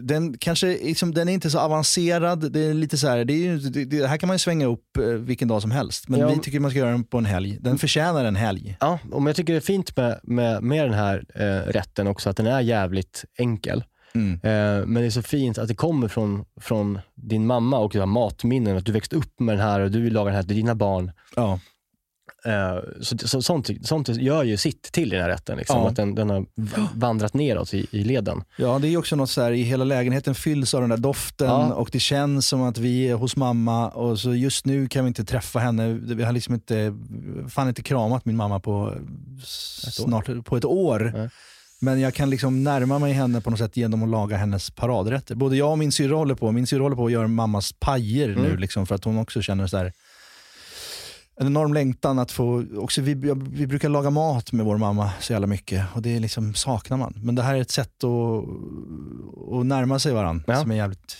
den 0.02 0.38
kanske 0.38 0.66
liksom, 0.66 1.14
den 1.14 1.28
är 1.28 1.32
inte 1.32 1.50
så 1.50 1.58
avancerad. 1.58 2.52
Det 2.52 2.60
är 2.60 2.74
lite 2.74 2.98
så 2.98 3.08
här, 3.08 3.24
det, 3.24 3.32
är 3.32 3.36
ju, 3.36 3.58
det, 3.58 3.84
det 3.84 4.06
här 4.06 4.16
kan 4.16 4.26
man 4.26 4.38
svänga 4.38 4.66
upp 4.66 4.96
eh, 4.98 5.04
vilken 5.04 5.48
dag 5.48 5.62
som 5.62 5.70
helst. 5.70 6.08
Men 6.08 6.20
Ja. 6.20 6.28
vi 6.28 6.38
tycker 6.38 6.60
man 6.60 6.70
ska 6.70 6.78
göra 6.80 6.90
den 6.90 7.04
på 7.04 7.18
en 7.18 7.24
helg. 7.24 7.58
Den 7.60 7.78
förtjänar 7.78 8.24
en 8.24 8.36
helg. 8.36 8.76
Ja, 8.80 8.98
och 9.12 9.28
jag 9.28 9.36
tycker 9.36 9.52
det 9.52 9.58
är 9.58 9.60
fint 9.60 9.96
med, 9.96 10.20
med, 10.22 10.62
med 10.62 10.84
den 10.84 10.94
här 10.94 11.24
eh, 11.34 11.72
rätten 11.72 12.06
också, 12.06 12.30
att 12.30 12.36
den 12.36 12.46
är 12.46 12.60
jävligt 12.60 13.24
enkel. 13.38 13.84
Mm. 14.14 14.32
Eh, 14.32 14.86
men 14.86 14.94
det 14.94 15.06
är 15.06 15.10
så 15.10 15.22
fint 15.22 15.58
att 15.58 15.68
det 15.68 15.74
kommer 15.74 16.08
från, 16.08 16.44
från 16.60 16.98
din 17.14 17.46
mamma 17.46 17.78
och 17.78 17.92
dina 17.92 18.06
matminnen, 18.06 18.76
att 18.76 18.86
du 18.86 18.92
växte 18.92 19.16
upp 19.16 19.40
med 19.40 19.56
den 19.58 19.66
här 19.66 19.80
och 19.80 19.90
du 19.90 20.00
vill 20.00 20.12
laga 20.12 20.26
den 20.26 20.34
här 20.36 20.42
till 20.42 20.56
dina 20.56 20.74
barn. 20.74 21.10
Ja. 21.36 21.60
Eh, 22.46 22.78
så, 23.00 23.18
så, 23.18 23.42
sånt, 23.42 23.70
sånt 23.82 24.08
gör 24.08 24.44
ju 24.44 24.56
sitt 24.56 24.82
till 24.82 25.12
i 25.12 25.16
den 25.16 25.22
här 25.24 25.28
rätten, 25.30 25.58
liksom, 25.58 25.76
Ja. 25.80 25.88
att 25.88 25.96
den, 25.96 26.14
den 26.14 26.30
har 26.30 26.46
vandrat 26.94 27.34
neråt 27.34 27.74
i, 27.74 27.86
i 27.90 28.04
leden. 28.04 28.42
ja, 28.56 28.78
det 28.78 28.88
är 28.88 28.96
också 28.96 29.16
något 29.16 29.30
så 29.30 29.42
här, 29.42 29.52
i 29.52 29.62
hela 29.62 29.84
lägenheten 29.84 30.34
fylls 30.34 30.74
av 30.74 30.80
den 30.80 30.90
där 30.90 30.96
doften 30.96 31.46
Ja. 31.48 31.72
och 31.74 31.88
det 31.92 32.00
känns 32.00 32.46
som 32.48 32.62
att 32.62 32.78
vi 32.78 33.08
är 33.08 33.14
hos 33.14 33.36
mamma 33.36 33.88
och 33.88 34.18
så 34.18 34.34
just 34.34 34.66
nu 34.66 34.88
kan 34.88 35.04
vi 35.04 35.08
inte 35.08 35.24
träffa 35.24 35.58
henne. 35.58 35.88
Vi 35.92 36.22
har 36.24 36.32
liksom 36.32 36.54
inte, 36.54 36.94
fan 37.48 37.68
inte 37.68 37.82
kramat 37.82 38.24
min 38.24 38.36
mamma 38.36 38.60
på 38.60 38.94
snart 39.44 40.44
på 40.44 40.56
ett 40.56 40.64
år. 40.64 41.12
Nej. 41.16 41.28
Men 41.80 42.00
jag 42.00 42.14
kan 42.14 42.30
liksom 42.30 42.64
närma 42.64 42.98
mig 42.98 43.12
henne 43.12 43.40
på 43.40 43.50
något 43.50 43.58
sätt 43.58 43.76
genom 43.76 44.02
att 44.02 44.08
laga 44.08 44.36
hennes 44.36 44.70
paradrätter. 44.70 45.34
Både 45.34 45.56
jag 45.56 45.70
och 45.70 45.78
min 45.78 45.92
syrra 45.92 46.16
håller 46.16 46.34
på. 46.34 46.52
Min 46.52 46.66
syrra 46.66 46.82
håller 46.82 46.96
på 46.96 47.06
att 47.06 47.12
göra 47.12 47.28
mammas 47.28 47.72
pajer 47.72 48.28
nu 48.28 48.46
Mm. 48.46 48.58
liksom, 48.58 48.86
för 48.86 48.94
att 48.94 49.04
hon 49.04 49.18
också 49.18 49.42
känner 49.42 49.66
så 49.66 49.76
här 49.76 49.92
en 51.36 51.46
enorm 51.46 51.74
längtan 51.74 52.18
att 52.18 52.32
få, 52.32 52.64
också 52.76 53.00
vi, 53.00 53.14
vi 53.50 53.66
brukar 53.66 53.88
laga 53.88 54.10
mat 54.10 54.52
med 54.52 54.66
vår 54.66 54.78
mamma 54.78 55.10
så 55.20 55.32
jävla 55.32 55.46
mycket 55.46 55.84
och 55.94 56.02
det 56.02 56.18
liksom 56.20 56.54
saknar 56.54 56.96
man. 56.96 57.14
Men 57.16 57.34
det 57.34 57.42
här 57.42 57.54
är 57.54 57.60
ett 57.60 57.70
sätt 57.70 58.04
att, 58.04 58.44
att 59.60 59.66
närma 59.66 59.98
sig 59.98 60.12
varandra 60.12 60.44
Ja. 60.46 60.60
som 60.60 60.70
är 60.70 60.74
jävligt, 60.74 61.16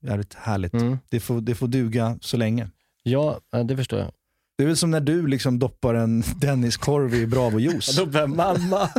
jävligt 0.00 0.34
härligt. 0.34 0.72
Mm. 0.74 0.98
Det, 1.10 1.20
får, 1.20 1.40
det 1.40 1.54
får 1.54 1.68
duga 1.68 2.18
så 2.20 2.36
länge. 2.36 2.70
Ja, 3.02 3.38
det 3.64 3.76
förstår 3.76 3.98
jag. 3.98 4.10
Det 4.58 4.64
är 4.64 4.66
väl 4.66 4.76
som 4.76 4.90
när 4.90 5.00
du 5.00 5.26
liksom 5.26 5.58
doppar 5.58 5.94
en 5.94 6.22
Denniskorv 6.36 7.14
i 7.14 7.26
Bravo-juice. 7.26 7.96
Då 7.98 8.06
börjar 8.06 8.26
mamma. 8.26 8.88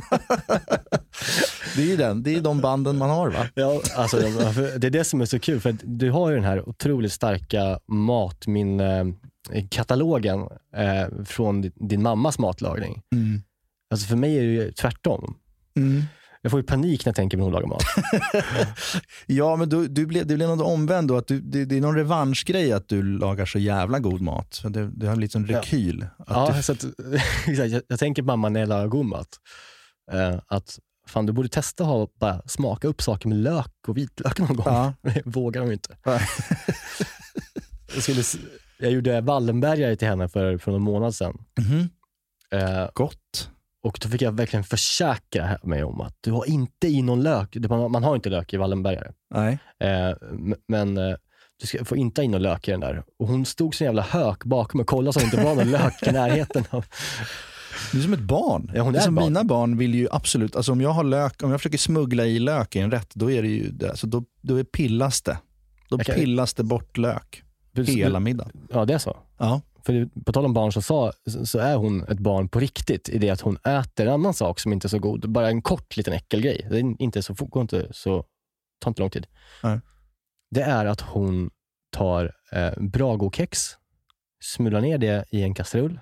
Det 1.75 1.81
är 1.81 1.85
ju 1.87 1.97
den, 1.97 2.23
det 2.23 2.35
är 2.35 2.41
de 2.41 2.61
banden 2.61 2.97
man 2.97 3.09
har 3.09 3.29
va? 3.29 3.47
Ja, 3.53 3.81
alltså, 3.95 4.17
det 4.77 4.87
är 4.87 4.89
det 4.89 5.03
som 5.03 5.21
är 5.21 5.25
så 5.25 5.39
kul, 5.39 5.59
för 5.59 5.75
du 5.83 6.11
har 6.11 6.29
ju 6.29 6.35
den 6.35 6.45
här 6.45 6.69
otroligt 6.69 7.11
starka 7.11 7.79
matminne-katalogen 9.47 10.39
eh, 10.75 11.23
från 11.25 11.61
din, 11.61 11.71
din 11.75 12.03
mammas 12.03 12.39
matlagning. 12.39 13.01
Mm. 13.15 13.41
Alltså 13.91 14.07
för 14.07 14.15
mig 14.15 14.37
är 14.37 14.41
det 14.41 14.47
ju 14.47 14.71
tvärtom. 14.71 15.37
Mm. 15.77 16.03
Jag 16.41 16.51
får 16.51 16.59
ju 16.59 16.65
panik 16.65 17.05
när 17.05 17.09
jag 17.09 17.15
tänker 17.15 17.37
på 17.37 17.43
hon 17.43 17.53
lagar 17.53 17.67
mat. 17.67 17.83
Ja, 19.25 19.55
men 19.55 19.69
du, 19.69 19.87
du 19.87 20.05
blir, 20.05 20.23
det 20.23 20.35
blir 20.35 20.47
något 20.47 20.65
omvänt 20.67 21.07
då. 21.07 21.17
Att 21.17 21.27
du, 21.27 21.39
det, 21.41 21.65
det 21.65 21.77
är 21.77 21.81
någon 21.81 21.95
revanschgrej 21.95 22.73
att 22.73 22.87
du 22.89 23.03
lagar 23.03 23.45
så 23.45 23.59
jävla 23.59 23.99
god 23.99 24.21
mat. 24.21 24.53
Så 24.53 24.69
det, 24.69 24.91
det 24.91 25.07
har 25.07 25.13
en 25.35 25.45
Ja. 25.49 25.57
rekyl. 25.59 26.07
Att 26.17 26.27
ja, 26.29 26.53
du, 26.55 26.63
så 26.63 26.71
att, 26.71 26.85
jag, 27.47 27.81
jag 27.87 27.99
tänker 27.99 28.21
på 28.21 28.25
mamma 28.25 28.49
när 28.49 28.59
jag 28.59 28.69
lagar 28.69 28.87
god 28.87 29.05
mat. 29.05 29.27
Eh, 30.11 30.39
att 30.47 30.79
fan, 31.07 31.25
du 31.25 31.33
borde 31.33 31.49
testa 31.49 31.83
att 31.83 31.89
ha, 31.89 32.07
bara 32.19 32.41
smaka 32.45 32.87
upp 32.87 33.01
saker 33.01 33.29
med 33.29 33.37
lök 33.37 33.73
och 33.87 33.97
vitlök 33.97 34.39
någon 34.39 34.55
gång. 34.55 34.65
ja. 34.65 34.93
Vågar 35.25 35.61
de 35.61 35.71
inte. 35.71 35.97
Jag, 37.93 38.03
skulle, 38.03 38.23
jag 38.81 38.91
gjorde 38.91 39.21
Wallenbergare 39.21 39.95
till 39.95 40.07
henne 40.07 40.27
för, 40.29 40.57
för 40.57 40.71
någon 40.71 40.81
månad 40.81 41.15
sedan. 41.15 41.37
Mhm. 41.59 41.89
Eh, 42.51 42.89
Gott. 42.93 43.49
Och 43.83 43.99
då 44.01 44.09
fick 44.09 44.21
jag 44.21 44.31
verkligen 44.31 44.63
försäkra 44.63 45.57
mig 45.63 45.83
om 45.83 46.01
att 46.01 46.15
du 46.21 46.31
har 46.31 46.49
inte 46.49 46.87
i 46.87 47.01
någon 47.01 47.23
lök. 47.23 47.55
Man, 47.69 47.91
man 47.91 48.03
har 48.03 48.15
inte 48.15 48.29
lök 48.29 48.53
i 48.53 48.57
Wallenbergare. 48.57 49.11
Nej. 49.35 49.59
Eh, 49.79 50.15
men 50.67 50.97
eh, 50.97 51.15
du 51.61 51.67
ska, 51.67 51.85
får 51.85 51.97
inte 51.97 52.21
ha 52.21 52.23
in 52.23 52.31
någon 52.31 52.41
lök 52.41 52.67
i 52.67 52.71
den 52.71 52.79
där. 52.79 53.03
Och 53.19 53.27
hon 53.27 53.45
stod 53.45 53.75
som 53.75 53.83
en 53.83 53.87
jävla 53.87 54.01
hök 54.01 54.43
bakom 54.43 54.79
och 54.79 54.87
kollade 54.87 55.13
så 55.13 55.19
att 55.19 55.31
det 55.31 55.37
inte 55.37 55.45
var 55.49 55.55
någon 55.55 55.71
lök 55.71 56.03
i 56.07 56.11
närheten. 56.11 56.63
Av. 56.69 56.85
Du 57.91 57.97
är 57.97 58.03
som 58.03 58.13
ett 58.13 58.19
barn. 58.19 58.71
Ja, 58.75 58.81
hon 58.81 58.95
är 58.95 58.99
ett 58.99 59.05
barn. 59.05 59.25
Mina 59.25 59.43
barn 59.43 59.77
vill 59.77 59.95
ju 59.95 60.07
absolut, 60.11 60.55
alltså, 60.55 60.71
om 60.71 60.81
jag 60.81 60.89
har 60.89 61.03
lök, 61.03 61.43
om 61.43 61.51
jag 61.51 61.59
försöker 61.59 61.77
smuggla 61.77 62.25
i 62.25 62.39
lök 62.39 62.75
i 62.75 62.79
en 62.79 62.91
rätt, 62.91 63.15
då 63.15 63.31
är 63.31 63.41
det 63.41 63.47
ju. 63.47 63.87
Alltså, 63.89 64.07
då, 64.07 64.23
då 64.41 64.55
är 64.55 64.63
pillas 64.63 65.21
det. 65.21 65.37
Då 65.89 65.97
kan- 65.97 66.15
pillas 66.15 66.53
det 66.53 66.63
bort 66.63 66.97
lök 66.97 67.43
hela 67.73 68.19
middagen. 68.19 68.67
Ja, 68.69 68.85
det 68.85 68.93
är 68.93 68.97
så. 68.97 69.17
Ja. 69.37 69.61
För 69.85 70.23
på 70.25 70.33
tal 70.33 70.45
om 70.45 70.53
barn 70.53 70.71
så, 70.71 70.81
sa, 70.81 71.11
så 71.45 71.59
är 71.59 71.75
hon 71.75 72.03
ett 72.03 72.19
barn 72.19 72.49
på 72.49 72.59
riktigt 72.59 73.09
i 73.09 73.17
det 73.17 73.29
att 73.29 73.41
hon 73.41 73.57
äter 73.57 74.07
en 74.07 74.13
annan 74.13 74.33
sak 74.33 74.59
som 74.59 74.73
inte 74.73 74.87
är 74.87 74.89
så 74.89 74.99
god. 74.99 75.29
Bara 75.29 75.49
en 75.49 75.61
kort 75.61 75.97
liten 75.97 76.13
äckelgrej. 76.13 76.67
Det 76.69 76.77
är 76.77 77.01
inte 77.01 77.23
så, 77.23 77.33
går 77.33 77.61
inte 77.61 77.87
så, 77.91 78.25
tar 78.79 78.91
inte 78.91 79.01
lång 79.01 79.09
tid. 79.09 79.27
Nej. 79.63 79.79
Det 80.51 80.61
är 80.61 80.85
att 80.85 81.01
hon 81.01 81.49
tar 81.91 82.35
eh, 82.51 82.71
Brago-kex, 82.77 83.75
smular 84.43 84.81
ner 84.81 84.97
det 84.97 85.25
i 85.31 85.43
en 85.43 85.53
kastrull 85.53 85.99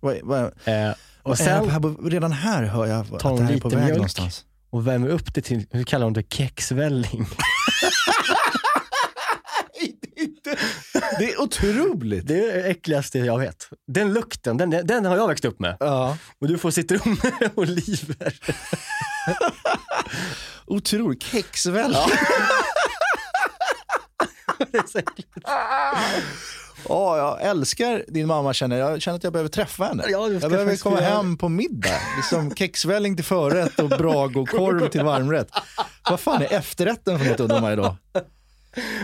Vad, 0.00 0.16
vad, 0.22 0.44
eh, 0.44 0.94
och 1.22 1.38
sen 1.38 1.70
här, 1.70 2.10
redan 2.10 2.32
här 2.32 2.62
hör 2.62 2.86
jag 2.86 3.00
att 3.00 3.22
det 3.22 3.44
här 3.44 3.52
är 3.52 3.60
på 3.60 3.68
väg 3.68 3.78
mjölk. 3.78 3.96
någonstans. 3.96 4.44
och 4.70 4.86
värmer 4.86 5.08
upp 5.08 5.34
det 5.34 5.40
till, 5.40 5.66
hur 5.70 5.84
kallar 5.84 6.04
hon 6.04 6.12
det, 6.12 6.34
kexvälling. 6.34 7.26
Det 11.18 11.32
är 11.32 11.40
otroligt. 11.40 12.26
Det 12.26 12.50
är 12.50 12.54
det 12.62 12.62
äckligaste 12.70 13.18
jag 13.18 13.38
vet. 13.38 13.68
Den 13.86 14.12
lukten, 14.12 14.56
den, 14.56 14.70
den 14.70 15.04
har 15.04 15.16
jag 15.16 15.28
växt 15.28 15.44
upp 15.44 15.60
med. 15.60 15.76
Ja. 15.80 16.16
Och 16.40 16.48
du 16.48 16.58
får 16.58 16.70
citroner 16.70 17.50
och 17.54 17.58
oliver. 17.62 18.38
Otroligt. 20.66 21.22
Kexväl. 21.22 21.96
Det 24.72 24.78
är 24.78 24.86
så 24.86 24.98
äckligt. 24.98 25.28
Ja, 26.88 27.18
jag 27.18 27.42
älskar 27.42 28.04
din 28.08 28.26
mamma 28.26 28.54
känner 28.54 28.76
jag. 28.76 29.02
Känner 29.02 29.16
att 29.16 29.24
jag 29.24 29.32
behöver 29.32 29.48
träffa 29.50 29.84
henne. 29.84 30.04
Ja, 30.08 30.28
jag 30.28 30.50
behöver 30.50 30.76
komma 30.76 31.00
göra 31.00 31.14
hem 31.14 31.36
på 31.36 31.48
middag. 31.48 32.00
Liksom 32.16 32.54
kexvälling 32.54 33.16
till 33.16 33.24
förrätt 33.24 33.78
och 33.78 33.88
Brago-korv 33.88 34.88
till 34.88 35.04
varmrätt. 35.04 35.48
Vad 36.10 36.20
fan 36.20 36.42
är 36.42 36.52
efterrätten 36.52 37.18
för 37.18 37.26
något 37.26 37.40
undrar 37.40 37.60
man 37.60 37.72
idag? 37.72 37.96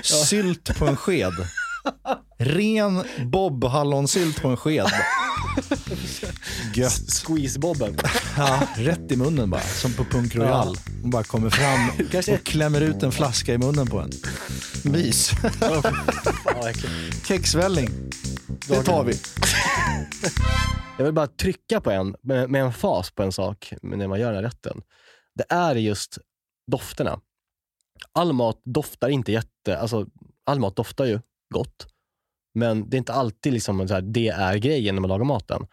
Sylt 0.02 0.78
på 0.78 0.86
en 0.86 0.96
sked. 0.96 1.32
Ren 2.38 3.04
bobhallonsylt 3.30 4.42
på 4.42 4.48
en 4.48 4.56
sked. 4.56 4.86
Gött. 6.74 6.92
Squeeze-bobben. 6.92 7.96
Ja, 8.36 8.68
rätt 8.76 9.12
i 9.12 9.16
munnen 9.16 9.50
bara, 9.50 9.60
som 9.60 9.92
på 9.92 10.04
Punk 10.04 10.36
Royal. 10.36 10.76
Hon 11.02 11.10
bara 11.10 11.24
kommer 11.24 11.50
fram 11.50 11.90
och 12.34 12.44
klämmer 12.44 12.80
ut 12.80 13.02
en 13.02 13.12
flaska 13.12 13.54
i 13.54 13.58
munnen 13.58 13.86
på 13.86 14.00
en. 14.00 14.10
Mys. 14.84 15.30
Kexvälling. 17.28 17.90
Det 18.68 18.82
tar 18.82 19.04
vi. 19.04 19.14
Jag 20.98 21.04
vill 21.04 21.14
bara 21.14 21.26
trycka 21.26 21.80
på 21.80 21.90
en, 21.90 22.16
med, 22.22 22.50
med 22.50 22.62
en 22.62 22.72
fas 22.72 23.10
på 23.10 23.22
en 23.22 23.32
sak 23.32 23.72
när 23.82 24.08
man 24.08 24.20
gör 24.20 24.26
den 24.26 24.36
här 24.36 24.42
rätten. 24.42 24.82
Det 25.34 25.44
är 25.48 25.74
just 25.74 26.18
dofterna. 26.70 27.20
All 28.12 28.32
mat 28.32 28.60
doftar 28.64 29.08
inte 29.08 29.32
jätte, 29.32 29.78
alltså 29.78 30.06
all 30.46 30.60
mat 30.60 30.76
doftar 30.76 31.04
ju 31.04 31.20
gott. 31.54 31.86
Men 32.54 32.90
det 32.90 32.96
är 32.96 32.98
inte 32.98 33.12
alltid 33.12 33.52
liksom 33.52 33.88
så 33.88 33.94
här, 33.94 34.00
det 34.02 34.28
är 34.28 34.56
grejen 34.56 34.94
när 34.94 35.00
man 35.00 35.08
lagar 35.08 35.24
maten. 35.24 35.66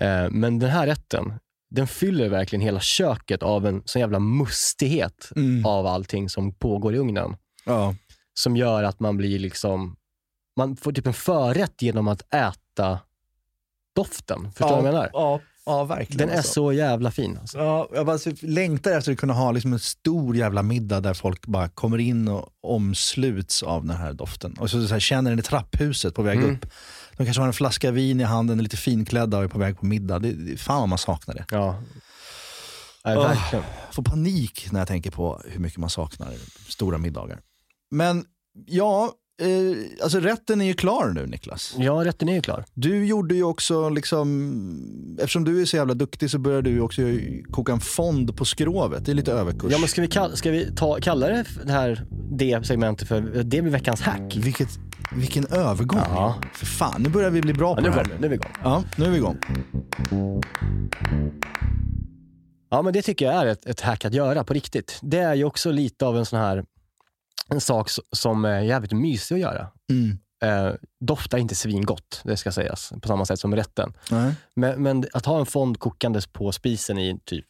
Eh, 0.00 0.30
men 0.30 0.58
den 0.58 0.70
här 0.70 0.86
rätten, 0.86 1.32
den 1.70 1.86
fyller 1.86 2.28
verkligen 2.28 2.60
hela 2.60 2.80
köket 2.80 3.42
av 3.42 3.66
en 3.66 3.82
sån 3.84 4.00
jävla 4.00 4.18
mustighet 4.18 5.28
Mm. 5.36 5.66
av 5.66 5.86
allting 5.86 6.28
som 6.28 6.54
pågår 6.54 6.94
i 6.94 6.98
ugnen. 6.98 7.36
Ja. 7.64 7.94
Som 8.34 8.56
gör 8.56 8.82
att 8.82 9.00
man 9.00 9.16
blir 9.16 9.38
liksom, 9.38 9.96
man 10.56 10.76
får 10.76 10.92
typ 10.92 11.06
en 11.06 11.12
förrätt 11.14 11.82
genom 11.82 12.08
att 12.08 12.34
äta 12.34 13.00
doften. 13.94 14.52
Förstår 14.52 14.66
du 14.66 14.72
vad 14.74 14.78
jag 14.84 14.92
menar? 14.94 15.10
Ja, 15.12 15.40
ja 15.68 15.84
verkligen. 15.84 16.18
Den 16.18 16.30
är 16.30 16.36
alltså. 16.36 16.52
så 16.52 16.72
jävla 16.72 17.10
fin. 17.10 17.38
Alltså. 17.40 17.58
Ja, 17.58 17.88
jag 17.94 18.06
bara 18.06 18.18
så 18.18 18.30
längtar 18.42 18.90
efter 18.98 19.12
att 19.12 19.18
kunna 19.18 19.32
ha 19.32 19.52
liksom 19.52 19.72
en 19.72 19.78
stor 19.78 20.36
jävla 20.36 20.62
middag 20.62 21.00
där 21.00 21.14
folk 21.14 21.46
bara 21.46 21.68
kommer 21.68 21.98
in 21.98 22.28
och 22.28 22.48
omsluts 22.62 23.62
av 23.62 23.86
den 23.86 23.96
här 23.96 24.12
doften. 24.12 24.52
Och 24.60 24.70
så, 24.70 24.86
så 24.86 24.92
här, 24.94 25.00
känner 25.00 25.30
den 25.30 25.38
i 25.38 25.42
trapphuset 25.42 26.14
på 26.14 26.22
väg 26.22 26.38
Mm. 26.38 26.54
upp. 26.54 26.66
De 27.16 27.24
kanske 27.24 27.40
har 27.40 27.46
en 27.46 27.52
flaska 27.52 27.90
vin 27.90 28.20
i 28.20 28.24
handen, 28.24 28.58
är 28.58 28.62
lite 28.62 28.76
finklädda 28.76 29.38
och 29.38 29.44
är 29.44 29.48
på 29.48 29.58
väg 29.58 29.78
på 29.78 29.86
middag. 29.86 30.18
Det, 30.18 30.32
det, 30.32 30.56
fan 30.56 30.80
vad 30.80 30.88
man 30.88 30.98
saknar 30.98 31.34
det. 31.34 31.44
Ja. 31.50 31.82
Nej, 33.04 33.16
verkligen. 33.16 33.64
Jag 33.86 33.94
får 33.94 34.02
panik 34.02 34.68
när 34.72 34.80
jag 34.80 34.88
tänker 34.88 35.10
på 35.10 35.42
hur 35.48 35.60
mycket 35.60 35.78
man 35.78 35.90
saknar 35.90 36.34
stora 36.68 36.98
middagar. 36.98 37.40
Men 37.90 38.24
ja, 38.66 39.12
eh, 39.40 40.02
alltså 40.02 40.20
rätten 40.20 40.60
är 40.60 40.64
ju 40.64 40.74
klar 40.74 41.08
nu 41.08 41.26
Niklas. 41.26 41.74
Ja, 41.78 41.92
rätten 42.04 42.28
är 42.28 42.34
ju 42.34 42.40
klar. 42.40 42.64
Du 42.74 43.06
gjorde 43.06 43.34
ju 43.34 43.42
också, 43.44 43.88
liksom, 43.88 45.16
eftersom 45.20 45.44
du 45.44 45.60
är 45.60 45.64
så 45.64 45.76
jävla 45.76 45.94
duktig 45.94 46.30
så 46.30 46.38
började 46.38 46.70
du 46.70 46.74
ju 46.76 46.80
också 46.80 47.02
koka 47.50 47.72
en 47.72 47.80
fond 47.80 48.36
på 48.36 48.44
skrovet. 48.44 49.04
Det 49.04 49.12
är 49.12 49.14
lite 49.14 49.32
överkurs. 49.32 49.72
Ja, 49.72 49.78
men 49.78 49.88
ska 49.88 50.00
vi, 50.00 50.08
kalla, 50.08 50.36
ska 50.36 50.50
vi 50.50 50.74
ta, 50.76 50.98
kalla 51.00 51.26
det, 51.28 51.44
det 51.64 51.72
här 51.72 52.04
det 52.30 52.66
segmentet 52.66 53.08
för 53.08 53.20
det 53.20 53.62
blir 53.62 53.72
veckans 53.72 54.00
hack? 54.00 54.36
Vilket, 54.36 54.68
vilken 55.12 55.46
övergång. 55.46 56.00
Ja. 56.04 56.34
För 56.54 56.66
fan, 56.66 57.02
nu 57.02 57.08
börjar 57.08 57.30
vi 57.30 57.40
bli 57.40 57.52
bra 57.52 57.70
Ja, 57.70 57.74
på 57.76 57.80
nu 57.82 57.88
det 57.88 57.94
här. 57.94 58.06
nu 58.18 58.26
är 58.26 58.30
vi 58.30 58.34
igång. 58.34 58.52
Ja, 58.62 58.84
nu 58.96 59.04
är 59.04 59.10
vi 59.10 59.16
igång. 59.16 59.36
Ja, 62.70 62.82
men 62.82 62.92
det 62.92 63.02
tycker 63.02 63.24
jag 63.26 63.34
är 63.34 63.46
ett, 63.46 63.66
ett 63.66 63.80
hack 63.80 64.04
att 64.04 64.14
göra 64.14 64.44
på 64.44 64.54
riktigt. 64.54 64.98
Det 65.02 65.18
är 65.18 65.34
ju 65.34 65.44
också 65.44 65.70
lite 65.70 66.06
av 66.06 66.16
en 66.18 66.26
sån 66.26 66.38
här 66.38 66.64
en 67.48 67.60
sak 67.60 67.90
som 68.12 68.44
är 68.44 68.60
jävligt 68.60 68.92
mysig 68.92 69.34
att 69.34 69.40
göra. 69.40 69.70
Mm. 69.90 70.18
Eh, 70.42 70.74
doftar 71.00 71.38
inte 71.38 71.54
svingott, 71.54 72.20
det 72.24 72.36
ska 72.36 72.52
sägas, 72.52 72.92
på 73.02 73.08
samma 73.08 73.24
sätt 73.24 73.40
som 73.40 73.56
rätten. 73.56 73.92
Nej. 74.10 74.34
Men, 74.54 74.82
men 74.82 75.04
att 75.12 75.26
ha 75.26 75.38
en 75.38 75.46
fond 75.46 75.78
kokandes 75.78 76.26
på 76.26 76.52
spisen 76.52 76.98
i 76.98 77.20
typ 77.24 77.46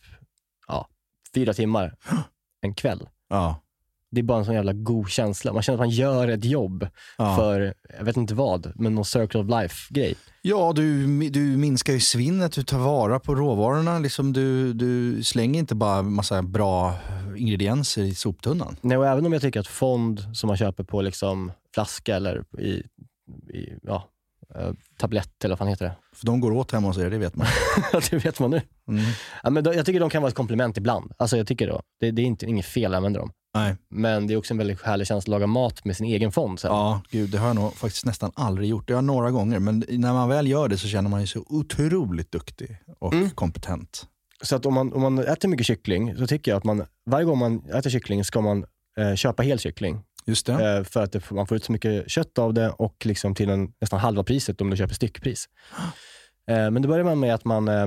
ja, 0.66 0.88
fyra 1.34 1.54
timmar 1.54 1.96
en 2.62 2.74
kväll. 2.74 3.08
Ja. 3.28 3.62
Det 4.10 4.20
är 4.20 4.22
bara 4.24 4.38
en 4.38 4.44
sån 4.44 4.54
jävla 4.54 4.72
god 4.72 5.08
känsla. 5.08 5.52
Man 5.52 5.62
känner 5.62 5.76
att 5.76 5.80
man 5.80 5.90
gör 5.90 6.28
ett 6.28 6.44
jobb 6.44 6.86
Ja. 7.18 7.36
för, 7.36 7.74
jag 7.98 8.04
vet 8.04 8.16
inte 8.16 8.34
vad, 8.34 8.72
men 8.74 8.94
någon 8.94 9.04
circle 9.04 9.40
of 9.40 9.46
life-grej. 9.48 10.14
Ja, 10.42 10.72
du, 10.76 11.06
du 11.30 11.40
minskar 11.40 11.92
ju 11.92 12.00
svinnet, 12.00 12.52
du 12.52 12.62
tar 12.62 12.78
vara 12.78 13.18
på 13.20 13.34
råvarorna. 13.34 13.98
Liksom 13.98 14.32
du, 14.32 14.72
du 14.72 15.22
slänger 15.22 15.58
inte 15.58 15.74
bara 15.74 16.02
massa 16.02 16.42
bra 16.42 16.94
ingredienser 17.36 18.02
i 18.02 18.14
soptunnan. 18.14 18.76
Nej, 18.80 18.96
och 18.98 19.06
även 19.06 19.26
om 19.26 19.32
jag 19.32 19.42
tycker 19.42 19.60
att 19.60 19.66
fond 19.66 20.24
som 20.34 20.48
man 20.48 20.56
köper 20.56 20.84
på 20.84 21.02
liksom 21.02 21.52
flaska 21.74 22.16
eller 22.16 22.44
i, 22.58 22.82
i 23.58 23.72
ja, 23.82 24.08
eh, 24.54 24.70
tablett 24.98 25.44
eller 25.44 25.52
vad 25.52 25.58
fan 25.58 25.68
heter 25.68 25.84
det? 25.84 25.94
För 26.16 26.26
de 26.26 26.40
går 26.40 26.52
åt 26.52 26.72
hemma 26.72 26.88
hos 26.88 26.98
er, 26.98 27.10
det 27.10 27.18
vet 27.18 27.36
man. 27.36 27.46
det 28.10 28.24
vet 28.24 28.40
man 28.40 28.50
nu. 28.50 28.60
Mm. 28.88 29.04
Ja, 29.42 29.50
men 29.50 29.64
då, 29.64 29.74
jag 29.74 29.86
tycker 29.86 30.00
de 30.00 30.10
kan 30.10 30.22
vara 30.22 30.28
ett 30.28 30.36
komplement 30.36 30.76
ibland. 30.76 31.12
Alltså 31.16 31.36
jag 31.36 31.46
tycker 31.46 31.66
då, 31.68 31.82
det, 32.00 32.10
det 32.10 32.22
är 32.22 32.26
inte, 32.26 32.46
inget 32.46 32.66
fel 32.66 32.94
att 32.94 32.96
använda 32.96 33.20
dem. 33.20 33.32
Nej. 33.58 33.76
Men 33.88 34.26
det 34.26 34.34
är 34.34 34.36
också 34.38 34.54
en 34.54 34.58
väldigt 34.58 34.82
härlig 34.82 35.06
känsla 35.06 35.36
att 35.36 35.40
laga 35.40 35.46
mat 35.46 35.84
med 35.84 35.96
sin 35.96 36.06
egen 36.06 36.32
fond 36.32 36.60
sen. 36.60 36.70
Ja, 36.70 37.02
gud, 37.10 37.30
det 37.30 37.38
har 37.38 37.46
jag 37.46 37.56
nog 37.56 37.74
faktiskt 37.74 38.04
nästan 38.06 38.32
aldrig 38.34 38.68
gjort. 38.68 38.86
Det 38.88 38.92
har 38.92 38.96
jag 38.96 39.04
några 39.04 39.30
gånger, 39.30 39.58
men 39.58 39.84
när 39.88 40.12
man 40.12 40.28
väl 40.28 40.46
gör 40.48 40.68
det 40.68 40.78
så 40.78 40.88
känner 40.88 41.10
man 41.10 41.20
sig 41.20 41.26
så 41.26 41.44
otroligt 41.48 42.32
duktig 42.32 42.78
och 42.98 43.14
Mm. 43.14 43.30
kompetent. 43.30 44.06
Så 44.42 44.56
att 44.56 44.66
om 44.66 44.74
man, 44.74 44.92
om 44.92 45.02
man 45.02 45.18
äter 45.18 45.48
mycket 45.48 45.66
kyckling 45.66 46.16
så 46.16 46.26
tycker 46.26 46.50
jag 46.50 46.58
att 46.58 46.64
man, 46.64 46.84
varje 47.06 47.24
gång 47.24 47.38
man 47.38 47.62
äter 47.70 47.90
kyckling 47.90 48.24
ska 48.24 48.40
man 48.40 48.64
eh, 48.98 49.14
köpa 49.14 49.42
hel 49.42 49.58
kyckling. 49.58 50.00
Just 50.26 50.46
det. 50.46 50.76
Eh, 50.78 50.84
för 50.84 51.02
att 51.02 51.12
det, 51.12 51.30
man 51.30 51.46
får 51.46 51.56
ut 51.56 51.64
så 51.64 51.72
mycket 51.72 52.10
kött 52.10 52.38
av 52.38 52.54
det 52.54 52.70
och 52.70 53.06
liksom 53.06 53.34
till 53.34 53.50
en, 53.50 53.72
nästan 53.80 54.00
halva 54.00 54.24
priset 54.24 54.60
om 54.60 54.70
du 54.70 54.76
köper 54.76 54.94
styckpris. 54.94 55.48
Eh, 56.50 56.70
men 56.70 56.82
då 56.82 56.88
börjar 56.88 57.04
man 57.04 57.20
med 57.20 57.34
att 57.34 57.44
man, 57.44 57.68
eh, 57.68 57.86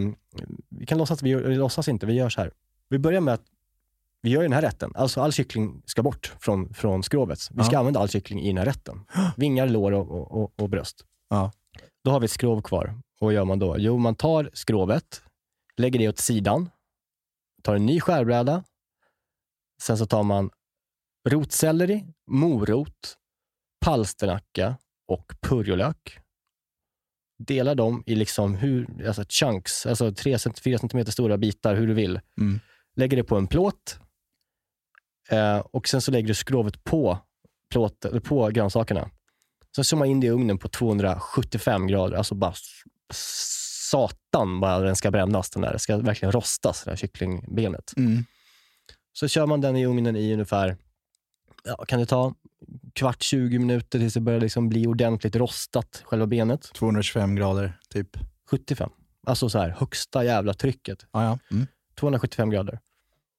vi 0.69 0.85
kan 0.85 0.97
låtsas, 0.97 1.23
vi, 1.23 1.35
vi 1.35 1.55
låtsas 1.55 1.87
inte, 1.87 2.05
vi 2.05 2.13
gör 2.13 2.29
så 2.29 2.41
här. 2.41 2.51
Vi 2.89 2.99
börjar 2.99 3.21
med 3.21 3.33
att 3.33 3.43
vi 4.21 4.29
gör 4.29 4.41
den 4.41 4.53
här 4.53 4.61
rätten. 4.61 4.91
Alltså 4.95 5.21
all 5.21 5.31
kyckling 5.31 5.81
ska 5.85 6.03
bort 6.03 6.33
från, 6.39 6.73
från 6.73 7.03
skrovet. 7.03 7.39
Vi 7.51 7.63
ska 7.63 7.73
Ja. 7.73 7.79
använda 7.79 7.99
all 7.99 8.09
kyckling 8.09 8.41
i 8.41 8.47
den 8.47 8.57
här 8.57 8.65
rätten. 8.65 9.05
Vingar, 9.37 9.67
lår 9.67 9.91
och, 9.91 10.11
och, 10.11 10.41
och, 10.43 10.53
och 10.59 10.69
bröst. 10.69 11.05
Ja. 11.29 11.51
Då 12.03 12.11
har 12.11 12.19
vi 12.19 12.25
ett 12.25 12.31
skrov 12.31 12.61
kvar. 12.61 12.85
Och 13.19 13.25
vad 13.25 13.33
gör 13.33 13.45
man 13.45 13.59
då? 13.59 13.75
Jo, 13.79 13.97
man 13.97 14.15
tar 14.15 14.49
skrovet, 14.53 15.23
lägger 15.77 15.99
det 15.99 16.09
åt 16.09 16.17
sidan, 16.19 16.69
tar 17.63 17.75
en 17.75 17.85
ny 17.85 17.99
skärbräda. 18.01 18.63
Sen 19.81 19.97
så 19.97 20.05
tar 20.05 20.23
man 20.23 20.49
rotselleri, 21.29 22.05
morot, 22.31 23.17
palsternacka 23.85 24.75
och 25.07 25.33
purjolök. 25.41 26.19
Delar 27.43 27.75
dem 27.75 28.03
i 28.05 28.15
liksom 28.15 28.55
hur, 28.55 29.07
alltså 29.07 29.23
chunks, 29.29 29.85
alltså 29.85 30.09
3-4 30.09 30.77
cm 30.77 31.05
stora 31.05 31.37
bitar, 31.37 31.75
hur 31.75 31.87
du 31.87 31.93
vill. 31.93 32.19
Mm. 32.37 32.59
Lägger 32.95 33.17
det 33.17 33.23
på 33.23 33.37
en 33.37 33.47
plåt 33.47 33.99
eh, 35.31 35.57
och 35.57 35.87
sen 35.87 36.01
så 36.01 36.11
lägger 36.11 36.27
du 36.27 36.33
skrovet 36.33 36.83
på, 36.83 37.19
plåt, 37.71 38.05
eller 38.05 38.19
på 38.19 38.47
grönsakerna. 38.47 39.09
Sen 39.75 39.99
man 39.99 40.07
in 40.07 40.19
det 40.19 40.27
i 40.27 40.29
ugnen 40.29 40.57
på 40.57 40.67
275 40.67 41.87
grader, 41.87 42.17
alltså 42.17 42.35
bara 42.35 42.53
satan 43.91 44.59
vad 44.59 44.83
den 44.83 44.95
ska 44.95 45.11
brännas 45.11 45.49
den 45.49 45.61
där. 45.61 45.73
Det 45.73 45.79
ska 45.79 45.97
verkligen 45.97 46.31
rostas, 46.31 46.83
det 46.83 46.91
här 46.91 46.97
kycklingbenet. 46.97 47.93
Mm. 47.97 48.25
Så 49.13 49.27
kör 49.27 49.45
man 49.45 49.61
den 49.61 49.75
i 49.75 49.85
ugnen 49.85 50.15
i 50.15 50.33
ungefär, 50.33 50.77
ja, 51.63 51.85
kan 51.87 51.99
det 51.99 52.05
ta 52.05 52.33
kvart, 52.93 53.23
20 53.23 53.59
minuter 53.59 53.99
tills 53.99 54.13
det 54.13 54.19
börjar 54.19 54.39
liksom 54.39 54.69
bli 54.69 54.87
ordentligt 54.87 55.35
rostat, 55.35 56.01
själva 56.05 56.27
benet. 56.27 56.73
225 56.73 57.35
grader, 57.35 57.79
typ. 57.89 58.17
75. 58.49 58.89
Alltså 59.27 59.49
så 59.49 59.59
här, 59.59 59.69
högsta 59.69 60.23
jävla 60.23 60.53
trycket. 60.53 61.05
Ah, 61.11 61.23
ja. 61.23 61.39
mm. 61.51 61.67
275 61.99 62.49
grader. 62.49 62.79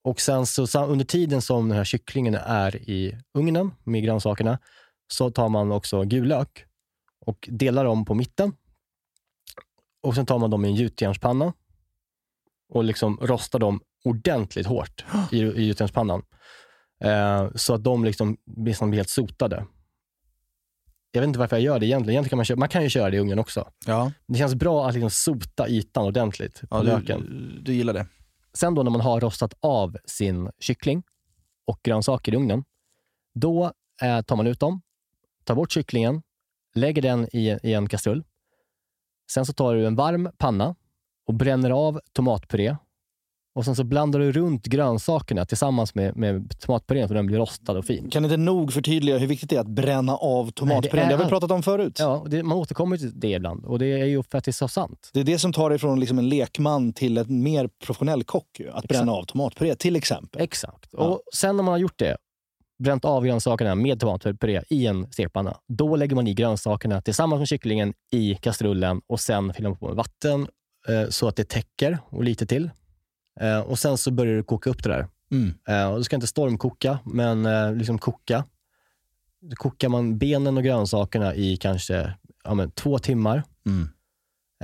Och 0.04 0.20
sen 0.20 0.46
så 0.46 0.84
under 0.86 1.04
tiden 1.04 1.42
som 1.42 1.68
den 1.68 1.78
här 1.78 1.84
kycklingen 1.84 2.34
är 2.34 2.76
i 2.76 3.18
ugnen 3.34 3.70
med 3.84 4.02
grönsakerna 4.02 4.58
så 5.12 5.30
tar 5.30 5.48
man 5.48 5.72
också 5.72 6.02
gul 6.02 6.28
lök 6.28 6.64
och 7.26 7.48
delar 7.52 7.84
dem 7.84 8.04
på 8.04 8.14
mitten. 8.14 8.52
Och 10.02 10.14
sen 10.14 10.26
tar 10.26 10.38
man 10.38 10.50
dem 10.50 10.64
i 10.64 10.68
en 10.68 10.74
gjutjärnspanna 10.74 11.52
och 12.68 12.84
liksom 12.84 13.18
rostar 13.22 13.58
dem 13.58 13.80
ordentligt 14.04 14.66
hårt 14.66 15.04
i, 15.32 15.38
i 15.38 15.64
gjutjärnspannan. 15.64 16.22
Eh, 17.04 17.50
så 17.54 17.74
att 17.74 17.84
de 17.84 18.04
liksom 18.04 18.36
nästan 18.44 18.90
blir 18.90 18.98
helt 18.98 19.08
sotade. 19.08 19.66
Jag 21.10 21.20
vet 21.20 21.28
inte 21.28 21.38
varför 21.38 21.56
jag 21.56 21.62
gör 21.62 21.78
det 21.78 21.86
egentligen. 21.86 22.14
egentligen 22.14 22.30
kan 22.30 22.36
man, 22.36 22.44
köra, 22.44 22.58
man 22.58 22.68
kan 22.68 22.82
ju 22.82 22.88
köra 22.88 23.10
det 23.10 23.16
i 23.16 23.20
ugnen 23.20 23.38
också. 23.38 23.68
Ja, 23.86 24.12
Det 24.26 24.38
känns 24.38 24.54
bra 24.54 24.88
att 24.88 24.94
liksom 24.94 25.10
sota 25.10 25.68
ytan 25.68 26.04
ordentligt 26.04 26.60
på 26.60 26.66
ja 26.70 26.82
löken. 26.82 27.20
du, 27.20 27.60
du 27.60 27.74
gillar 27.74 27.92
det. 27.92 28.06
Sen 28.54 28.74
då 28.74 28.82
när 28.82 28.90
man 28.90 29.00
har 29.00 29.20
rostat 29.20 29.54
av 29.60 29.96
sin 30.04 30.50
kyckling 30.58 31.02
och 31.64 31.80
grönsaker 31.82 32.32
i 32.32 32.36
ugnen, 32.36 32.64
då 33.34 33.72
eh, 34.02 34.22
tar 34.22 34.36
man 34.36 34.46
ut 34.46 34.60
dem, 34.60 34.82
tar 35.44 35.54
bort 35.54 35.72
kycklingen, 35.72 36.22
lägger 36.74 37.02
den 37.02 37.36
i, 37.36 37.58
i 37.62 37.74
en 37.74 37.88
kastrull. 37.88 38.24
Sen 39.30 39.46
så 39.46 39.52
tar 39.52 39.74
du 39.74 39.86
en 39.86 39.96
varm 39.96 40.30
panna 40.38 40.74
och 41.26 41.34
bränner 41.34 41.70
av 41.70 42.00
tomatpuré. 42.12 42.76
Och 43.54 43.64
sen 43.64 43.76
så 43.76 43.84
blandar 43.84 44.20
du 44.20 44.32
runt 44.32 44.66
grönsakerna 44.66 45.44
tillsammans 45.44 45.94
med, 45.94 46.16
med 46.16 46.58
tomatpurén 46.60 47.08
så 47.08 47.14
den 47.14 47.26
blir 47.26 47.38
rostad 47.38 47.78
och 47.78 47.84
fin. 47.84 48.10
Kan 48.10 48.24
inte 48.24 48.36
nog 48.36 48.72
förtydliga 48.72 49.18
hur 49.18 49.26
viktigt 49.26 49.50
det 49.50 49.56
är 49.56 49.60
att 49.60 49.66
bränna 49.66 50.16
av 50.16 50.50
tomatpurén? 50.50 51.08
Det 51.08 51.14
har 51.14 51.24
vi 51.24 51.30
pratat 51.30 51.50
om 51.50 51.62
förut. 51.62 51.96
Ja, 51.98 52.26
det, 52.28 52.42
man 52.42 52.58
återkommer 52.58 52.96
till 52.96 53.20
det 53.20 53.30
ibland 53.30 53.64
och 53.64 53.78
det 53.78 53.86
är 53.86 54.04
ju 54.04 54.22
för 54.22 54.38
att 54.38 54.44
det 54.44 54.50
är 54.50 54.52
så 54.52 54.68
sant. 54.68 55.10
Det 55.12 55.20
är 55.20 55.24
det 55.24 55.38
som 55.38 55.52
tar 55.52 55.70
dig 55.70 55.78
från 55.78 56.00
liksom 56.00 56.18
en 56.18 56.28
lekman 56.28 56.92
till 56.92 57.18
en 57.18 57.42
mer 57.42 57.68
professionell 57.84 58.24
kock. 58.24 58.60
Ju. 58.60 58.70
Att 58.70 58.88
bränna 58.88 59.12
av 59.12 59.24
tomatpuré 59.24 59.74
till 59.74 59.96
exempel. 59.96 60.42
Exakt. 60.42 60.94
Och 60.94 61.22
sen 61.34 61.56
när 61.56 61.62
man 61.62 61.72
har 61.72 61.78
gjort 61.78 61.98
det, 61.98 62.16
bränt 62.84 63.04
av 63.04 63.24
grönsakerna 63.24 63.74
med 63.74 64.00
tomatpuré 64.00 64.62
i 64.70 64.86
en 64.86 65.12
stekpanna, 65.12 65.56
då 65.68 65.96
lägger 65.96 66.16
man 66.16 66.26
i 66.26 66.34
grönsakerna 66.34 67.00
tillsammans 67.00 67.38
med 67.38 67.48
kycklingen 67.48 67.94
i 68.12 68.34
kastrullen 68.34 69.00
och 69.06 69.20
sen 69.20 69.52
fyller 69.54 69.68
man 69.68 69.78
på 69.78 69.86
med 69.86 69.96
vatten 69.96 70.48
eh, 70.88 71.08
så 71.08 71.28
att 71.28 71.36
det 71.36 71.48
täcker 71.48 71.98
och 72.10 72.24
lite 72.24 72.46
till. 72.46 72.70
Eh, 73.40 73.60
och 73.60 73.78
sen 73.78 73.98
så 73.98 74.10
börjar 74.10 74.36
du 74.36 74.42
koka 74.42 74.70
upp 74.70 74.82
det 74.82 74.88
där. 74.88 75.08
Mm. 75.30 75.54
Eh, 75.68 75.92
och 75.92 75.98
du 75.98 76.04
ska 76.04 76.16
inte 76.16 76.26
stormkoka, 76.26 76.98
men 77.04 77.46
eh, 77.46 77.74
liksom 77.74 77.98
koka. 77.98 78.44
Då 79.40 79.56
kokar 79.56 79.88
man 79.88 80.18
benen 80.18 80.56
och 80.56 80.64
grönsakerna 80.64 81.34
i 81.34 81.56
kanske 81.56 82.14
ja, 82.44 82.54
men, 82.54 82.70
två 82.70 82.98
timmar. 82.98 83.42
Mm. 83.66 83.88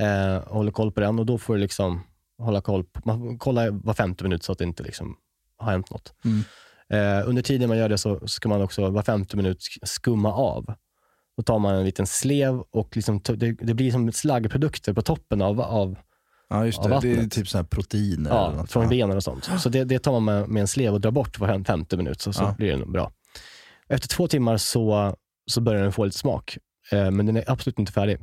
Eh, 0.01 0.43
håller 0.47 0.71
koll 0.71 0.91
på 0.91 0.99
den 0.99 1.19
och 1.19 1.25
då 1.25 1.37
får 1.37 1.53
du 1.53 1.59
liksom 1.59 2.03
hålla 2.37 2.61
koll 2.61 2.83
på, 2.83 3.01
man 3.03 3.37
kollar 3.37 3.69
var 3.69 3.93
femte 3.93 4.23
minut 4.23 4.43
så 4.43 4.51
att 4.51 4.57
det 4.57 4.63
inte 4.63 4.83
liksom 4.83 5.17
har 5.57 5.71
hänt 5.71 5.91
något. 5.91 6.13
Mm. 6.25 6.43
Eh, 6.89 7.29
under 7.29 7.41
tiden 7.41 7.69
man 7.69 7.77
gör 7.77 7.89
det 7.89 7.97
så 7.97 8.27
ska 8.27 8.49
man 8.49 8.61
också 8.61 8.89
var 8.89 9.03
femte 9.03 9.37
minut 9.37 9.63
skumma 9.83 10.33
av. 10.33 10.73
Då 11.37 11.43
tar 11.43 11.59
man 11.59 11.75
en 11.75 11.85
liten 11.85 12.07
slev 12.07 12.63
och 12.71 12.95
liksom, 12.95 13.21
det, 13.23 13.51
det 13.51 13.73
blir 13.73 13.91
som 13.91 14.11
slaggprodukter 14.11 14.93
på 14.93 15.01
toppen 15.01 15.41
av, 15.41 15.61
av 15.61 15.97
Ja, 16.49 16.65
just 16.65 16.83
det. 16.83 16.99
Det 17.01 17.11
är 17.11 17.27
typ 17.27 17.53
här 17.53 17.63
proteiner. 17.63 18.29
eller 18.29 18.39
ja, 18.39 18.51
något. 18.51 18.71
från 18.71 18.89
benen 18.89 19.17
och 19.17 19.23
sånt. 19.23 19.49
Så 19.59 19.69
det, 19.69 19.83
det 19.83 19.99
tar 19.99 20.11
man 20.11 20.25
med, 20.25 20.47
med 20.49 20.61
en 20.61 20.67
slev 20.67 20.93
och 20.93 21.01
drar 21.01 21.11
bort 21.11 21.39
var 21.39 21.63
femte 21.63 21.97
minut 21.97 22.21
så, 22.21 22.33
så 22.33 22.43
Ja. 22.43 22.55
blir 22.57 22.71
det 22.71 22.77
nog 22.77 22.91
bra. 22.91 23.11
Efter 23.87 24.07
två 24.07 24.27
timmar 24.27 24.57
så, 24.57 25.15
så 25.51 25.61
börjar 25.61 25.83
den 25.83 25.91
få 25.91 26.05
lite 26.05 26.17
smak, 26.17 26.57
eh, 26.91 27.11
men 27.11 27.25
den 27.25 27.37
är 27.37 27.51
absolut 27.51 27.79
inte 27.79 27.91
färdig. 27.91 28.17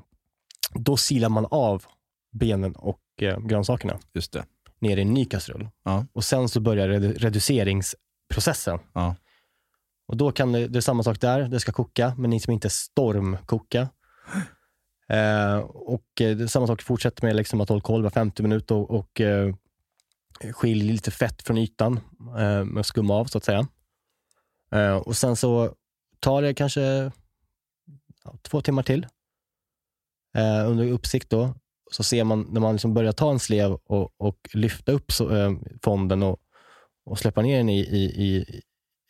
Då 0.75 0.97
silar 0.97 1.29
man 1.29 1.47
av 1.51 1.85
benen 2.33 2.73
och 2.77 3.01
eh, 3.21 3.39
grönsakerna 3.41 3.99
Just 4.15 4.33
det. 4.33 4.45
ner 4.81 4.97
i 4.97 5.01
en 5.03 5.15
ny 5.15 5.25
kastrull. 5.25 5.69
Ja. 5.85 6.07
Och 6.13 6.25
sen 6.25 6.49
så 6.49 6.61
börjar 6.61 6.89
redu- 6.89 7.19
reduceringsprocessen. 7.19 8.79
Ja. 8.93 9.17
Och 10.09 10.17
då 10.17 10.33
kan 10.33 10.53
det, 10.53 10.69
det 10.69 10.79
är 10.79 10.81
samma 10.81 11.03
sak 11.03 11.21
där, 11.21 11.43
det 11.49 11.61
ska 11.61 11.73
koka, 11.73 12.15
men 12.19 12.31
liksom 12.31 12.53
inte 12.53 12.71
stormkoka. 12.71 13.89
Eh, 15.09 15.59
och 15.59 16.21
eh, 16.21 16.47
samma 16.47 16.67
sak 16.67 16.83
fortsätter 16.83 17.27
med 17.27 17.37
liksom 17.37 17.61
att 17.61 17.69
hålla 17.69 17.81
koll 17.81 18.03
var 18.03 18.11
50 18.11 18.43
minuter 18.43 18.75
och, 18.75 18.91
och 18.91 19.21
eh, 19.21 19.55
skilj 20.53 20.93
lite 20.93 21.11
fett 21.11 21.43
från 21.43 21.59
ytan 21.59 22.01
eh, 22.39 22.65
med 22.65 22.87
skumma 22.87 23.15
av 23.15 23.25
så 23.25 23.39
att 23.39 23.45
säga. 23.45 23.69
Eh, 24.73 24.97
och 24.97 25.17
sen 25.17 25.37
så 25.37 25.75
tar 26.21 26.43
det 26.43 26.55
kanske 26.55 27.11
ja, 28.25 28.39
två 28.43 28.61
timmar 28.61 28.83
till 28.83 29.07
eh, 30.37 30.71
under 30.71 30.91
uppsikt 30.91 31.31
då. 31.31 31.55
Så 31.91 32.03
ser 32.03 32.25
man 32.25 32.47
när 32.51 32.61
man 32.61 32.73
liksom 32.73 32.95
börjar 32.95 33.13
ta 33.13 33.31
en 33.31 33.39
slev 33.39 33.73
och, 33.73 34.21
och 34.21 34.49
lyfta 34.53 34.93
upp 34.93 35.13
så, 35.13 35.37
eh, 35.37 35.53
fonden 35.83 36.23
och, 36.23 36.39
och 37.05 37.19
släppa 37.19 37.43
ner 37.43 37.57
den 37.57 37.69
i, 37.69 37.81
i, 37.81 38.05
i, 38.05 38.61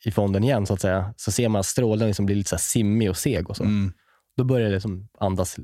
i 0.05 0.11
fonden 0.11 0.43
igen 0.43 0.65
så 0.65 0.73
att 0.73 0.81
säga, 0.81 1.13
så 1.17 1.31
ser 1.31 1.49
man 1.49 1.59
att 1.59 1.65
strålen 1.65 2.07
liksom 2.07 2.25
blir 2.25 2.35
lite 2.35 2.49
så 2.49 2.57
simmig 2.57 3.09
och 3.09 3.17
seg 3.17 3.49
och 3.49 3.57
så. 3.57 3.63
Mm. 3.63 3.93
Då 4.37 4.43
börjar 4.43 4.67
det 4.67 4.73
liksom 4.73 5.09
andas 5.19 5.59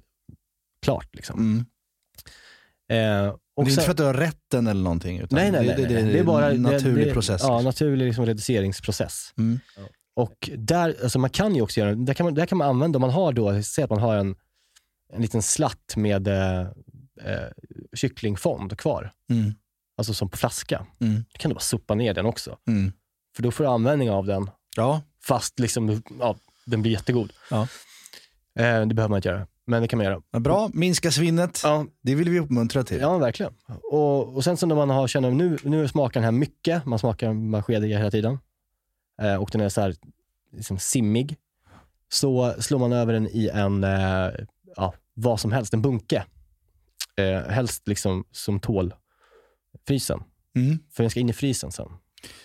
klart. 0.84 1.16
Liksom. 1.16 1.40
Mm. 1.40 1.66
Eh, 2.90 3.36
och 3.56 3.66
det 3.66 3.70
är 3.70 3.72
inte 3.72 3.84
för 3.84 3.92
att 3.92 3.98
du 3.98 4.04
har 4.04 4.14
rätten 4.14 4.68
eller 4.68 4.84
någonting. 4.84 5.20
Utan 5.20 5.40
nej, 5.40 5.52
nej, 5.52 5.62
det, 5.68 5.68
nej, 5.68 5.86
det, 5.86 5.94
nej. 5.94 6.04
det, 6.04 6.12
det 6.12 6.20
är 6.20 6.24
bara 6.24 6.52
en 6.52 6.62
naturlig 6.62 6.96
det, 6.96 7.06
det, 7.06 7.14
process. 7.14 7.42
Ja, 7.44 7.62
naturlig 7.62 8.06
liksom 8.06 8.26
reduceringsprocess. 8.26 9.34
Mm. 9.38 9.60
Och 10.16 10.50
där, 10.58 10.96
alltså 11.04 11.20
man 11.20 11.30
kan 11.30 11.56
ju 11.56 11.62
också 11.62 11.80
göra, 11.80 11.96
där 11.96 12.14
kan 12.14 12.24
man, 12.24 12.34
där 12.34 12.46
kan 12.46 12.58
man 12.58 12.70
använda, 12.70 12.98
om 12.98 13.02
man 13.02 13.10
har 13.10 13.34
då, 13.34 13.64
säg 13.64 13.84
att 13.84 13.90
man 13.90 14.00
har 14.00 14.16
en, 14.16 14.36
en 15.14 15.22
liten 15.22 15.42
slatt 15.42 15.94
med 15.96 16.28
eh, 16.28 16.60
eh, 17.22 17.50
kycklingfond 17.96 18.78
kvar, 18.78 19.12
Mm. 19.30 19.54
alltså 19.98 20.14
som 20.14 20.30
på 20.30 20.38
flaska. 20.38 20.86
Mm. 21.00 21.16
Då 21.16 21.38
kan 21.38 21.50
du 21.50 21.56
bara 21.56 21.60
sopa 21.60 21.96
ner 21.96 22.14
den 22.14 22.26
också. 22.26 22.58
Mm. 22.68 22.92
För 23.36 23.44
då 23.44 23.52
får 23.52 23.64
du 23.64 23.70
användning 23.70 24.12
av 24.12 24.26
den, 24.26 24.50
Ja, 24.76 25.02
fast 25.24 25.60
liksom, 25.60 26.02
ja, 26.20 26.36
den 26.66 26.82
blir 26.82 26.92
jättegod. 26.92 27.34
Ja. 27.50 27.62
Eh, 28.60 28.82
det 28.86 28.94
behöver 28.94 29.10
man 29.10 29.18
inte 29.18 29.30
göra, 29.30 29.48
men 29.68 29.82
det 29.82 29.88
kan 29.88 29.98
man 29.98 30.06
göra. 30.06 30.22
men 30.32 30.44
bra. 30.44 30.70
Minska 30.74 31.12
svinnet. 31.12 31.62
Ja, 31.64 31.86
Det 32.02 32.16
vill 32.16 32.30
vi 32.30 32.40
uppmuntra 32.40 32.84
till. 32.84 33.00
Ja, 33.00 33.18
verkligen. 33.18 33.54
Och, 33.92 34.36
och 34.36 34.44
sen 34.44 34.58
så 34.58 34.66
när 34.66 34.76
man 34.76 34.90
har, 34.90 35.08
känner 35.08 35.32
nu, 35.32 35.58
nu 35.64 35.88
smakar 35.88 36.14
den 36.20 36.24
här 36.24 36.32
mycket, 36.32 36.86
man 36.86 37.00
smakar 37.00 37.34
man 37.34 37.64
skediga 37.64 37.98
hela 37.98 38.12
tiden, 38.12 38.40
eh, 39.22 39.36
och 39.36 39.50
den 39.52 39.62
är 39.62 39.70
så 39.70 39.82
här 39.82 39.96
liksom 40.52 40.80
simmig, 40.80 41.38
så 42.12 42.54
slår 42.60 42.80
man 42.80 42.94
över 42.94 43.14
den 43.14 43.28
i 43.28 43.50
en, 43.54 43.84
eh, 43.84 44.32
ja, 44.76 44.94
vad 45.14 45.40
som 45.40 45.52
helst, 45.52 45.74
en 45.74 45.82
bunke. 45.82 46.26
Eh, 47.16 47.52
helst 47.52 47.88
liksom 47.88 48.24
som 48.32 48.60
tål 48.60 48.94
frysen, 49.88 50.24
Mm. 50.56 50.80
för 50.92 51.04
den 51.04 51.10
ska 51.10 51.20
in 51.20 51.30
i 51.30 51.34
frysen 51.34 51.72
sen. 51.72 51.90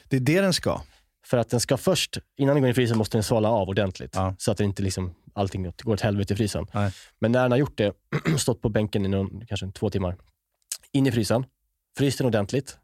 Det 0.08 0.16
är 0.16 0.20
det 0.20 0.40
den 0.40 0.52
ska. 0.52 0.80
För 1.26 1.36
att 1.38 1.50
den 1.50 1.60
ska 1.60 1.76
först, 1.76 2.18
innan 2.36 2.54
den 2.54 2.62
går 2.62 2.68
in 2.68 2.70
i 2.70 2.74
frysen 2.74 2.98
måste 2.98 3.16
den 3.16 3.22
svala 3.22 3.48
av 3.48 3.68
ordentligt. 3.68 4.10
Ja. 4.14 4.34
Så 4.38 4.50
att 4.52 4.58
det 4.58 4.64
inte 4.64 4.82
liksom, 4.82 5.14
allting 5.38 5.72
går 5.82 5.92
åt 5.92 6.00
helvete 6.00 6.34
i 6.34 6.36
frysen. 6.36 6.66
Nej. 6.74 6.92
Men 7.18 7.32
när 7.32 7.42
den 7.42 7.50
har 7.50 7.58
gjort 7.58 7.78
det, 7.78 7.92
stått 8.38 8.62
på 8.62 8.68
bänken 8.68 9.04
i 9.04 9.08
någon, 9.08 9.46
kanske 9.46 9.70
två 9.70 9.90
timmar, 9.90 10.16
in 10.92 11.06
i 11.06 11.12
frysen, 11.12 11.44
fryst 11.98 12.18
den 12.18 12.26
ordentligt, 12.26 12.78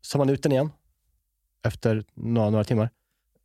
så 0.00 0.18
man 0.18 0.30
ut 0.30 0.42
den 0.42 0.52
igen 0.52 0.70
efter 1.64 2.04
några, 2.14 2.50
några 2.50 2.64
timmar. 2.64 2.90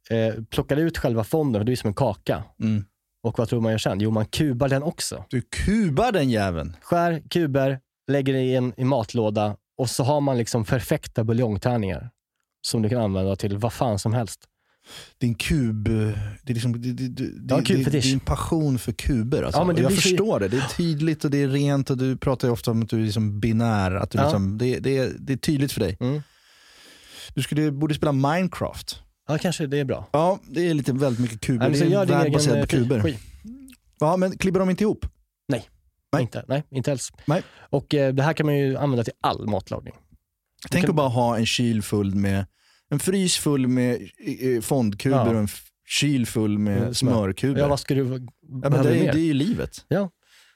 Eh, 0.09 0.43
plockar 0.43 0.77
ut 0.77 0.97
själva 0.97 1.23
fonden, 1.23 1.59
för 1.59 1.65
det 1.65 1.71
är 1.71 1.75
som 1.75 1.87
en 1.87 1.93
kaka. 1.93 2.43
Mm. 2.59 2.85
Och 3.21 3.39
vad 3.39 3.49
tror 3.49 3.61
man 3.61 3.71
gör 3.71 3.77
sen? 3.77 3.99
Jo, 3.99 4.11
man 4.11 4.25
kubar 4.25 4.69
den 4.69 4.83
också. 4.83 5.25
Du 5.29 5.41
kubar 5.41 6.11
den 6.11 6.29
jäveln. 6.29 6.75
Skär 6.81 7.23
kuber, 7.29 7.79
lägger 8.07 8.33
i 8.33 8.55
en 8.55 8.73
i 8.77 8.83
matlåda 8.83 9.57
och 9.77 9.89
så 9.89 10.03
har 10.03 10.21
man 10.21 10.37
liksom 10.37 10.65
perfekta 10.65 11.23
buljongtärningar 11.23 12.09
som 12.61 12.81
du 12.81 12.89
kan 12.89 13.01
använda 13.01 13.35
till 13.35 13.57
vad 13.57 13.73
fan 13.73 13.99
som 13.99 14.13
helst. 14.13 14.47
Din 15.17 15.35
kub, 15.35 15.83
det 15.83 16.51
är 16.51 16.53
liksom, 16.53 16.81
det, 16.81 16.93
det, 16.93 17.07
det, 17.07 17.55
Ja, 17.55 17.61
det, 17.61 17.99
din 17.99 18.19
passion 18.19 18.79
för 18.79 18.91
kuber. 18.91 19.43
Alltså. 19.43 19.61
Ja, 19.61 19.73
jag 19.81 19.93
förstår 19.95 20.39
det. 20.39 20.47
Det 20.47 20.57
är 20.57 20.67
tydligt 20.77 21.25
och 21.25 21.31
det 21.31 21.37
är 21.37 21.47
rent 21.47 21.89
och 21.89 21.97
du 21.97 22.17
pratar 22.17 22.47
ju 22.47 22.51
ofta 22.51 22.71
om 22.71 22.81
att 22.83 22.89
du 22.89 22.99
är 23.01 23.05
liksom 23.05 23.39
binär. 23.39 23.91
Att 23.91 24.11
du 24.11 24.17
Ja. 24.17 24.23
liksom, 24.23 24.57
det, 24.57 24.79
det, 24.79 24.97
är, 24.97 25.11
det 25.19 25.33
är 25.33 25.37
tydligt 25.37 25.71
för 25.71 25.79
dig. 25.79 25.97
Mm. 25.99 26.21
Du 27.33 27.41
skulle, 27.41 27.71
borde 27.71 27.93
spela 27.93 28.11
Minecraft. 28.11 28.99
Ja, 29.27 29.37
kanske 29.37 29.67
det 29.67 29.79
är 29.79 29.85
bra. 29.85 30.09
Ja, 30.11 30.39
det 30.49 30.69
är 30.69 30.73
lite 30.73 30.93
väldigt 30.93 31.19
mycket 31.19 31.41
kuber. 31.41 31.69
Nej, 31.69 31.79
så 31.79 31.85
det 31.85 31.93
är 31.95 32.01
en 32.01 32.07
värld 32.07 32.33
baserad 32.33 32.57
eh, 32.57 32.61
på 32.63 32.67
kuber. 32.67 32.95
energi. 32.95 33.17
Ja, 33.99 34.17
men 34.17 34.37
klibbar 34.37 34.59
de 34.59 34.69
inte 34.69 34.83
ihop? 34.83 35.05
Nej. 35.47 35.69
Inte, 36.19 36.45
nej, 36.47 36.63
inte 36.71 36.91
alls. 36.91 37.11
Nej. 37.25 37.41
Och 37.69 37.95
eh, 37.95 38.13
det 38.13 38.23
här 38.23 38.33
kan 38.33 38.45
man 38.45 38.57
ju 38.57 38.77
använda 38.77 39.03
till 39.03 39.13
all 39.21 39.47
matlagning. 39.47 39.93
Tänk 40.69 40.83
kan- 40.85 40.89
att 40.91 40.95
bara 40.95 41.07
ha 41.09 41.37
en 41.37 41.45
kyl 41.45 41.81
full 41.81 42.15
med, 42.15 42.45
en 42.89 42.99
frys 42.99 43.37
full 43.37 43.67
med 43.67 44.09
fondkuber 44.61 45.17
Ja. 45.17 45.29
och 45.29 45.35
en 45.35 45.47
kyl 45.87 46.25
full 46.25 46.57
med 46.57 46.77
smör. 46.79 46.93
smörkuber. 46.93 47.59
Ja, 47.61 47.67
vad 47.67 47.79
ska 47.79 47.93
du, 47.95 48.27
Ja, 48.63 48.69
men 48.69 48.71
det, 48.71 48.77
är, 48.89 49.03
mer? 49.03 49.13
det 49.13 49.19
är 49.19 49.25
ju 49.25 49.33
livet. 49.33 49.85
Ja. 49.87 50.09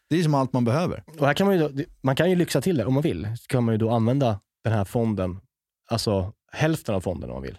Det 0.10 0.20
är 0.20 0.24
som 0.24 0.34
allt 0.34 0.54
man 0.54 0.66
behöver. 0.66 1.04
Och 1.20 1.26
här 1.28 1.34
kan 1.34 1.48
man, 1.48 1.58
ju 1.60 1.68
då, 1.68 1.84
man 2.02 2.16
kan 2.16 2.30
ju 2.30 2.36
lyxa 2.36 2.62
till 2.62 2.78
det 2.78 2.86
om 2.86 2.94
man 2.94 3.04
vill. 3.04 3.28
Så 3.40 3.48
kan 3.48 3.64
man 3.64 3.74
ju 3.74 3.78
då 3.78 3.90
använda 3.92 4.40
den 4.64 4.74
här 4.74 4.86
fonden, 4.86 5.40
alltså 5.90 6.34
hälften 6.52 6.96
av 6.96 7.02
fonden 7.02 7.30
om 7.30 7.34
man 7.34 7.44
vill, 7.44 7.58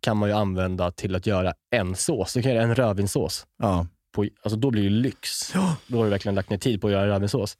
kan 0.00 0.16
man 0.16 0.28
ju 0.28 0.34
använda 0.34 0.90
till 0.90 1.14
att 1.14 1.26
göra 1.26 1.54
en 1.70 1.96
sås. 1.96 2.32
Du 2.34 2.42
kan 2.42 2.52
göra 2.52 2.62
en 2.64 2.74
rödvinssås. 2.74 3.46
Ja. 3.58 3.86
På, 4.14 4.26
alltså 4.42 4.56
då 4.58 4.70
blir 4.70 4.82
det 4.82 4.90
lyx. 4.90 5.52
Då 5.86 5.96
har 5.98 6.04
du 6.04 6.10
verkligen 6.10 6.34
lagt 6.34 6.50
ner 6.50 6.58
tid 6.58 6.80
på 6.80 6.86
att 6.86 6.92
göra 6.92 7.06
rödvinssås. 7.08 7.56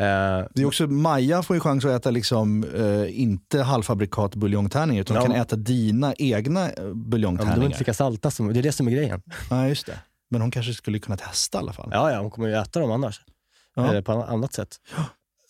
Eh, 0.00 0.46
Det 0.54 0.62
är 0.62 0.64
också, 0.64 0.86
Maja 0.86 1.42
får 1.42 1.56
ju 1.56 1.60
chans 1.60 1.84
att 1.84 1.90
äta 1.90 2.10
liksom, 2.10 2.64
eh, 2.74 3.20
inte 3.20 3.62
halvfabrikat 3.62 4.34
buljongtärningar 4.34 5.00
utan 5.00 5.16
Ja. 5.16 5.22
kan 5.22 5.32
äta 5.32 5.56
dina 5.56 6.14
egna 6.18 6.60
eh, 6.70 6.72
ja, 6.76 6.82
men 6.82 6.88
de 6.92 7.10
buljongtärningar. 7.10 7.64
inte 7.66 7.78
lika 7.78 7.94
salta 7.94 8.30
som, 8.30 8.52
det 8.52 8.60
är 8.60 8.62
det 8.62 8.72
som 8.72 8.86
är 8.88 8.92
grejen. 8.92 9.22
Ja, 9.50 9.68
just 9.68 9.86
det. 9.86 9.98
Men 10.30 10.40
hon 10.40 10.50
kanske 10.50 10.72
skulle 10.74 10.98
kunna 10.98 11.16
testa 11.16 11.58
i 11.58 11.60
alla 11.60 11.72
fall. 11.72 11.88
Ja, 11.92 12.10
ja, 12.12 12.20
hon 12.20 12.30
kommer 12.30 12.48
ju 12.48 12.54
äta 12.54 12.80
dem 12.80 12.90
annars. 12.90 13.20
Ja. 13.76 13.88
Eller 13.90 14.02
på 14.02 14.12
ett 14.12 14.28
annat 14.28 14.52
sätt. 14.52 14.76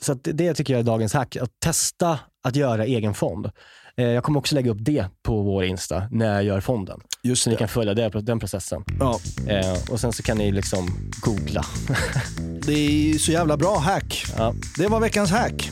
Så 0.03 0.12
att 0.12 0.24
det, 0.24 0.32
det 0.32 0.55
tycker 0.55 0.72
jag 0.72 0.80
är 0.80 0.84
dagens 0.84 1.12
hack. 1.14 1.36
Att 1.36 1.51
testa 1.61 2.18
att 2.45 2.57
göra 2.57 2.84
egen 2.84 3.14
fond. 3.14 3.51
Eh, 3.97 4.05
jag 4.07 4.24
kommer 4.24 4.38
också 4.38 4.55
lägga 4.55 4.70
upp 4.70 4.78
det 4.80 5.07
på 5.22 5.43
vår 5.43 5.64
Insta 5.64 6.09
när 6.11 6.34
jag 6.34 6.45
gör 6.45 6.61
fonden. 6.61 7.01
Just 7.22 7.43
Så 7.43 7.51
ni 7.51 7.55
det. 7.57 7.59
kan 7.59 7.68
följa 7.68 7.95
det, 7.95 8.09
den 8.20 8.38
processen. 8.40 8.84
Ja, 9.01 9.20
Eh, 9.49 9.76
och 9.90 10.01
sen 10.01 10.12
så 10.12 10.22
kan 10.22 10.38
ni 10.38 10.53
liksom 10.53 10.88
googla. 11.22 11.64
det 12.66 12.72
är 12.72 13.18
så 13.18 13.32
jävla 13.32 13.57
bra 13.57 13.78
hack. 13.78 14.24
Ja. 14.36 14.55
Det 14.78 14.86
var 14.88 15.01
veckans 15.01 15.30
hack. 15.30 15.70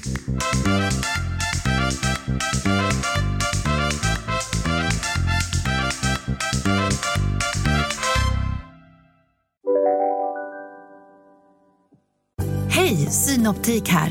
Hej, 12.69 12.97
Synoptik 13.11 13.89
här. 13.89 14.11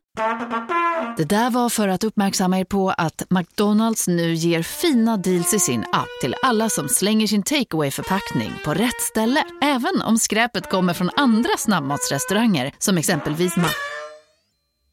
Det 1.17 1.23
där 1.23 1.49
var 1.49 1.69
för 1.69 1.87
att 1.87 2.03
uppmärksamma 2.03 2.59
er 2.59 2.63
på 2.63 2.89
att 2.89 3.23
McDonalds 3.29 4.07
nu 4.07 4.33
ger 4.33 4.63
fina 4.63 5.17
deals 5.17 5.53
i 5.53 5.59
sin 5.59 5.85
app 5.91 6.07
till 6.21 6.35
alla 6.43 6.69
som 6.69 6.89
slänger 6.89 7.27
sin 7.27 7.43
takeaway 7.43 7.91
förpackning 7.91 8.51
på 8.65 8.73
rätt 8.73 9.01
ställe. 9.01 9.43
Även 9.61 10.01
om 10.01 10.17
skräpet 10.17 10.69
kommer 10.69 10.93
från 10.93 11.09
andra 11.15 11.57
snabbmatsrestauranger 11.57 12.73
som 12.77 12.97
exempelvis 12.97 13.57
Ma... 13.57 13.67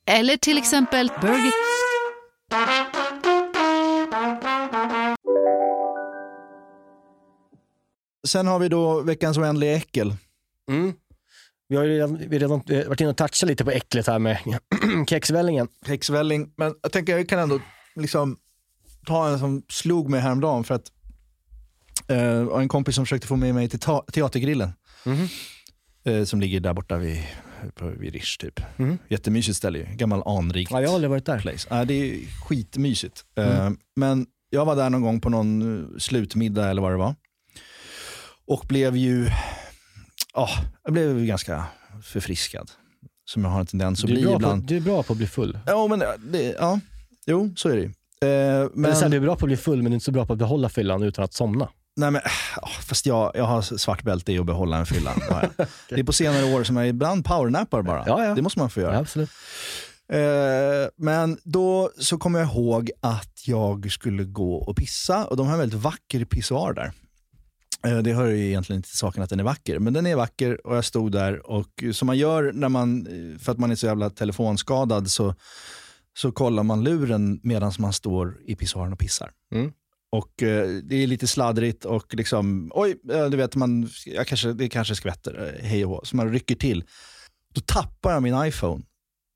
Eller 0.06 0.36
till 0.36 0.58
exempel 0.58 1.10
Burger... 1.20 1.52
Sen 8.26 8.46
har 8.46 8.58
vi 8.58 8.68
då 8.68 9.00
veckans 9.02 9.38
oändliga 9.38 9.72
äckel. 9.76 10.14
Mm. 10.70 10.94
Vi 11.68 11.76
har 11.76 11.84
ju 11.84 11.90
redan, 11.90 12.16
vi 12.16 12.38
redan 12.38 12.62
eh, 12.68 12.88
varit 12.88 13.00
inne 13.00 13.10
och 13.10 13.16
touchat 13.16 13.48
lite 13.48 13.64
på 13.64 13.70
äcklet 13.70 14.06
här 14.06 14.18
med 14.18 14.38
kexvällingen. 15.06 15.68
Häxvälling. 15.86 16.52
Men 16.56 16.74
jag 16.82 16.92
tänker 16.92 17.16
jag 17.16 17.28
kan 17.28 17.38
ändå 17.38 17.60
liksom 17.96 18.36
ta 19.06 19.28
en 19.28 19.38
som 19.38 19.62
slog 19.68 20.10
mig 20.10 20.20
häromdagen 20.20 20.64
för 20.64 20.74
att 20.74 20.92
eh, 22.08 22.40
och 22.42 22.60
en 22.60 22.68
kompis 22.68 22.94
som 22.94 23.04
försökte 23.06 23.26
få 23.26 23.36
med 23.36 23.54
mig 23.54 23.68
till 23.68 23.78
teatergrillen. 24.12 24.72
Mhm. 25.04 25.28
Eh, 26.04 26.24
som 26.24 26.40
ligger 26.40 26.60
där 26.60 26.74
borta 26.74 26.96
vid, 26.96 27.22
vid 27.98 28.12
Rish 28.12 28.38
typ. 28.38 28.60
Mhm. 28.76 28.98
Jättemysigt 29.08 29.56
ställe 29.56 29.78
ju. 29.78 29.84
Gammal 29.84 30.22
anrikt 30.26 30.70
Ja, 30.70 30.80
jag 30.80 30.88
har 30.88 30.94
aldrig 30.94 31.10
varit 31.10 31.26
där. 31.26 31.38
place. 31.40 31.68
Ja, 31.70 31.84
det 31.84 31.94
är 31.94 32.26
skitmysigt. 32.48 33.24
Eh, 33.38 33.70
men 33.96 34.26
jag 34.50 34.64
var 34.64 34.76
där 34.76 34.90
någon 34.90 35.02
gång 35.02 35.20
på 35.20 35.28
någon 35.30 35.78
eh, 35.92 35.98
slutmiddag 35.98 36.70
eller 36.70 36.82
vad 36.82 36.92
det 36.92 36.96
var. 36.96 37.14
Och 38.46 38.64
blev 38.68 38.96
ju, 38.96 39.28
ja, 40.34 40.48
jag 40.84 40.92
blev 40.92 41.18
ju 41.18 41.26
ganska 41.26 41.64
förfriskad. 42.02 42.70
Som 43.28 43.44
jag 43.44 43.50
har 43.50 43.60
en 43.60 43.66
tendens 43.66 44.04
att 44.04 44.10
bli 44.10 44.22
bra 44.22 44.34
ibland. 44.34 44.62
på, 44.62 44.68
du 44.68 44.76
är 44.76 44.80
bra 44.80 45.02
på 45.02 45.12
att 45.12 45.16
bli 45.16 45.26
full. 45.26 45.58
Ja, 45.66 45.86
men 45.86 45.98
det, 46.18 46.54
ja, 46.58 46.80
jo, 47.26 47.52
så 47.56 47.68
är 47.68 47.76
det 47.76 47.82
ju. 47.82 47.86
Eh, 47.86 48.68
Men... 48.74 48.94
Men, 49.00 49.10
du 49.10 49.16
är 49.16 49.20
bra 49.20 49.36
på 49.36 49.44
att 49.44 49.48
bli 49.48 49.56
full, 49.56 49.76
men 49.76 49.84
du 49.84 49.90
är 49.90 49.94
inte 49.94 50.04
så 50.04 50.12
bra 50.12 50.26
på 50.26 50.32
att 50.32 50.38
behålla 50.38 50.68
fyllan 50.68 51.02
utan 51.02 51.24
att 51.24 51.34
somna. 51.34 51.68
nej, 51.96 52.10
men, 52.10 52.22
ja, 52.56 52.68
fast 52.88 53.06
jag, 53.06 53.32
jag 53.34 53.44
har 53.44 53.62
svart 53.62 54.02
bälte 54.02 54.32
i 54.32 54.38
att 54.38 54.46
behålla 54.46 54.76
en 54.76 54.86
fylla. 54.86 55.12
jag. 55.30 55.66
Det 55.88 56.00
är 56.00 56.04
på 56.04 56.12
senare 56.12 56.54
år 56.54 56.64
som 56.64 56.76
jag 56.76 56.88
ibland 56.88 57.24
powernappar 57.24 57.82
bara. 57.82 58.04
Ja, 58.06 58.24
ja. 58.24 58.34
Det 58.34 58.42
måste 58.42 58.58
man 58.58 58.70
få 58.70 58.80
göra. 58.80 58.92
Ja, 58.94 59.00
absolut. 59.00 59.30
Eh, 60.12 60.88
men 60.96 61.38
då 61.44 61.90
så 61.98 62.18
kommer 62.18 62.38
jag 62.38 62.48
ihåg 62.48 62.90
att 63.00 63.42
jag 63.46 63.92
skulle 63.92 64.24
gå 64.24 64.54
och 64.56 64.76
pissa 64.76 65.24
och 65.24 65.36
de 65.36 65.46
har 65.46 65.52
en 65.52 65.60
väldigt 65.60 65.80
vacker 65.80 66.24
pissoar 66.24 66.72
där. 66.72 66.92
Eh, 67.86 67.98
det 67.98 68.12
hör 68.12 68.26
ju 68.26 68.46
egentligen 68.46 68.78
inte 68.78 68.88
till 68.88 68.98
saken 68.98 69.22
att 69.22 69.30
den 69.30 69.40
är 69.40 69.44
vacker, 69.44 69.78
men 69.78 69.92
den 69.92 70.06
är 70.06 70.16
vacker 70.16 70.66
och 70.66 70.76
jag 70.76 70.84
stod 70.84 71.12
där 71.12 71.50
och 71.50 71.84
som 71.92 72.06
man 72.06 72.18
gör 72.18 72.52
när 72.52 72.68
man, 72.68 73.06
eh, 73.06 73.38
för 73.38 73.52
att 73.52 73.58
man 73.58 73.70
är 73.70 73.74
så 73.74 73.86
jävla 73.86 74.10
telefonskadad 74.10 75.10
så, 75.10 75.34
så 76.18 76.32
kollar 76.32 76.62
man 76.62 76.84
luren 76.84 77.40
medan 77.42 77.72
man 77.78 77.92
står 77.92 78.38
i 78.46 78.56
pissoaren 78.56 78.92
och 78.92 78.98
pissar. 78.98 79.30
Mm. 79.54 79.72
Och 80.12 80.42
eh, 80.42 80.68
Det 80.82 80.96
är 80.96 81.06
lite 81.06 81.26
sladdrigt 81.26 81.84
och 81.84 82.14
liksom, 82.14 82.70
oj, 82.74 82.96
eh, 83.12 83.26
du 83.26 83.36
vet, 83.36 83.56
man, 83.56 83.88
jag 84.06 84.26
kanske, 84.26 84.52
det 84.52 84.68
kanske 84.68 84.94
skvätter, 84.94 85.58
hej 85.62 85.84
och 85.84 85.90
hå. 85.90 86.00
Så 86.04 86.16
man 86.16 86.32
rycker 86.32 86.54
till. 86.54 86.84
Då 87.54 87.60
tappar 87.60 88.12
jag 88.12 88.22
min 88.22 88.44
iPhone 88.44 88.84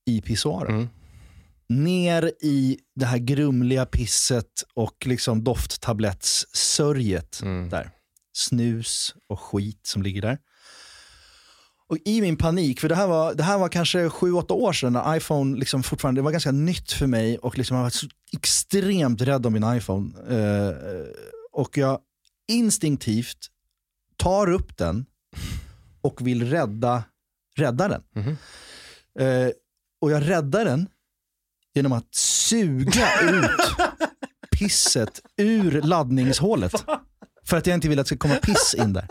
i 0.06 0.20
pissoaren. 0.20 0.74
Mm. 0.74 0.88
Ner 1.68 2.32
i 2.40 2.78
det 2.94 3.06
här 3.06 3.18
grumliga 3.18 3.86
pisset 3.86 4.46
och 4.74 5.06
liksom 5.06 5.44
dofttablettssörjet 5.44 7.40
Mm. 7.42 7.68
där. 7.68 7.90
Snus 8.32 9.14
och 9.28 9.40
skit 9.40 9.86
som 9.86 10.02
ligger 10.02 10.22
där. 10.22 10.38
Och 11.88 11.98
i 12.04 12.20
min 12.20 12.36
panik, 12.36 12.80
för 12.80 12.88
det 12.88 12.94
här 12.94 13.06
var, 13.06 13.34
det 13.34 13.42
här 13.42 13.58
var 13.58 13.68
kanske 13.68 14.10
sju 14.10 14.32
åtta 14.32 14.54
år 14.54 14.72
sedan 14.72 14.92
när 14.92 15.16
iPhone 15.16 15.58
liksom 15.58 15.82
fortfarande, 15.82 16.18
det 16.20 16.24
var 16.24 16.30
ganska 16.32 16.52
nytt 16.52 16.92
för 16.92 17.06
mig 17.06 17.38
och 17.38 17.58
liksom 17.58 17.76
jag 17.76 17.84
var 17.84 17.90
så 17.90 18.06
extremt 18.32 19.20
rädd 19.20 19.46
om 19.46 19.52
min 19.52 19.76
iPhone. 19.76 20.36
Eh, 20.36 20.76
och 21.52 21.78
jag 21.78 21.98
instinktivt 22.48 23.38
tar 24.16 24.50
upp 24.50 24.76
den 24.76 25.06
och 26.00 26.26
vill 26.26 26.50
rädda, 26.50 27.04
rädda 27.56 27.88
den. 27.88 28.02
Mhm. 28.14 28.36
Eh, 29.18 29.50
och 30.00 30.10
jag 30.10 30.28
räddar 30.28 30.64
den 30.64 30.88
genom 31.74 31.92
att 31.92 32.14
suga 32.14 33.20
ut 33.22 33.76
pisset 34.58 35.20
ur 35.36 35.82
laddningshålet. 35.82 36.84
För 37.46 37.56
att 37.56 37.66
jag 37.66 37.74
inte 37.74 37.88
vill 37.88 37.98
att 37.98 38.04
det 38.06 38.08
ska 38.08 38.28
komma 38.28 38.36
piss 38.36 38.74
in 38.78 38.92
där. 38.92 39.06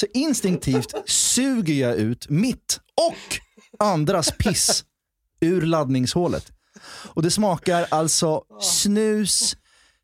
Så 0.00 0.06
instinktivt 0.14 0.94
suger 1.10 1.74
jag 1.74 1.96
ut 1.96 2.28
mitt 2.28 2.80
och 2.96 3.38
andras 3.86 4.32
piss 4.38 4.84
ur 5.40 5.62
laddningshålet. 5.62 6.52
Och 7.14 7.22
det 7.22 7.30
smakar 7.30 7.86
alltså 7.90 8.42
snus, 8.62 9.56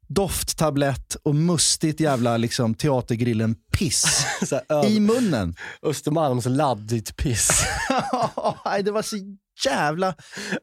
dofttablett 0.09 1.15
och 1.23 1.35
mustigt 1.35 2.01
jävla 2.01 2.37
liksom, 2.37 2.75
teatergrillen 2.75 3.55
piss 3.73 4.27
Så 4.47 4.55
här, 4.55 4.65
över- 4.69 4.89
i 4.89 5.01
munnen. 5.01 5.55
Östermalms 5.83 6.47
laddigt 6.47 7.17
piss. 7.17 7.49
Det 8.85 8.91
var 8.91 9.03
så 9.03 9.17
jävla 9.65 10.15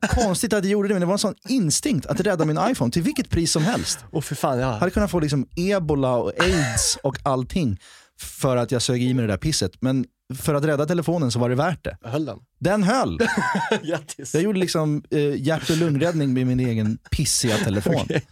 konstigt 0.10 0.54
att 0.54 0.64
jag 0.64 0.72
gjorde 0.72 0.88
det, 0.88 0.94
men 0.94 1.02
det 1.02 1.06
var 1.06 1.14
en 1.14 1.20
sån 1.20 1.36
instinkt 1.50 2.06
att 2.06 2.20
rädda 2.20 2.46
min 2.46 2.60
iPhone 2.70 2.92
till 2.92 3.02
vilket 3.02 3.30
pris 3.30 3.52
som 3.52 3.64
helst. 3.64 4.00
Och 4.12 4.26
för 4.26 4.36
fan, 4.36 4.60
Jag 4.60 4.70
ja. 4.70 4.78
hade 4.78 4.92
kunnat 4.92 5.12
få 5.12 5.20
liksom 5.20 5.48
ebola 5.56 6.16
och 6.16 6.32
aids 6.40 6.98
och 7.04 7.18
allting 7.24 7.80
för 8.22 8.58
att 8.58 8.72
jag 8.72 8.82
sög 8.82 9.04
i 9.04 9.14
mig 9.14 9.26
det 9.28 9.34
där 9.34 9.38
pisset. 9.38 9.72
Men 9.80 10.06
för 10.38 10.54
att 10.54 10.64
rädda 10.64 10.86
telefonen 10.86 11.32
så 11.32 11.40
var 11.40 11.50
det 11.50 11.56
värt 11.56 11.84
det. 11.84 11.98
Höll 12.04 12.26
den? 12.26 12.38
Den 12.60 12.84
höll. 12.84 13.20
Grattis. 13.84 14.34
Jag 14.34 14.44
gjorde 14.44 14.60
liksom 14.60 15.04
eh, 15.10 15.20
hjärt 15.42 15.70
och 15.70 15.78
lungräddning 15.78 16.34
med 16.34 16.48
min 16.48 16.60
egen 16.60 16.98
pissiga 17.12 17.58
telefon. 17.58 17.96
Okej. 17.96 18.24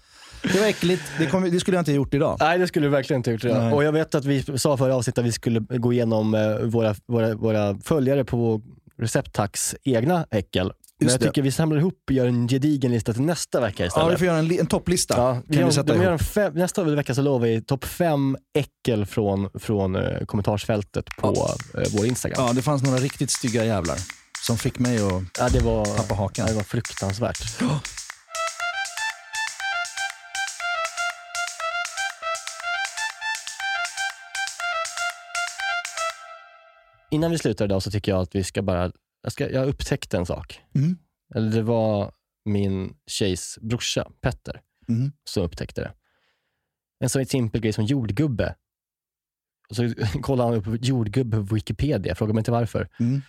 Det 0.44 0.60
var 0.60 0.68
äckligt. 0.68 1.04
Det, 1.18 1.26
kom, 1.26 1.44
det 1.52 1.60
skulle 1.60 1.78
jag 1.78 1.82
inte 1.82 1.92
ha 1.92 1.96
gjort 1.96 2.14
idag. 2.14 2.38
Nej, 2.40 2.60
det 2.60 2.68
skulle 2.68 2.86
du 2.86 2.90
verkligen 2.90 3.20
inte 3.20 3.32
gjort. 3.32 3.44
redan. 3.44 3.64
Nej. 3.64 3.74
Och 3.74 3.84
jag 3.84 3.92
vet 3.92 4.16
att 4.16 4.26
vi 4.26 4.58
sa 4.60 4.78
förra 4.78 4.96
avsnittet 4.96 5.20
att 5.20 5.26
vi 5.26 5.32
skulle 5.32 5.60
gå 5.60 5.94
igenom 5.94 6.34
eh, 6.34 6.58
våra, 6.58 6.96
våra, 7.06 7.36
våra 7.36 7.78
följare 7.84 8.26
på 8.26 8.62
vår 9.02 9.06
Recepttax 9.06 9.76
egna 9.84 10.26
äckel. 10.32 10.72
Men 11.00 11.08
Just 11.08 11.14
jag 11.14 11.20
det. 11.22 11.26
tycker 11.32 11.42
vi 11.42 11.52
samlar 11.52 11.78
ihop 11.80 12.00
och 12.08 12.12
gör 12.12 12.28
en 12.28 12.48
gedigen 12.48 12.92
lista 12.92 13.14
till 13.14 13.22
nästa 13.22 13.62
vecka 13.62 13.84
Ja, 13.84 13.88
istället. 13.88 14.14
vi 14.14 14.18
får 14.18 14.28
göra 14.28 14.38
en, 14.38 14.48
li- 14.48 14.60
en 14.60 14.68
topplista. 14.68 15.14
Ja, 15.18 15.34
kan 15.34 15.44
vi 15.48 15.64
vi 15.64 15.72
sätta 15.72 15.94
de 15.94 16.04
gör 16.04 16.12
en 16.12 16.20
fem, 16.20 16.54
nästa 16.54 16.84
vecka 16.84 17.16
så 17.16 17.22
lovar 17.22 17.48
vi 17.48 17.62
topp 17.62 17.86
fem 17.86 18.38
äckel 18.54 19.06
från, 19.06 19.50
från 19.60 19.96
eh, 19.96 20.26
kommentarsfältet 20.26 21.06
på 21.18 21.50
eh, 21.78 21.84
vår 21.98 22.06
Instagram. 22.06 22.46
Ja, 22.48 22.54
det 22.54 22.62
fanns 22.62 22.84
några 22.84 22.98
riktigt 22.98 23.32
stygga 23.32 23.66
jävlar 23.66 23.98
som 24.46 24.58
fick 24.58 24.80
mig 24.80 24.96
att 24.98 25.24
Ja, 25.40 25.50
det, 25.50 25.60
var, 25.60 25.86
tappa 25.86 26.16
hakan. 26.16 26.46
ja, 26.46 26.52
det 26.52 26.56
var 26.58 26.64
fruktansvärt. 26.64 27.62
Innan 37.12 37.32
vi 37.32 37.38
slutar 37.38 37.66
idag 37.66 37.84
så 37.84 37.92
tycker 37.92 38.12
jag 38.12 38.22
att 38.22 38.36
vi 38.36 38.44
ska 38.44 38.62
bara, 38.62 38.92
jag, 39.24 39.32
ska, 39.32 39.50
jag 39.50 39.68
upptäckte 39.68 40.18
en 40.18 40.26
sak. 40.26 40.62
Mm. 40.76 40.98
Eller 41.36 41.52
det 41.52 41.62
var 41.62 42.12
min 42.46 42.96
tjejs 43.08 43.58
brorsa, 43.62 44.12
Petter, 44.22 44.62
Mm. 44.88 45.12
som 45.24 45.44
upptäckte 45.44 45.82
det. 45.82 45.94
En 47.00 47.10
sån 47.10 47.26
simpel 47.26 47.62
grej 47.62 47.74
som 47.74 47.86
jordgubbe. 47.86 48.56
Och 49.70 49.76
så 49.76 49.94
kollade 50.22 50.50
han 50.50 50.58
upp 50.58 50.86
jordgubbe 50.86 51.38
på 51.38 51.56
Wikipedia, 51.56 52.16
fråga 52.16 52.34
mig 52.34 52.40
inte 52.42 52.52
varför. 52.52 52.90
Mm. 53.00 53.22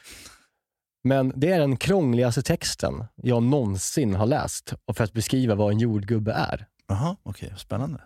Men 1.04 1.32
det 1.36 1.50
är 1.52 1.60
den 1.60 1.76
krångligaste 1.76 2.42
texten 2.42 3.04
jag 3.16 3.42
någonsin 3.42 4.14
har 4.14 4.26
läst 4.26 4.72
för 4.96 5.04
att 5.04 5.12
beskriva 5.12 5.54
vad 5.54 5.72
en 5.72 5.78
jordgubbe 5.78 6.32
är. 6.32 6.66
Jaha, 6.88 7.16
okej. 7.22 7.54
Spännande. 7.56 8.00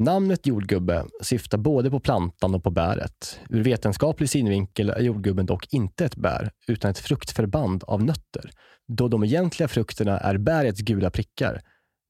Namnet 0.00 0.46
jordgubbe 0.46 1.06
syftar 1.22 1.58
både 1.58 1.90
på 1.90 2.00
plantan 2.00 2.54
och 2.54 2.64
på 2.64 2.70
bäret. 2.70 3.40
Ur 3.48 3.62
vetenskaplig 3.62 4.30
synvinkel 4.30 4.90
är 4.90 5.00
jordgubben 5.00 5.46
dock 5.46 5.72
inte 5.72 6.04
ett 6.04 6.16
bär, 6.16 6.50
utan 6.66 6.90
ett 6.90 6.98
fruktförband 6.98 7.84
av 7.84 8.04
nötter, 8.04 8.50
då 8.88 9.08
de 9.08 9.24
egentliga 9.24 9.68
frukterna 9.68 10.18
är 10.18 10.38
bärets 10.38 10.80
gula 10.80 11.10
prickar. 11.10 11.60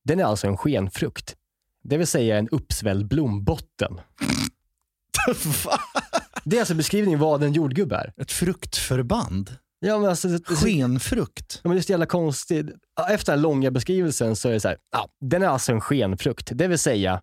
Den 0.03 0.19
är 0.19 0.23
alltså 0.23 0.47
en 0.47 0.57
skenfrukt, 0.57 1.35
det 1.83 1.97
vill 1.97 2.07
säga 2.07 2.37
en 2.37 2.49
uppsvälld 2.49 3.07
blombotten. 3.07 4.01
Det 6.43 6.55
är 6.55 6.59
alltså 6.59 6.75
beskrivningen 6.75 7.19
vad 7.19 7.43
en 7.43 7.53
jordgubbe 7.53 7.95
är. 7.95 8.13
Ett 8.17 8.31
fruktförband? 8.31 9.55
Ja, 9.79 9.99
men 9.99 10.09
alltså, 10.09 10.27
Skenfrukt? 10.45 11.59
Ja, 11.63 11.67
men 11.69 11.75
det 11.75 11.81
är 11.81 11.83
så 11.83 11.91
jävla 11.91 12.05
konstigt. 12.05 12.65
Efter 13.09 13.33
den 13.33 13.41
långa 13.41 13.71
beskrivelsen 13.71 14.35
så 14.35 14.49
är 14.49 14.53
det 14.53 14.59
så 14.59 14.67
här, 14.67 14.77
ja, 14.91 15.09
den 15.21 15.43
är 15.43 15.47
alltså 15.47 15.71
en 15.71 15.81
skenfrukt, 15.81 16.49
det 16.53 16.67
vill 16.67 16.79
säga 16.79 17.21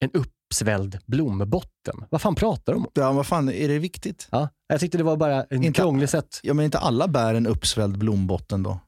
en 0.00 0.10
uppsvälld 0.12 0.98
blombotten. 1.06 2.04
Vad 2.10 2.20
fan 2.20 2.34
pratar 2.34 2.72
de 2.72 2.78
om? 2.84 2.90
Ja, 2.94 3.12
vad 3.12 3.26
fan, 3.26 3.48
är 3.48 3.68
det 3.68 3.78
viktigt? 3.78 4.28
Ja, 4.30 4.48
jag 4.68 4.80
tyckte 4.80 4.98
det 4.98 5.04
var 5.04 5.16
bara 5.16 5.44
en 5.44 5.64
Inte- 5.64 5.80
krånglig 5.80 6.08
sätt. 6.08 6.40
Ja, 6.42 6.54
men 6.54 6.64
inte 6.64 6.78
alla 6.78 7.08
bär 7.08 7.34
en 7.34 7.46
uppsvälld 7.46 7.98
blombotten 7.98 8.62
då? 8.62 8.80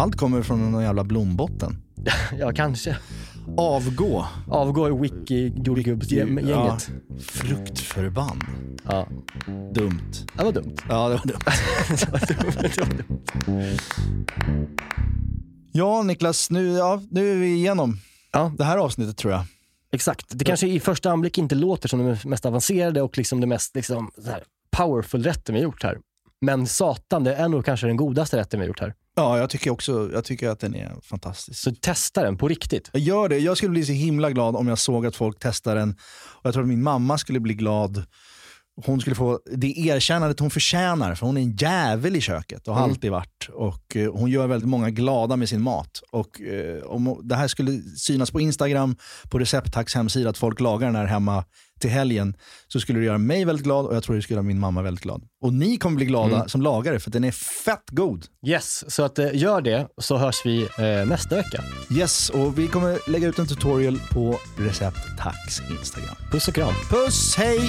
Allt 0.00 0.16
kommer 0.16 0.42
från 0.42 0.70
någon 0.72 0.82
jävla 0.82 1.04
blombotten. 1.04 1.82
Ja, 2.38 2.52
kanske. 2.54 2.96
Avgå. 3.56 4.26
Avgår 4.48 4.90
wiki-jordgubbsgänget. 4.90 6.48
Ja, 6.48 6.78
fruktförband. 7.20 8.42
Ja. 8.84 9.08
Dumt. 9.74 10.12
Det 10.36 10.44
var 10.44 10.52
dumt. 10.52 10.76
Ja, 10.88 11.08
det 11.08 11.14
var 11.16 11.26
dumt. 11.26 11.40
det 11.88 12.12
var 12.12 12.26
dumt. 12.26 12.52
Det 12.60 13.48
var 13.48 13.66
dumt. 13.66 13.78
Ja, 15.72 16.02
Niklas, 16.02 16.50
nu, 16.50 16.68
ja, 16.72 17.02
nu 17.10 17.32
är 17.32 17.36
vi 17.36 17.46
igenom 17.54 17.98
Ja. 18.32 18.52
det 18.58 18.64
här 18.64 18.76
avsnittet 18.78 19.16
tror 19.16 19.32
jag. 19.32 19.42
Exakt. 19.92 20.26
Det 20.28 20.44
kanske 20.44 20.66
i 20.66 20.80
första 20.80 21.10
anblick 21.10 21.38
inte 21.38 21.54
låter 21.54 21.88
som 21.88 22.06
det 22.06 22.24
mest 22.24 22.46
avancerade 22.46 23.02
och 23.02 23.18
liksom 23.18 23.40
det 23.40 23.46
mest 23.46 23.74
liksom, 23.74 24.10
här, 24.26 24.44
powerful 24.70 25.22
rätten 25.22 25.54
vi 25.54 25.60
gjort 25.60 25.82
här. 25.82 25.98
Men 26.40 26.66
satan, 26.66 27.24
det 27.24 27.34
är 27.34 27.48
nog 27.48 27.64
kanske 27.64 27.86
den 27.86 27.96
godaste 27.96 28.36
rätten 28.36 28.60
vi 28.60 28.66
gjort 28.66 28.80
här. 28.80 28.94
Ja, 29.14 29.38
jag 29.38 29.50
tycker 29.50 29.70
också 29.70 30.10
jag 30.12 30.24
tycker 30.24 30.48
att 30.48 30.60
den 30.60 30.74
är 30.74 30.92
fantastisk. 31.02 31.60
Så 31.60 31.74
testa 31.74 32.22
den 32.22 32.36
på 32.36 32.48
riktigt. 32.48 32.90
Jag 32.92 33.02
gör 33.02 33.28
det. 33.28 33.38
Jag 33.38 33.56
skulle 33.56 33.70
bli 33.70 33.84
så 33.84 33.92
himla 33.92 34.30
glad 34.30 34.56
om 34.56 34.68
jag 34.68 34.78
såg 34.78 35.06
att 35.06 35.16
folk 35.16 35.36
testar 35.40 35.76
den. 35.76 35.90
Och 36.28 36.46
jag 36.46 36.52
tror 36.54 36.62
att 36.62 36.68
min 36.68 36.82
mamma 36.82 37.18
skulle 37.18 37.40
bli 37.40 37.54
glad. 37.54 38.04
Hon 38.84 39.00
skulle 39.00 39.16
få 39.16 39.40
det 39.56 39.78
erkännandet 39.78 40.40
hon 40.40 40.50
förtjänar, 40.50 41.14
för 41.14 41.26
hon 41.26 41.36
är 41.36 41.40
en 41.40 41.56
jävel 41.56 42.16
i 42.16 42.20
köket 42.20 42.68
och 42.68 42.74
har 42.74 42.80
Mm. 42.82 42.90
alltid 42.90 43.10
varit. 43.10 43.48
Och 43.52 43.96
eh, 43.96 44.12
Hon 44.12 44.30
gör 44.30 44.46
väldigt 44.46 44.68
många 44.68 44.90
glada 44.90 45.36
med 45.36 45.48
sin 45.48 45.62
mat. 45.62 46.02
Och 46.10 46.40
eh, 46.40 46.82
Om 46.82 47.20
det 47.22 47.34
här 47.36 47.48
skulle 47.48 47.72
synas 47.96 48.30
på 48.30 48.40
Instagram, 48.40 48.96
på 49.30 49.38
Recepttax 49.38 49.94
hemsida, 49.94 50.30
att 50.30 50.38
folk 50.38 50.60
lagar 50.60 50.86
den 50.86 50.96
här 50.96 51.06
hemma 51.06 51.44
till 51.80 51.90
helgen, 51.90 52.36
så 52.68 52.80
skulle 52.80 52.98
det 52.98 53.04
göra 53.04 53.18
mig 53.18 53.44
väldigt 53.44 53.64
glad 53.64 53.86
och 53.86 53.96
jag 53.96 54.02
tror 54.02 54.16
det 54.16 54.22
skulle 54.22 54.34
göra 54.36 54.42
min 54.46 54.60
mamma 54.60 54.82
väldigt 54.82 55.02
glad. 55.04 55.22
Och 55.42 55.52
ni 55.52 55.76
kommer 55.76 55.96
bli 55.96 56.06
glada 56.06 56.36
Mm. 56.36 56.48
som 56.48 56.62
lagare, 56.62 57.00
för 57.00 57.10
den 57.10 57.24
är 57.24 57.30
fett 57.32 57.84
god. 57.90 58.24
Yes, 58.46 58.94
så 58.94 59.02
att, 59.02 59.18
eh, 59.18 59.34
gör 59.34 59.60
det 59.60 59.88
så 59.98 60.16
hörs 60.16 60.42
vi 60.44 60.62
eh, 60.62 61.08
nästa 61.08 61.36
vecka. 61.36 61.62
Yes, 61.92 62.30
och 62.30 62.58
vi 62.58 62.66
kommer 62.68 63.10
lägga 63.10 63.28
ut 63.28 63.38
en 63.38 63.46
tutorial 63.46 64.00
på 64.10 64.38
Recepttax 64.56 65.60
Instagram. 65.70 66.16
Puss 66.32 66.48
och 66.48 66.54
kram. 66.54 66.74
Puss, 66.90 67.36
hej! 67.36 67.60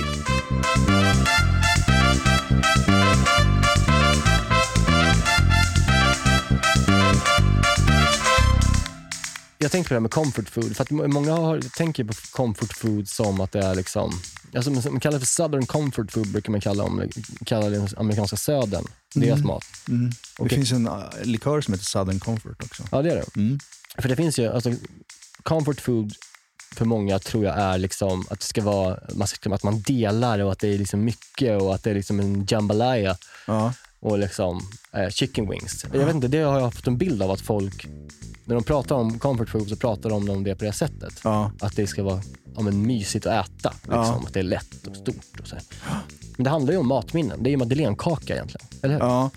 Jag 9.62 9.72
tänkte 9.72 9.88
på 9.88 9.94
det 9.94 9.96
här 9.96 10.02
med 10.02 10.12
comfort 10.12 10.50
food, 10.50 10.76
för 10.76 10.84
att 10.84 10.90
må- 10.90 11.08
många 11.08 11.32
har, 11.32 11.62
tänker 11.62 12.04
på 12.04 12.14
comfort 12.32 12.74
food 12.74 13.10
som 13.10 13.42
att 13.42 13.52
det 13.52 13.60
är 13.60 13.76
liksom, 13.76 14.22
alltså 14.56 14.72
man 14.72 15.00
kallar 15.00 15.20
det 15.20 15.26
för 15.26 15.34
southern 15.34 15.66
comfort 15.66 16.12
food 16.12 16.28
brukar 16.28 16.52
man 16.52 16.62
kalla, 16.62 16.84
om, 16.84 17.10
kalla 17.46 17.70
den 17.70 17.88
amerikanska 17.98 18.38
södern, 18.38 18.86
deras 19.14 19.44
mat. 19.44 19.64
Mm. 19.88 20.12
Det 20.40 20.50
finns 20.50 20.72
en 20.72 20.88
uh, 20.88 21.04
likör 21.24 21.62
som 21.62 21.74
heter 21.74 21.86
Southern 21.86 22.20
Comfort 22.20 22.64
också. 22.64 22.84
Ja 22.92 23.02
det 23.02 23.12
är 23.12 23.16
det. 23.16 23.36
Mm. 23.36 23.60
För 23.98 24.10
det 24.10 24.16
finns 24.16 24.40
ju, 24.40 24.48
alltså 24.48 24.74
comfort 25.44 25.82
food 25.82 26.14
för 26.76 26.86
många 26.86 27.20
tror 27.20 27.46
jag 27.46 27.58
är 27.58 27.78
liksom 27.78 28.26
att 28.30 28.40
det 28.40 28.46
ska 28.46 28.62
vara, 28.64 29.00
att 29.52 29.64
man 29.64 29.82
delar 29.82 30.40
och 30.40 30.52
att 30.52 30.60
det 30.60 30.68
är 30.68 30.78
liksom 30.78 31.04
mycket 31.04 31.62
och 31.62 31.76
att 31.76 31.84
det 31.84 31.90
är 31.90 31.96
liksom 31.96 32.20
en 32.20 32.46
jambalaya 32.50 33.18
Ja. 33.48 33.74
Och 34.00 34.20
liksom 34.20 34.62
eh, 34.94 35.10
chicken 35.10 35.50
wings. 35.50 35.86
Jag 35.94 36.06
vet 36.06 36.16
inte, 36.16 36.28
det 36.28 36.42
har 36.42 36.60
jag 36.60 36.74
fått 36.74 36.88
en 36.88 36.98
bild 36.98 37.22
av 37.22 37.32
att 37.32 37.42
folk 37.42 37.88
när 38.46 38.56
de 38.56 38.64
pratar 38.64 38.96
om 38.96 39.20
comfort 39.20 39.50
food 39.50 39.70
så 39.70 39.76
pratar 39.76 40.10
de 40.10 40.30
om 40.30 40.44
det 40.44 40.56
på 40.56 40.66
det 40.66 40.74
sättet. 40.74 41.22
Ja. 41.24 41.52
Att 41.60 41.76
det 41.76 41.88
ska 41.88 42.04
vara 42.04 42.22
ja, 42.56 42.62
men, 42.62 42.82
mysigt 42.82 43.26
att 43.26 43.46
äta. 43.46 43.74
Liksom. 43.74 43.94
Ja. 43.94 44.24
Att 44.28 44.34
det 44.34 44.40
är 44.40 44.44
lätt 44.44 44.88
och 44.88 44.96
stort. 44.96 45.40
Och 45.42 45.48
så 45.48 45.56
här. 45.56 45.64
Men 46.36 46.44
det 46.44 46.50
handlar 46.50 46.74
ju 46.74 46.80
om 46.80 46.88
matminnen. 46.88 47.44
Det 47.44 47.50
är 47.50 47.52
ju 47.52 47.58
madeleinekaka 47.58 48.34
egentligen. 48.34 48.68
Eller 48.82 48.94
hur? 48.94 49.02
Ja. 49.02 49.30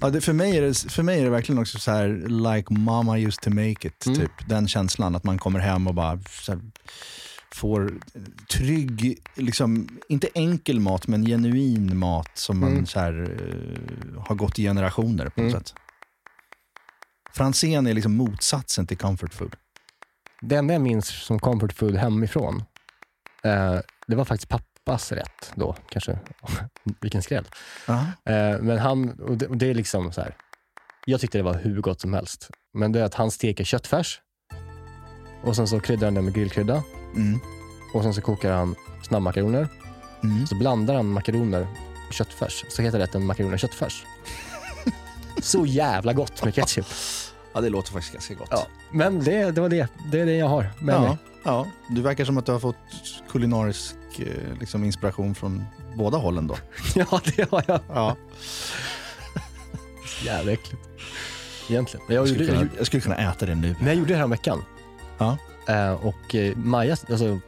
Ja, 0.00 0.10
det, 0.10 0.20
för, 0.20 0.32
mig 0.32 0.56
är 0.56 0.62
det, 0.62 0.74
för 0.74 1.02
mig 1.02 1.20
är 1.20 1.24
det 1.24 1.30
verkligen 1.30 1.58
också 1.58 1.78
så 1.78 1.90
här, 1.90 2.08
like 2.54 2.72
mama 2.72 3.18
used 3.18 3.40
to 3.40 3.50
make 3.50 3.88
it. 3.88 4.06
Mm. 4.06 4.18
Typ. 4.18 4.30
Den 4.48 4.68
känslan 4.68 5.16
att 5.16 5.24
man 5.24 5.38
kommer 5.38 5.60
hem 5.60 5.86
och 5.86 5.94
bara 5.94 6.08
här, 6.48 6.60
får 7.54 8.00
trygg, 8.52 9.18
liksom, 9.34 9.88
inte 10.08 10.28
enkel 10.34 10.80
mat, 10.80 11.06
men 11.06 11.26
genuin 11.26 11.98
mat 11.98 12.30
som 12.34 12.58
man 12.60 12.72
Mm. 12.72 12.86
så 12.86 13.00
här, 13.00 13.12
eh, 13.22 14.22
har 14.22 14.34
gått 14.34 14.58
i 14.58 14.62
generationer 14.62 15.28
på 15.28 15.40
något 15.42 15.50
Mm. 15.52 15.60
sätt. 15.60 15.74
Franzén 17.34 17.86
är 17.86 17.94
liksom 17.94 18.16
motsatsen 18.16 18.86
till 18.86 18.96
comfort 18.98 19.34
food. 19.34 19.56
Det 20.40 20.56
enda 20.56 20.74
jag 20.74 20.82
minns 20.82 21.08
som 21.24 21.38
comfort 21.38 21.72
food 21.72 21.96
hemifrån, 21.96 22.62
eh, 23.44 23.78
det 24.06 24.16
var 24.16 24.24
faktiskt 24.24 24.48
pappas 24.48 25.12
rätt 25.12 25.52
då. 25.54 25.76
Kanske, 25.90 26.18
vilken 27.00 27.22
skräll. 27.22 27.48
Ja. 27.86 27.98
Eh, 28.32 28.60
men 28.60 28.78
han, 28.78 29.10
och 29.20 29.36
det, 29.36 29.46
och 29.46 29.56
det 29.56 29.70
är 29.70 29.74
liksom 29.74 30.12
så 30.12 30.20
här. 30.20 30.36
Jag 31.06 31.20
tyckte 31.20 31.38
det 31.38 31.42
var 31.42 31.54
hur 31.54 31.80
gott 31.80 32.00
som 32.00 32.12
helst. 32.12 32.50
Men 32.78 32.92
det 32.92 33.00
är 33.00 33.04
att 33.04 33.14
han 33.14 33.30
steker 33.30 33.64
köttfärs 33.64 34.20
och 35.42 35.56
sen 35.56 35.68
så 35.68 35.80
kryddar 35.80 36.06
han 36.06 36.14
den 36.14 36.24
med 36.24 36.34
grillkrydda 36.34 36.82
Mm. 37.16 37.40
och 37.94 38.02
sen 38.02 38.14
så 38.14 38.20
kokar 38.20 38.52
han 38.52 38.74
snabbmakaroner. 39.02 39.68
Mm. 40.22 40.46
Så 40.46 40.54
blandar 40.54 40.94
han 40.94 41.06
makaroner 41.12 41.66
och 42.08 42.14
köttfärs. 42.14 42.64
Så 42.68 42.82
heter 42.82 42.98
rätten 42.98 43.26
makaroner 43.26 43.52
och 43.54 43.58
köttfärs. 43.60 44.04
så 45.42 45.66
jävla 45.66 46.12
gott 46.12 46.44
med 46.44 46.54
ketchup. 46.54 46.86
ja, 47.52 47.60
det 47.60 47.68
låter 47.68 47.92
faktiskt 47.92 48.12
ganska 48.12 48.34
gott. 48.34 48.48
Ja, 48.50 48.66
men 48.90 49.24
det, 49.24 49.50
det 49.50 49.60
var 49.60 49.68
det. 49.68 49.88
Det 50.12 50.20
är 50.20 50.26
det 50.26 50.36
jag 50.36 50.48
har 50.48 50.70
med 50.78 50.94
Ja, 50.94 51.00
mig. 51.00 51.16
ja. 51.44 51.66
Du 51.90 52.02
verkar 52.02 52.24
som 52.24 52.38
att 52.38 52.46
du 52.46 52.52
har 52.52 52.60
fått 52.60 52.76
kulinarisk 53.30 53.94
eh, 54.18 54.58
liksom, 54.60 54.84
inspiration 54.84 55.34
från 55.34 55.64
båda 55.96 56.18
hållen 56.18 56.46
då. 56.46 56.56
Ja, 56.94 57.20
det 57.36 57.50
har 57.50 57.64
jag. 57.66 57.80
Ja. 57.88 58.16
Jävla 60.24 60.52
äckligt. 60.52 60.82
Egentligen. 61.70 62.06
Jag, 62.08 62.16
Jag, 62.16 62.28
skulle 62.28 62.44
gjorde, 62.44 62.58
kunna, 62.58 62.70
jag, 62.78 62.86
skulle 62.86 63.00
kunna 63.00 63.16
äta 63.16 63.46
det 63.46 63.54
nu. 63.54 63.74
men 63.78 63.86
jag 63.86 63.96
gjorde 63.96 64.12
det 64.12 64.18
här 64.18 64.26
veckan. 64.26 64.64
Ja. 65.18 65.36
Eh, 65.68 65.92
och 65.92 66.34
eh, 66.34 66.56
Maja, 66.56 66.96
alltså, 67.10 67.38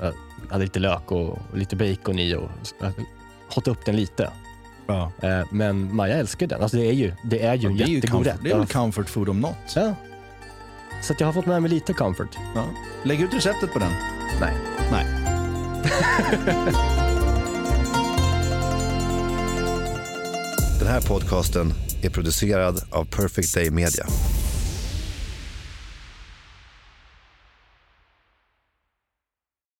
jag 0.00 0.12
hade 0.50 0.64
lite 0.64 0.78
lök 0.78 1.12
och 1.12 1.38
lite 1.54 1.76
bacon 1.76 2.18
i 2.18 2.34
och 2.34 2.50
jag 2.80 2.92
hottade 3.48 3.70
upp 3.70 3.84
den 3.84 3.96
lite. 3.96 4.30
Ja. 4.86 5.12
Eh, 5.22 5.40
men 5.50 5.94
Maja 5.96 6.14
älskar 6.16 6.46
den. 6.46 6.62
Alltså 6.62 6.76
det 6.76 6.86
är 6.86 6.92
ju, 6.92 7.12
det 7.24 7.42
är 7.42 7.54
ju 7.54 7.68
en 7.68 7.76
det 7.76 7.82
är 7.84 7.86
ju 7.86 7.94
jättegod 7.94 8.10
comfort, 8.18 8.34
rätt. 8.34 8.40
det 8.42 8.50
är 8.50 8.54
väl 8.58 8.66
Ja. 8.72 8.80
comfort 8.80 9.08
food 9.08 9.28
om 9.28 9.40
något. 9.40 9.56
Ja. 9.76 9.94
Så 11.02 11.12
att 11.12 11.20
jag 11.20 11.26
har 11.28 11.32
fått 11.32 11.46
med 11.46 11.62
mig 11.62 11.70
lite 11.70 11.92
comfort. 11.92 12.36
Ja. 12.54 12.64
Lägg 13.04 13.20
ut 13.20 13.34
receptet 13.34 13.72
på 13.72 13.78
den. 13.78 13.92
Nej. 14.40 14.54
Nej. 14.92 15.06
Den 20.78 20.88
här 20.88 21.00
podcasten 21.00 21.72
är 22.02 22.10
producerad 22.10 22.82
av 22.90 23.04
Perfect 23.04 23.54
Day 23.54 23.70
Media. 23.70 24.06